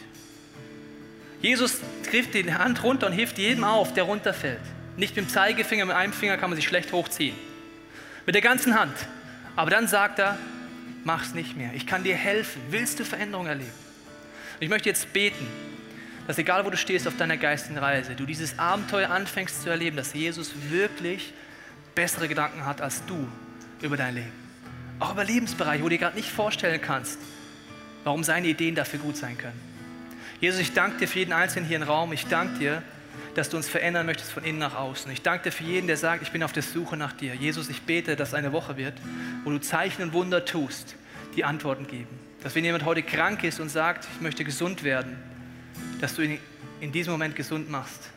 Jesus 1.44 1.78
trifft 2.10 2.32
die 2.32 2.54
Hand 2.54 2.82
runter 2.82 3.06
und 3.06 3.12
hilft 3.12 3.36
jedem 3.36 3.64
auf, 3.64 3.92
der 3.92 4.04
runterfällt. 4.04 4.62
Nicht 4.96 5.14
mit 5.14 5.26
dem 5.26 5.28
Zeigefinger, 5.28 5.84
mit 5.84 5.94
einem 5.94 6.14
Finger 6.14 6.38
kann 6.38 6.48
man 6.48 6.56
sich 6.56 6.66
schlecht 6.66 6.90
hochziehen. 6.90 7.36
Mit 8.24 8.34
der 8.34 8.40
ganzen 8.40 8.80
Hand. 8.80 8.96
Aber 9.54 9.70
dann 9.70 9.86
sagt 9.86 10.18
er, 10.18 10.38
mach's 11.04 11.34
nicht 11.34 11.54
mehr. 11.54 11.74
Ich 11.74 11.86
kann 11.86 12.02
dir 12.02 12.16
helfen. 12.16 12.62
Willst 12.70 12.98
du 12.98 13.04
Veränderung 13.04 13.46
erleben? 13.46 13.74
Ich 14.58 14.70
möchte 14.70 14.88
jetzt 14.88 15.12
beten, 15.12 15.46
dass 16.26 16.38
egal 16.38 16.64
wo 16.64 16.70
du 16.70 16.78
stehst 16.78 17.06
auf 17.06 17.18
deiner 17.18 17.36
geistigen 17.36 17.76
Reise, 17.76 18.14
du 18.14 18.24
dieses 18.24 18.58
Abenteuer 18.58 19.10
anfängst 19.10 19.64
zu 19.64 19.68
erleben, 19.68 19.98
dass 19.98 20.14
Jesus 20.14 20.50
wirklich 20.70 21.34
bessere 21.94 22.26
Gedanken 22.26 22.64
hat 22.64 22.80
als 22.80 23.04
du 23.04 23.28
über 23.82 23.98
dein 23.98 24.14
Leben. 24.14 24.32
Auch 24.98 25.12
über 25.12 25.24
Lebensbereiche, 25.24 25.82
wo 25.82 25.90
du 25.90 25.96
dir 25.96 25.98
gerade 25.98 26.16
nicht 26.16 26.30
vorstellen 26.30 26.80
kannst, 26.80 27.18
warum 28.02 28.24
seine 28.24 28.46
Ideen 28.48 28.74
dafür 28.74 28.98
gut 28.98 29.18
sein 29.18 29.36
können. 29.36 29.73
Jesus, 30.40 30.60
ich 30.60 30.72
danke 30.72 30.98
dir 30.98 31.08
für 31.08 31.20
jeden 31.20 31.32
Einzelnen 31.32 31.66
hier 31.66 31.76
im 31.76 31.82
Raum. 31.82 32.12
Ich 32.12 32.26
danke 32.26 32.58
dir, 32.58 32.82
dass 33.34 33.50
du 33.50 33.56
uns 33.56 33.68
verändern 33.68 34.06
möchtest 34.06 34.32
von 34.32 34.44
innen 34.44 34.58
nach 34.58 34.74
außen. 34.74 35.10
Ich 35.10 35.22
danke 35.22 35.44
dir 35.44 35.52
für 35.52 35.64
jeden, 35.64 35.86
der 35.86 35.96
sagt, 35.96 36.22
ich 36.22 36.32
bin 36.32 36.42
auf 36.42 36.52
der 36.52 36.62
Suche 36.62 36.96
nach 36.96 37.12
dir. 37.12 37.34
Jesus, 37.34 37.68
ich 37.68 37.82
bete, 37.82 38.16
dass 38.16 38.34
eine 38.34 38.52
Woche 38.52 38.76
wird, 38.76 38.94
wo 39.44 39.50
du 39.50 39.60
Zeichen 39.60 40.02
und 40.02 40.12
Wunder 40.12 40.44
tust, 40.44 40.96
die 41.36 41.44
Antworten 41.44 41.86
geben. 41.86 42.18
Dass 42.42 42.54
wenn 42.54 42.64
jemand 42.64 42.84
heute 42.84 43.02
krank 43.02 43.42
ist 43.44 43.60
und 43.60 43.68
sagt, 43.68 44.06
ich 44.14 44.20
möchte 44.20 44.44
gesund 44.44 44.84
werden, 44.84 45.16
dass 46.00 46.14
du 46.14 46.22
ihn 46.22 46.38
in 46.80 46.92
diesem 46.92 47.12
Moment 47.12 47.34
gesund 47.34 47.70
machst. 47.70 48.10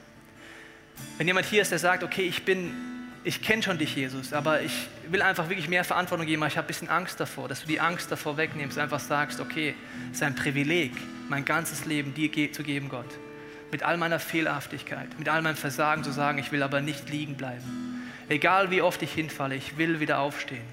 Wenn 1.17 1.27
jemand 1.27 1.45
hier 1.45 1.61
ist, 1.61 1.71
der 1.71 1.79
sagt, 1.79 2.03
okay, 2.03 2.23
ich 2.23 2.43
bin, 2.43 2.73
ich 3.27 3.41
kenne 3.41 3.61
schon 3.61 3.77
dich, 3.77 3.93
Jesus, 3.93 4.31
aber 4.31 4.61
ich 4.61 4.71
will 5.09 5.21
einfach 5.21 5.49
wirklich 5.49 5.67
mehr 5.67 5.83
Verantwortung 5.83 6.25
geben, 6.25 6.43
aber 6.43 6.49
ich 6.49 6.57
habe 6.57 6.65
ein 6.65 6.69
bisschen 6.69 6.87
Angst 6.87 7.19
davor, 7.19 7.49
dass 7.49 7.59
du 7.59 7.67
die 7.67 7.81
Angst 7.81 8.09
davor 8.09 8.37
wegnimmst, 8.37 8.79
einfach 8.79 9.01
sagst, 9.01 9.41
okay, 9.41 9.75
es 10.11 10.17
ist 10.17 10.23
ein 10.23 10.33
Privileg, 10.33 10.93
mein 11.27 11.43
ganzes 11.43 11.83
Leben 11.83 12.13
dir 12.13 12.53
zu 12.53 12.63
geben, 12.63 12.87
Gott. 12.87 13.05
Mit 13.69 13.83
all 13.83 13.97
meiner 13.97 14.19
Fehlerhaftigkeit, 14.19 15.19
mit 15.19 15.27
all 15.27 15.41
meinem 15.41 15.57
Versagen 15.57 16.05
zu 16.05 16.11
sagen, 16.11 16.37
ich 16.37 16.53
will 16.53 16.63
aber 16.63 16.79
nicht 16.79 17.09
liegen 17.09 17.35
bleiben. 17.35 18.01
Egal 18.29 18.71
wie 18.71 18.81
oft 18.81 19.01
ich 19.01 19.11
hinfalle, 19.11 19.55
ich 19.55 19.77
will 19.77 19.99
wieder 19.99 20.19
aufstehen. 20.19 20.63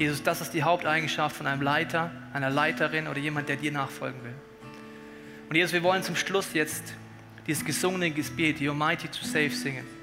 Jesus, 0.00 0.24
das 0.24 0.40
ist 0.40 0.52
die 0.52 0.64
Haupteigenschaft 0.64 1.36
von 1.36 1.46
einem 1.46 1.62
Leiter, 1.62 2.10
einer 2.32 2.50
Leiterin 2.50 3.06
oder 3.06 3.20
jemand, 3.20 3.48
der 3.48 3.54
dir 3.54 3.70
nachfolgen 3.70 4.20
will. 4.24 4.34
Und 5.48 5.54
Jesus, 5.54 5.72
wir 5.72 5.84
wollen 5.84 6.02
zum 6.02 6.16
Schluss 6.16 6.54
jetzt 6.54 6.82
dieses 7.46 7.64
gesungene 7.64 8.10
Gebet, 8.10 8.58
You're 8.58 8.74
mighty 8.74 9.06
to 9.06 9.24
save, 9.24 9.50
singen. 9.50 9.95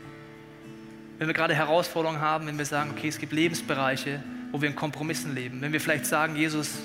Wenn 1.24 1.30
wir 1.30 1.36
gerade 1.36 1.56
Herausforderungen 1.56 2.20
haben, 2.20 2.48
wenn 2.48 2.58
wir 2.58 2.66
sagen, 2.66 2.92
okay, 2.92 3.08
es 3.08 3.18
gibt 3.18 3.32
Lebensbereiche, 3.32 4.22
wo 4.52 4.62
wir 4.62 4.68
in 4.68 4.76
Kompromissen 4.76 5.34
leben. 5.34 5.62
Wenn 5.62 5.72
wir 5.72 5.80
vielleicht 5.80 6.06
sagen, 6.06 6.36
Jesus, 6.36 6.80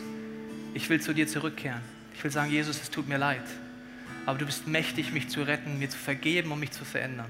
ich 0.75 0.89
will 0.89 1.01
zu 1.01 1.13
dir 1.13 1.27
zurückkehren. 1.27 1.81
Ich 2.15 2.23
will 2.23 2.31
sagen, 2.31 2.49
Jesus, 2.49 2.81
es 2.81 2.89
tut 2.89 3.09
mir 3.09 3.19
leid, 3.19 3.43
aber 4.27 4.39
du 4.39 4.47
bist 4.47 4.69
mächtig, 4.69 5.13
mich 5.13 5.29
zu 5.29 5.43
retten, 5.43 5.81
mir 5.81 5.91
zu 5.91 5.99
vergeben 5.99 6.53
und 6.53 6.61
mich 6.61 6.71
zu 6.71 6.85
verändern. 6.85 7.27